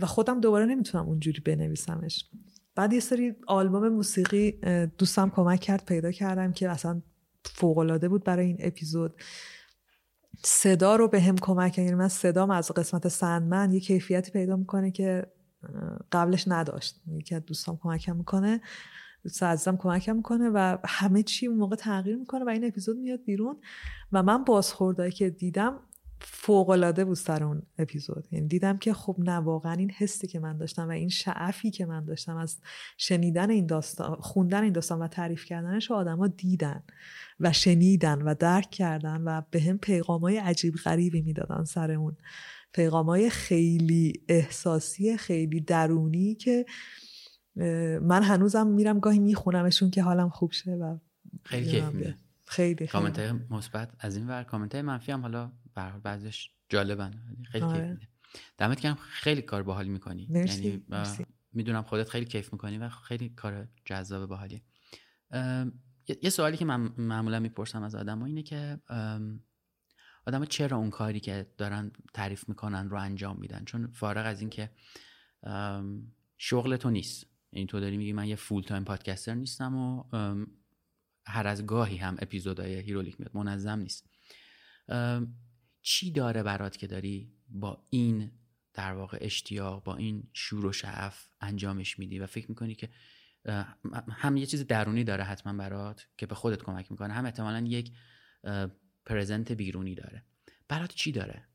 [0.00, 2.24] و خودم دوباره نمی‌تونم اونجوری بنویسمش.
[2.74, 4.52] بعد یه سری آلبوم موسیقی
[4.98, 7.02] دوستم کمک کرد پیدا کردم که اصلا
[7.44, 9.14] فوقالعاده بود برای این اپیزود.
[10.44, 14.90] صدا رو به هم کمک یعنی من صدام از قسمت سندمن یه کیفیتی پیدا می‌کنه
[14.90, 15.26] که
[16.12, 17.00] قبلش نداشت.
[17.08, 18.60] یکی از دوستام کمکم می‌کنه.
[19.22, 23.24] دوست عزیزم کمکم می‌کنه و همه چی اون موقع تغییر می‌کنه و این اپیزود میاد
[23.24, 23.56] بیرون.
[24.12, 25.80] و من بازخوردایی که دیدم
[26.20, 28.28] فوقالعاده بود سر اون اپیزود.
[28.30, 31.86] یعنی دیدم که خب نه واقعا این حسی که من داشتم و این شعفی که
[31.86, 32.58] من داشتم از
[32.96, 36.82] شنیدن این داستان خوندن این داستان و تعریف کردنش رو آدما دیدن
[37.40, 42.16] و شنیدن و درک کردن و به هم پیغام های عجیب غریبی می‌دادن سر اون.
[42.72, 46.66] پیغام های خیلی احساسی خیلی درونی که
[48.02, 50.98] من هنوزم میرم گاهی میخونمشون که حالم خوب شه و
[51.44, 52.14] خیلی کیف.
[52.44, 54.44] خیلی کامنت خیلی های مثبت از این ور.
[54.44, 55.52] کامنت منفی هم حالا
[55.88, 57.76] به بعضیش جالبن خیلی کیف.
[57.76, 58.08] میده.
[58.58, 60.26] دمت گرم خیلی کار باحالی می‌کنی.
[60.30, 61.26] مرسی، یعنی مرسی.
[61.52, 64.62] می‌دونم خودت خیلی کیف می‌کنی و خیلی کار جذاب باحالیه
[65.30, 65.72] ام،
[66.22, 68.80] یه سوالی که من معمولا می‌پرسم از آدم اینه که
[70.26, 74.70] آدم چرا اون کاری که دارن تعریف می‌کنن رو انجام میدن؟ چون فارغ از اینکه
[76.38, 77.26] شغل تو نیست.
[77.50, 80.04] این تو داری میگی من یه full time podcaster نیستم و
[81.26, 84.10] هر از گاهی هم اپیزودهای هیرولیک میاد منظم نیست.
[85.82, 88.30] چی داره برات که داری با این
[88.74, 92.88] در واقع اشتیاق با این شور و شعف انجامش میدی؟ و فکر می‌کنی که
[94.10, 97.92] هم یه چیز درونی داره حتما برات که به خودت کمک می‌کنه هم احتمالا یک
[99.06, 100.24] پرزنت بیرونی داره.
[100.68, 101.48] برات چی داره؟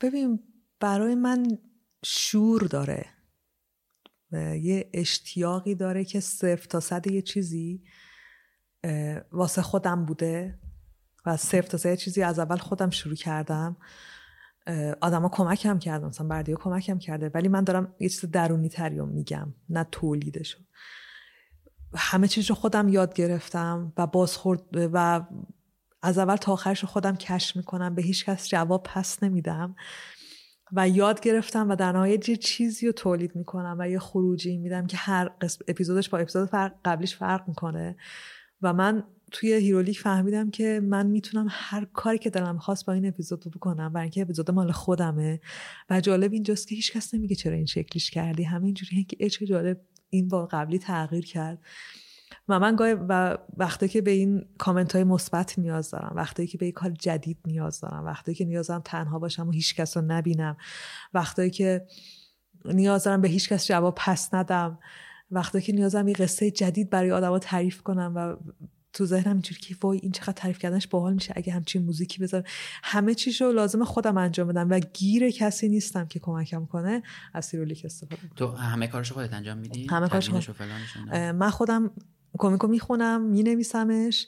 [0.00, 0.40] ببین
[0.80, 1.58] برای من
[2.04, 3.06] شور داره.
[4.62, 7.82] یه اشتیاقی داره که صفر تا صد یه چیزی
[9.32, 10.58] واسه خودم بوده.
[11.28, 13.76] و صفر تا چیزی از اول خودم شروع کردم.
[15.00, 19.54] آدما کمکم کردم مثلا بردیا کمکم کرده ولی من دارم یه چیز درونی تری میگم
[19.68, 20.58] نه تولیدشو
[21.94, 25.20] همه چیز رو خودم یاد گرفتم و بازخورد و
[26.02, 29.76] از اول تا آخرش خودم کش می‌کنم به هیچ کس جواب پس نمیدم.
[30.72, 34.86] و یاد گرفتم و در نهایت یه چیزی رو تولید می‌کنم و یه خروجی میدم
[34.86, 35.30] که هر
[35.68, 37.96] اپیزودش با اپیزود فرق قبلیش فرق می‌کنه.
[38.62, 43.08] و من توی هیرولیک فهمیدم که من می‌تونم هر کاری که دلم خواست با این
[43.08, 45.40] اپیزود رو بکنم برای اینکه اپیزود مال خودمه.
[45.90, 48.42] و جالب اینجاست که هیچ کس نمیگه چرا این شکلیش کردی.
[48.42, 51.58] همه اینجوری که چه جالب این با قبلی تغییر کرد.
[52.48, 56.58] و من گاهی و وقتی که به این کامنت های مثبت نیاز دارم وقتی که
[56.58, 59.96] به یک کار جدید نیاز دارم وقتی که نیاز دارم تنها باشم و هیچ کس
[59.96, 60.56] رو نبینم
[61.14, 61.86] وقتی که
[62.64, 64.78] نیاز دارم به هیچ کس جواب پس ندم
[65.30, 68.36] وقتی که نیاز دارم یه قصه جدید برای آدما تعریف کنم و
[68.98, 71.32] تو ذهنم اینجوری که وای این چقدر تعریف کردنش باحال میشه.
[71.36, 72.44] اگه همچین موزیکی بذارم.
[72.82, 77.02] همه چیش رو لازم خودم انجام بدم و گیر کسی نیستم که کمکم کنه
[77.34, 80.52] از سیرولیک استفاده تو همه کارشو خودت انجام میدی؟ همه کارشو
[80.98, 81.90] اینا؟ من خودم
[82.38, 84.26] کمیکو می‌خونم مینویسمش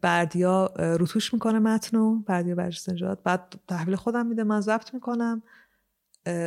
[0.00, 5.42] بردیا روتوش می‌کنه متنو بردیا برجست نجات بعد تحویل خودم میده من ضبط می‌کنم.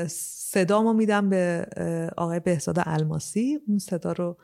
[0.08, 1.68] صدامو میدم به
[2.18, 3.60] آقای بهزاد الماسی.
[3.68, 4.38] اون صدا رو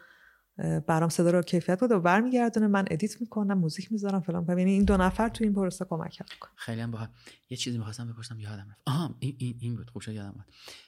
[0.88, 2.68] برام صدا رو کیفیت بده و برمیگردونه.
[2.68, 6.52] من edit می‌کنم موزیک می‌ذارم فلان یعنی این دو نفر تو این پروسه کمک می‌کنن
[6.56, 7.08] خیلی هم باحال.
[7.50, 8.82] یه چیزی می‌خواستم بپرسم یادم رفت.
[8.86, 9.90] آها این این این بود.
[9.90, 10.36] خوب شد یادم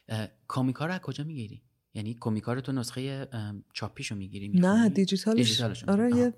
[0.10, 0.32] اومد.
[0.48, 1.62] comic ا رو از کجا می‌گیری؟
[1.94, 3.28] یعنی comic ا رو تو نسخه
[3.74, 5.38] چاپیشو می‌گیری نه دیجیتالش.
[5.38, 5.84] دیجیتالش.
[5.84, 6.34] آره یه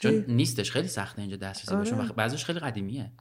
[0.00, 1.90] چون نیستش خیلی سخته اینجا دسترسی آره.
[1.90, 3.12] باشه بعضیش خیلی قدیمیه.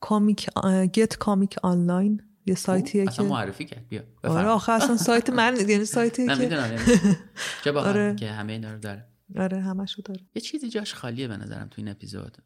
[0.00, 0.50] کامیک
[0.94, 2.22] گت کامیک آنلاین.
[2.48, 3.88] یه سایتیه اصلا که معرفی کرد.
[3.88, 4.48] بیا آره.
[4.48, 6.84] آخه اصلا سایت من یعنی سایتیه که می‌دونم یعنی
[7.64, 8.14] چه آره.
[8.14, 9.08] که همه اینا رو داره.
[9.36, 10.20] آره همشو داره.
[10.34, 12.38] یه چیزی جاش خالیه به نظرم تو این اپیزود.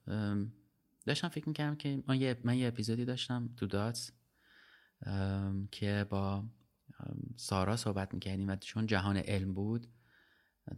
[1.07, 4.11] داشتم فکر می‌کردم که من یه, من یه اپیزودی داشتم تو داتس
[5.07, 6.45] ام، که با
[7.37, 9.87] سارا صحبت می‌کردیم و چون جهان علم بود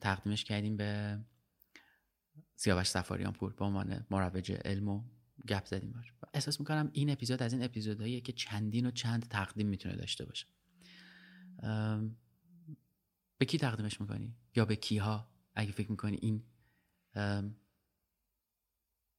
[0.01, 1.18] تقدیمش کردیم به
[2.56, 5.02] سیاوش صفاریان پور به عنوان مروج علم و
[5.48, 6.12] گپ زدیم باش.
[6.35, 10.47] احساس می‌کنم این اپیزود از این اپیزودهاییه که چندین و چند تقدیم می‌تونه داشته باشه.
[13.39, 16.43] به کی تقدیمش می‌کنی؟ یا به کیها؟ اگه فکر می‌کنی این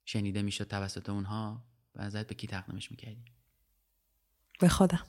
[0.06, 3.26] شنیده می‌شد توسط اونها به نظرت به کی تقدیمش می‌کردی؟
[4.60, 5.06] به خودم.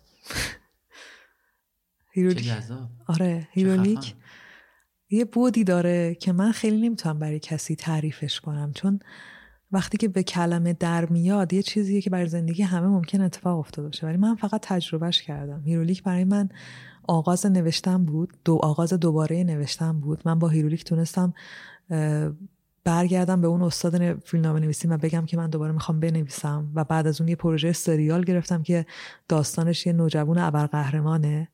[2.12, 2.90] هیرولیک جذاب.
[3.06, 4.18] آره هیرولیک خفن.
[5.10, 9.00] یه بعدی داره که من خیلی نمی‌تونم برای کسی تعریفش کنم چون
[9.72, 13.88] وقتی که به کلمه در میاد یه چیزیه که برای زندگی همه ممکن اتفاق افتاده
[13.88, 14.06] باشه.
[14.06, 15.62] ولی من فقط تجربهش کردم.
[15.64, 16.48] هیرولیک برای من
[17.08, 20.22] آغاز نوشتن بود دو آغاز دوباره نوشتن بود.
[20.24, 21.34] من با هیرولیک تونستم
[22.84, 26.72] برگردم به اون استاد فیلمنامه نویسی و بگم که من دوباره می‌خوام بنویسم.
[26.74, 28.86] و بعد از اون یه پروژه سریال گرفتم که
[29.28, 31.48] داستانش یه نوجوان ابرقهرمانه.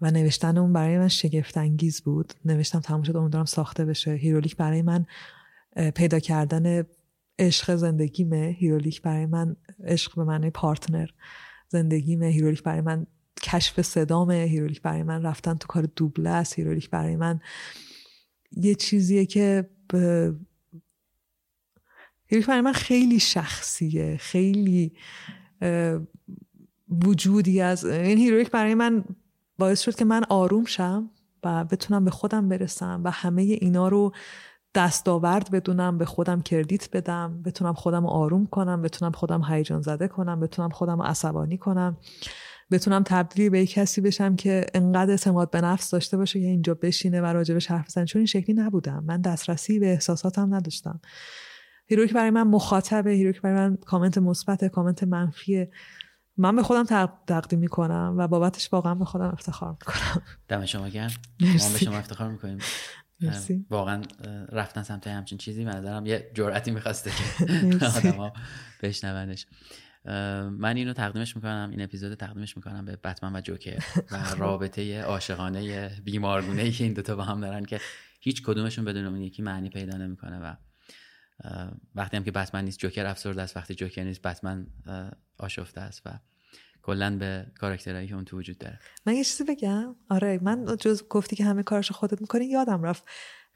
[0.00, 2.32] و نوشتن اون برای من شگفت انگیز بود.
[2.44, 4.12] نوشتم تموم شد امیدوارم ساخته بشه.
[4.12, 5.06] هیرولیک برای من
[5.94, 6.82] پیدا کردن
[7.38, 11.08] عشق زندگیمه هیرولیک برای من عشق به معنی partner
[11.68, 13.06] زندگیمه هیرولیک برای من
[13.42, 17.40] کشف صدامه هیرولیک برای من رفتن تو کار دوبله است هیرولیک برای من.
[18.52, 20.34] یه چیزیه که به
[22.26, 24.92] هیرولیک برای من خیلی شخصیه خیلی
[26.88, 29.04] وجودی از این هیرولیک برای من
[29.58, 31.10] باعث شد که من آروم شم
[31.44, 34.12] و بتونم به خودم برسم و همه اینا رو
[34.74, 40.08] دستاورد بدونم به خودم credit بدم بتونم خودم رو آروم کنم بتونم خودم هیجان زده
[40.08, 41.96] کنم بتونم خودم عصبانی کنم.
[42.70, 47.20] بتونم تبدیل به کسی بشم که انقدر اعتماد به نفس داشته باشه که اینجا بشینه
[47.20, 48.04] و راجبش حرف بزنه.
[48.04, 49.04] چون این شکلی نبودم.
[49.06, 51.00] من دسترسی به احساساتم نداشتم.
[51.86, 55.70] هیرولیک برای من مخاطبه هیرولیک برای من کامنت مثبت کامنت منفیه.
[56.36, 60.22] من به خودم تق- تقدیم می‌کنم و بابتش واقعا به خودم افتخار می‌کنم.
[60.48, 61.10] دم شما گرم.
[61.40, 61.78] ما به.
[61.78, 62.58] شما افتخار می‌کنیم.
[63.20, 63.66] مرسی.
[63.70, 64.02] واقعا
[64.52, 67.46] رفتن سمت همچین چیزی به نظرم یه جرأتی می‌خواسته که.
[67.96, 68.32] آدما
[68.82, 69.46] بشنونش
[70.50, 73.78] من اینو تقدیمش می‌کنم این اپیزود تقدیمش می‌کنم به بتمن و جوکر
[74.12, 77.80] و رابطه عاشقانه بیمارگونه ای که این دوتا با هم دارن که
[78.20, 80.54] هیچ کدومشون بدون اون یکی معنی پیدا نمی‌کنه و
[81.94, 84.66] وقتی هم که بتمن نیست جوکر افسرده است وقتی جوکر نیست بتمن
[85.38, 86.18] آشفته است و
[86.88, 88.78] کلا به کاراکترهایی که اون تو وجود داره.
[89.06, 89.96] من یه چیزی بگم.
[90.10, 93.04] آره من جز گفتی که همه کارشو خودت می‌کنی یادم رفت.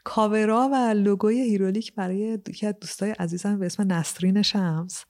[0.04, 5.04] کاورا و لوگوی هیرولیک برای یکی از دوستای عزیزم به اسم نسرین شمس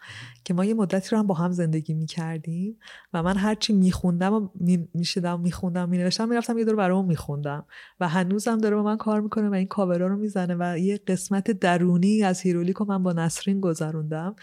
[0.44, 2.78] که ما یه مدتی رو هم با هم زندگی می‌کردیم
[3.12, 4.48] و من هرچی میخوندم و
[4.94, 7.66] می‌شدم میخوندم مینوشتم می‌رفتم یه دور برام میخوندم.
[8.00, 11.50] و هنوزم داره با من کار می‌کنه و این کاورا رو می‌زنه و یه قسمت
[11.50, 14.36] درونی از هیرولیک رو من با نسرین گذروندم.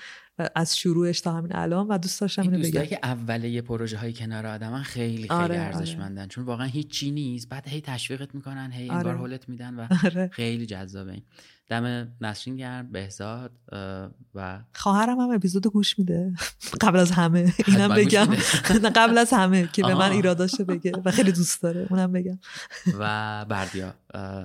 [0.55, 2.85] از شروعش تا همین الان و دوست داشتم این اینو بگم.
[2.85, 6.27] که اوله یه پروژه های کنار آدمن خیلی خیلی آره، ارزشمندن.
[6.27, 7.49] چون واقعا هیچی نیست.
[7.49, 9.17] بعد هی تشویقت می‌کنن هی انگار آره.
[9.17, 10.29] هولت میدن و آره.
[10.33, 11.23] خیلی جذابه این.
[11.69, 13.51] دم نسرین گرم بهزاد
[14.35, 16.33] و خواهرم هم اپیزود گوش میده.
[16.81, 17.53] قبل از همه.
[17.67, 18.25] اینم بگم.
[18.95, 20.11] قبل از همه که به من.
[20.11, 21.87] ایراداشو بگه و خیلی دوست داره.
[21.89, 22.39] اونم بگم.
[22.99, 23.93] و بردیا.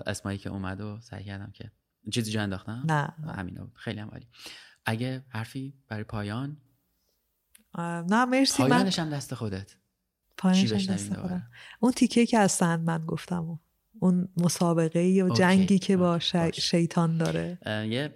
[0.06, 1.70] اسمایی که اومد و سعی کردم که
[2.10, 2.82] چیزی جا انداختم.
[2.88, 3.32] نه.
[3.32, 3.72] همینا بود.
[3.76, 4.26] خیلی هم عالی.
[4.86, 6.56] اگه حرفی برای پایان
[7.78, 9.76] نه مرسی من پایانش هم دست خودت
[10.36, 11.50] پایانش هم دست دوباره؟ خودم.
[11.80, 13.60] اون تیکه که از سند من گفتم
[14.00, 15.38] اون مسابقه و اوکی.
[15.38, 16.50] جنگی که با باشه.
[16.52, 18.08] شیطان داره یه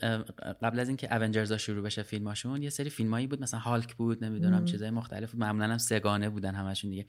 [0.62, 4.64] قبل از اینکه اونجرز شروع بشه فیلماشون یه سری فیلمایی بود مثلا هالک بود نمی‌دونم
[4.64, 7.06] چیزای مختلف بود معمولا هم سگانه بودن همشون دیگه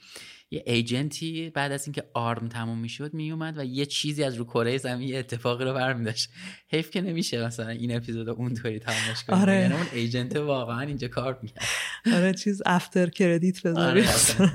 [0.51, 4.77] یه ایجنتی بعد از اینکه آرم تموم می‌شد میومد و یه چیزی از رو کره
[4.77, 6.29] زمین یه اتفاقی رو برمیداشت
[6.67, 9.55] حیف که نمیشه مثلا این اپیزود اونطوری تمامش کنیم آره.
[9.55, 11.65] یعنی اون ایجنت واقعا اینجا کار می‌کرد
[12.13, 14.51] آره چیز افتر کردیت بذاری آره، اصلا.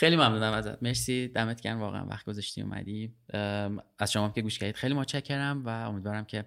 [0.00, 0.82] خیلی ممنونم ازت.
[0.82, 1.28] مرسی.
[1.28, 1.80] دمت گرم.
[1.80, 3.14] واقعا وقت گذاشتی اومدی.
[3.98, 4.76] از شما که گوش کردید.
[4.76, 6.44] خیلی متشکرم و امیدوارم که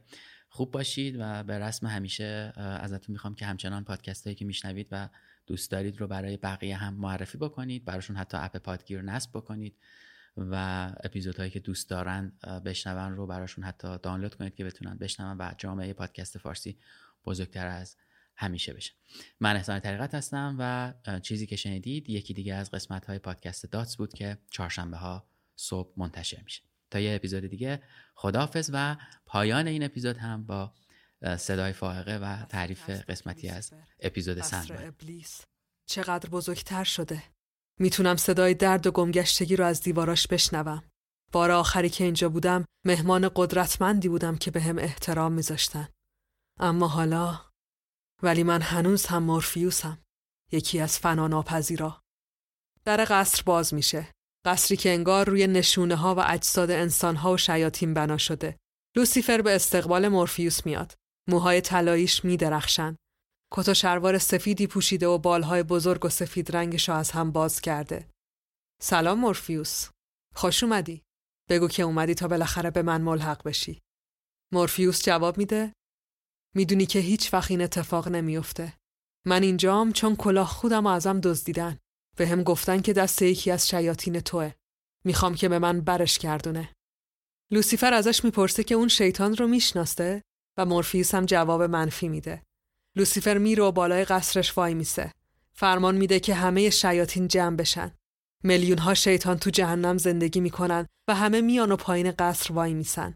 [0.49, 5.09] خوب باشید و به رسم همیشه ازتون می‌خوام که همچنان پادکست هایی که میشنوید و
[5.47, 9.75] دوست دارید رو برای بقیه هم معرفی بکنید براشون حتی اپ پادگیر نصب بکنید
[10.38, 10.55] و
[11.03, 12.31] اپیزودهایی که دوست دارن
[12.65, 16.77] بشنون رو براشون حتی دانلود کنید که بتونن بشنون و جامعه پادکست فارسی
[17.25, 17.97] بزرگتر از
[18.35, 18.93] همیشه بشه.
[19.39, 23.97] من احسان طریقت هستم و چیزی که شنیدید یکی دیگه از قسمت های پادکست داتس
[23.97, 26.64] بود که چهارشنبه ها صبح منتشر میشه.
[26.91, 27.84] تا یه اپیزود دیگه
[28.15, 28.95] خداحافظ و
[29.26, 30.73] پایان این اپیزود هم با
[31.38, 35.41] صدای فائقه و تعریف قسمتی از اپیزود ابلیس.
[35.85, 37.23] چقدر بزرگتر شده.
[37.80, 40.84] می‌تونم صدای درد و گمگشتگی رو از دیواراش بشنوم.
[41.31, 45.88] بار آخری که اینجا بودم مهمان قدرتمندی بودم که به هم احترام میذاشتن.
[46.60, 47.39] اما حالا
[48.23, 50.03] ولی من هنوز هم مورفیوسم
[50.51, 52.01] یکی از فناناپذیرا
[52.85, 54.11] در قصر باز میشه
[54.45, 58.57] قصری که انگار روی نشونه ها و اجساد انسان ها و شیاطین بنا شده
[58.97, 60.93] لوسیفر به استقبال مورفیوس میاد
[61.29, 62.95] موهای طلاییش میدرخشن
[63.53, 67.61] کت و شلوار سفیدی پوشیده و بالهای بزرگ و سفید رنگش را از هم باز
[67.61, 68.09] کرده.
[68.81, 69.89] سلام مورفیوس.
[70.35, 71.01] خوش اومدی.
[71.49, 73.81] بگو که اومدی تا بالاخره به من ملحق بشی.
[74.53, 75.73] مورفیوس جواب میده
[76.55, 78.73] می‌دونی که هیچ وقت این اتفاق نمیافته.
[79.25, 81.77] من اینجام چون کلاه خودم ازم دزدیدن.
[82.17, 84.51] به هم گفتن که دست یکی از شیاطین توه.
[85.05, 86.69] می‌خوام که به من برش گردونه.
[87.51, 90.21] لوسیفر ازش می‌پرسه که اون شیطان رو می‌شناسه
[90.57, 92.43] و مورفیوس هم جواب منفی میده.
[92.97, 95.11] لوسیفر میره و بالای قصرش وای میسه.
[95.55, 97.91] فرمان میده که همه شیاطین جمع بشن.
[98.43, 103.13] میلیون ها شیطان تو جهنم زندگی می‌کنن و همه میان و پایین قصر وای میسن.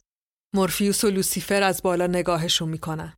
[0.53, 3.14] مورفیوس و لوسیفر از بالا نگاهشون می‌کنن.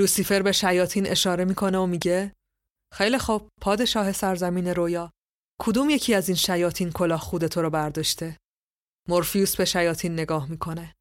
[0.00, 2.32] لوسیفر به شیاطین اشاره می‌کنه و میگه
[2.94, 5.10] خیلی خوب پادشاه سرزمین رویا
[5.60, 8.36] کدوم یکی از این شیاطین کلاه خود تو رو برداشته؟
[9.08, 10.94] مورفیوس به شیاطین نگاه می‌کنه.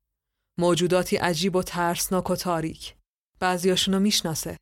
[0.59, 2.95] موجوداتی عجیب و ترسناک و تاریک.
[3.39, 4.57] بعضیاشونو می‌شناسه.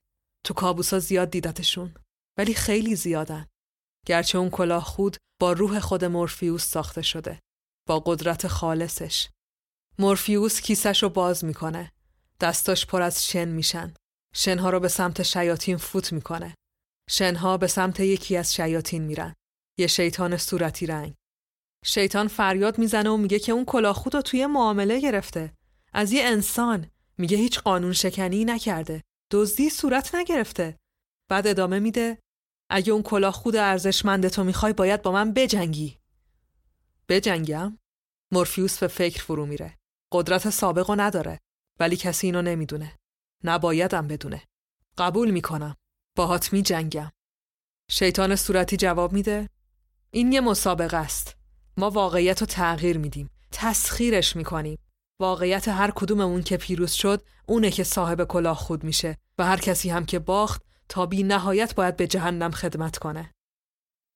[0.46, 1.94] تو کابوسا زیاد دیدتشون
[2.40, 3.48] ولی خیلی زیادن
[4.06, 7.40] گرچه اون کلاه خود با روح خود مورفیوس ساخته شده
[7.88, 9.30] با قدرت خالصش
[10.00, 11.92] مورفیوس کیسش رو باز می‌کنه
[12.40, 13.94] دستاش پر از شن میشن
[14.38, 16.56] شنها رو به سمت شیاطین فوت می‌کنه.
[17.10, 19.34] شنها به سمت یکی از شیاطین میرن.
[19.78, 21.14] یه شیطان صورتی رنگ.
[21.86, 25.54] شیطان فریاد می‌زنه و میگه که اون کلاه خود رو توی معامله گرفته.
[25.94, 26.92] از یه انسان.
[27.18, 29.04] میگه هیچ قانون شکنی نکرده.
[29.32, 30.78] دزدی صورت نگرفته.
[31.30, 32.18] بعد ادامه میده.
[32.70, 35.98] اگه اون کلاه خود ارزشمند تو می‌خوای باید با من بجنگی.
[37.10, 37.78] بجنگم؟
[38.32, 39.78] مورفیوس به فکر فرو میره.
[40.12, 41.40] قدرت سابقو نداره.
[41.80, 42.96] ولی کسی اینو نمی‌دونه.
[43.44, 44.44] نبایدم بدونه.
[44.98, 45.76] قبول می‌کنم.
[46.16, 47.12] باهات میجنگم.
[47.92, 49.50] شیطان صورتی جواب میده؟
[50.12, 51.38] این یه مسابقه است.
[51.78, 53.30] ما واقعیت رو تغییر میدیم.
[53.52, 54.78] تسخیرش می‌کنیم.
[55.20, 59.90] واقعیت هر کدوممون که پیروز شد اونه که صاحب کلاه خود میشه و هر کسی
[59.90, 63.32] هم که باخت تا بی نهایت باید به جهنم خدمت کنه.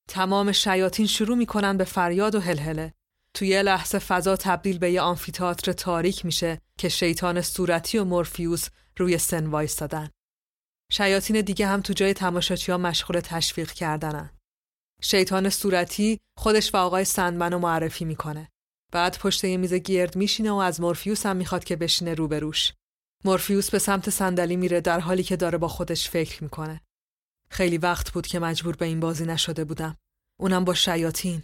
[0.08, 2.94] تمام شیاطین شروع می‌کنن به فریاد و هلهله.
[3.34, 8.68] توی یه لحظه فضا تبدیل به یه آمفیتاتر تاریک میشه که شیطان صورتی و مورفیوس
[9.02, 10.10] روی سن وایستادن.
[10.92, 14.30] شیاطین دیگه هم تو جای تماشاچی ها مشغول تشویق کردنن.
[15.02, 18.48] شیطان صورتی خودش و آقای سندمن معرفی می‌کنه.
[18.92, 22.72] بعد پشت یه میز گرد میشینه و از مورفیوس هم می‌خواد که بشینه روبروش.
[23.24, 26.80] مورفیوس به سمت صندلی میره در حالی که داره با خودش فکر می‌کنه.
[27.50, 29.96] خیلی وقت بود که مجبور به این بازی نشده بودم.
[30.40, 31.42] اونم با شیاطین.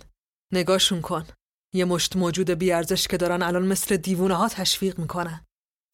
[0.52, 1.26] نگاشون کن.
[1.74, 5.44] یه مشت موجود بیارزش که دارن الان مثل دیوونه ها تشویق می‌کنن.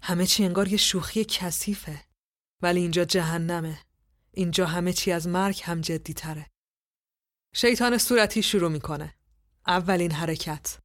[0.06, 2.04] همه چی انگار یه شوخی کثیفه.
[2.62, 3.78] ولی اینجا جهنمه.
[4.32, 6.50] اینجا همه چی از مرگ هم جدی تره.
[7.54, 9.14] شیطان صورتی شروع می‌کنه.
[9.66, 10.78] اولین حرکت.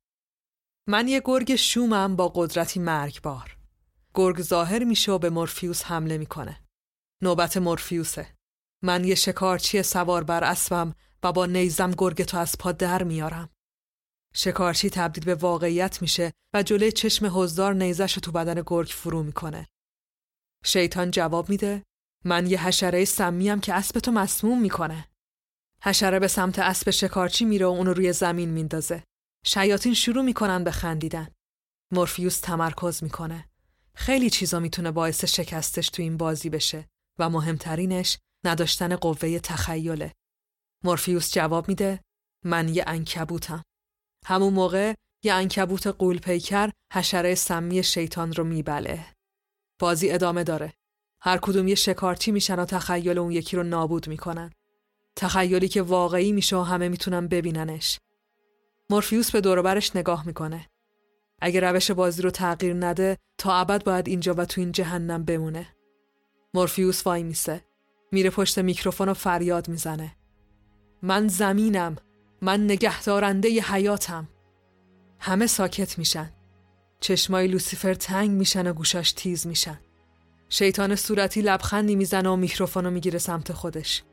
[0.88, 3.58] من یه گرگ شومم با قدرتی مرگبار.
[4.14, 6.64] گرگ ظاهر میشه و به مورفیوس حمله می‌کنه.
[7.22, 8.36] نوبت مورفیوسه.
[8.84, 13.50] من یه شکارچی سوار بر اسبم و با نیزم گرگ تو از پا در میارم.
[14.34, 19.68] شکارچی تبدیل به واقعیت میشه و جلوی چشم حضار نیزش تو بدن گرگ فرو می‌کنه.
[20.66, 21.84] شیطان جواب میده
[22.26, 25.08] من یه حشره سمیم که اسب تو مسموم می‌کنه.
[25.84, 29.04] حشره به سمت اسب شکارچی میره و اونو روی زمین میندازه.
[29.46, 31.28] شیاطین شروع می‌کنن به خندیدن.
[31.94, 33.50] مورفیوس تمرکز می‌کنه.
[33.94, 36.88] خیلی چیزا می‌تونه باعث شکستش تو این بازی بشه
[37.20, 40.14] و مهمترینش نداشتن قوه تخیله.
[40.84, 42.02] مورفیوس جواب میده
[42.46, 43.64] من یه انکبوتم.
[44.26, 44.94] همون موقع
[45.24, 49.06] یه انکبوت قول پیکر حشره سمی شیطان رو میبله.
[49.80, 50.74] بازی ادامه داره.
[51.22, 54.52] هر کدوم یه شکارچی میشن و تخیل اون یکی رو نابود می‌کنن.
[55.16, 58.00] تخیلی که واقعی میشه و همه می‌تونن ببیننش.
[58.90, 60.70] مورفیوس به دوروبرش نگاه می‌کنه.
[61.42, 65.76] اگه روش بازی رو تغییر نده تا ابد باید اینجا و تو این جهنم بمونه.
[66.54, 67.66] مورفیوس وای میسه.
[68.12, 70.16] میره پشت میکروفون و فریاد می‌زنه.
[71.02, 71.96] من زمینم.
[72.42, 74.28] من نگهدارنده ی حیاتم.
[75.20, 76.32] همه ساکت میشن.
[77.00, 79.80] چشمای لوسیفر تنگ میشن و گوشاش تیز میشن.
[80.50, 84.04] شیطان صورتی لبخندی می‌زنه و میکروفون رو می‌گیره سمت خودش.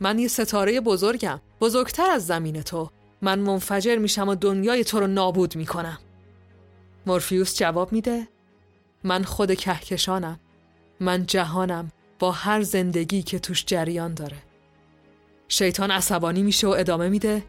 [0.00, 1.40] من یه ستاره بزرگم.
[1.60, 2.90] بزرگتر از زمین تو.
[3.22, 5.98] من منفجر میشم و دنیای تو رو نابود می‌کنم.
[7.06, 8.28] مورفیوس جواب میده
[9.04, 10.40] من خود کهکشانم.
[11.00, 14.36] من جهانم با هر زندگی که توش جریان داره
[15.48, 17.42] شیطان عصبانی میشه و ادامه میده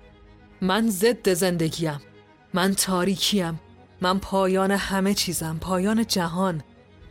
[0.63, 2.01] من ضد زندگیم.
[2.53, 3.59] من تاریکیم.
[4.01, 5.57] من پایان همه چیزم.
[5.61, 6.63] پایان جهان.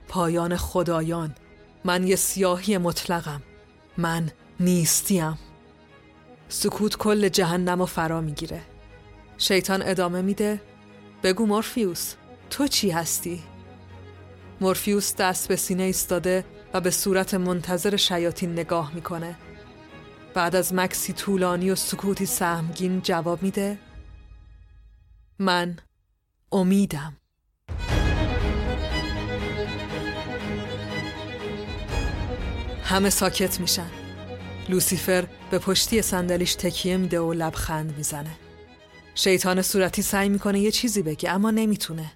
[0.09, 1.35] پایان خدایان.
[1.85, 3.43] من یه سیاهی مطلقم.
[3.97, 4.31] من
[4.61, 5.39] نیستیم.
[6.49, 8.61] سکوت کل جهنم و فرا می‌گیره.
[9.39, 10.61] شیطان ادامه میده.
[11.23, 12.15] بگو مورفیوس
[12.51, 13.43] تو چی هستی؟
[14.61, 19.37] مورفیوس دست به سینه ایستاده و به صورت منتظر شیاطین نگاه می‌کنه.
[20.35, 23.79] بعد از مکسی طولانی و سکوتی سهمگین جواب میده.
[25.39, 25.77] من
[26.53, 27.17] امیدم.
[32.85, 33.91] همه ساکت میشن.
[34.69, 38.37] لوسیفر به پشتی صندلیش تکیه میده و لبخند می‌زنه.
[39.15, 42.13] شیطان صورتی سعی می‌کنه یه چیزی بگه اما نمی‌تونه.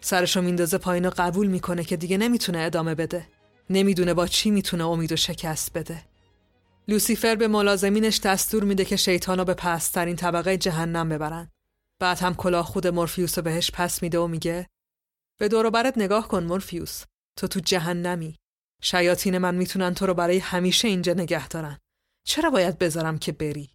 [0.00, 3.26] سرشو میندازه پایین و قبول می‌کنه که دیگه نمی‌تونه ادامه بده.
[3.70, 6.02] نمی‌دونه با چی می‌تونه امید و شکست بده.
[6.88, 11.50] لوسیفر به ملازمینش دستور میده که شیطانو به پسترین طبقه جهنم ببرن.
[11.98, 14.66] بعد هم کلاه خود مورفیوس رو بهش پس میده و میگه
[15.38, 17.04] به دور برت نگاه کن مورفیوس
[17.36, 18.36] تو تو جهنمی.
[18.82, 21.78] شیاطین من می‌تونن تو رو برای همیشه اینجا نگه دارن.
[22.26, 23.70] چرا باید بذارم که بری؟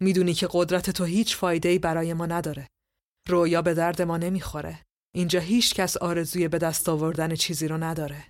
[0.00, 2.68] می‌دونی که قدرت تو هیچ فایده ای برای ما نداره.
[3.28, 4.78] رویا به درد ما نمی‌خوره.
[5.14, 8.24] اینجا هیچ کس آرزوی به دست آوردن چیزی رو نداره.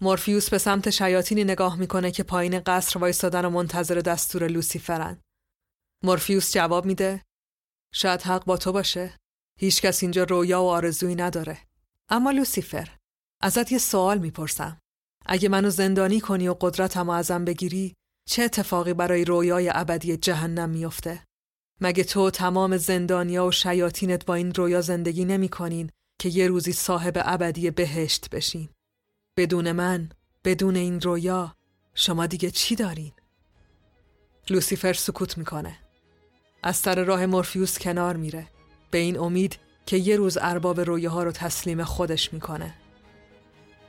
[0.00, 5.20] مورفیوس به سمت شیاطینی نگاه می‌کنه که پایین قصر وایستادن و منتظر دستور لوسیفرن.
[6.04, 7.22] مورفیوس جواب میده
[7.94, 9.16] شاید حق با تو باشه.
[9.58, 11.58] هیچ کس اینجا رویا و آرزویی نداره.
[12.08, 12.96] اما لوسیفر
[13.42, 14.78] ازت یه سوال می‌پرسم.
[15.26, 17.94] اگه منو زندانی کنی و قدرتمو ازم بگیری
[18.28, 21.24] چه اتفاقی برای رویای ابدی جهنم میافته؟
[21.80, 25.90] مگه تو تمام زندانیا و شیاطینت با این رویا زندگی نمی‌کنین
[26.20, 28.68] که یه روزی صاحب ابدی بهشت بشین؟
[29.38, 30.08] بدون من
[30.44, 31.54] بدون این رویا
[31.94, 33.12] شما دیگه چی دارین؟
[34.50, 35.78] لوسیفر سکوت می‌کنه.
[36.62, 38.46] از سر راه مورفیوس کنار میره.
[38.90, 42.74] به این امید که یه روز ارباب رویاها رو تسلیم خودش می‌کنه.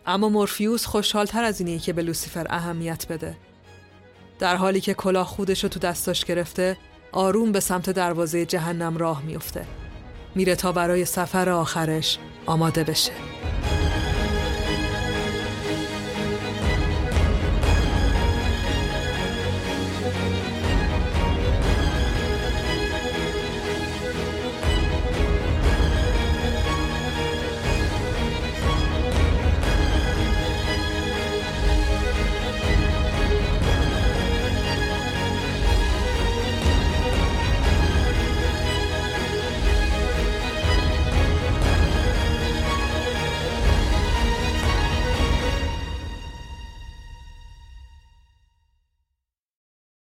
[0.06, 3.38] اما مورفیوس خوشحالتر از اینه که به لوسیفر اهمیت بده.
[4.40, 6.78] در حالی که کلاه خودش رو تو دستاش گرفته
[7.12, 9.66] آروم به سمت دروازه جهنم راه میفته
[10.36, 13.37] میره تا برای سفر آخرش آماده بشه.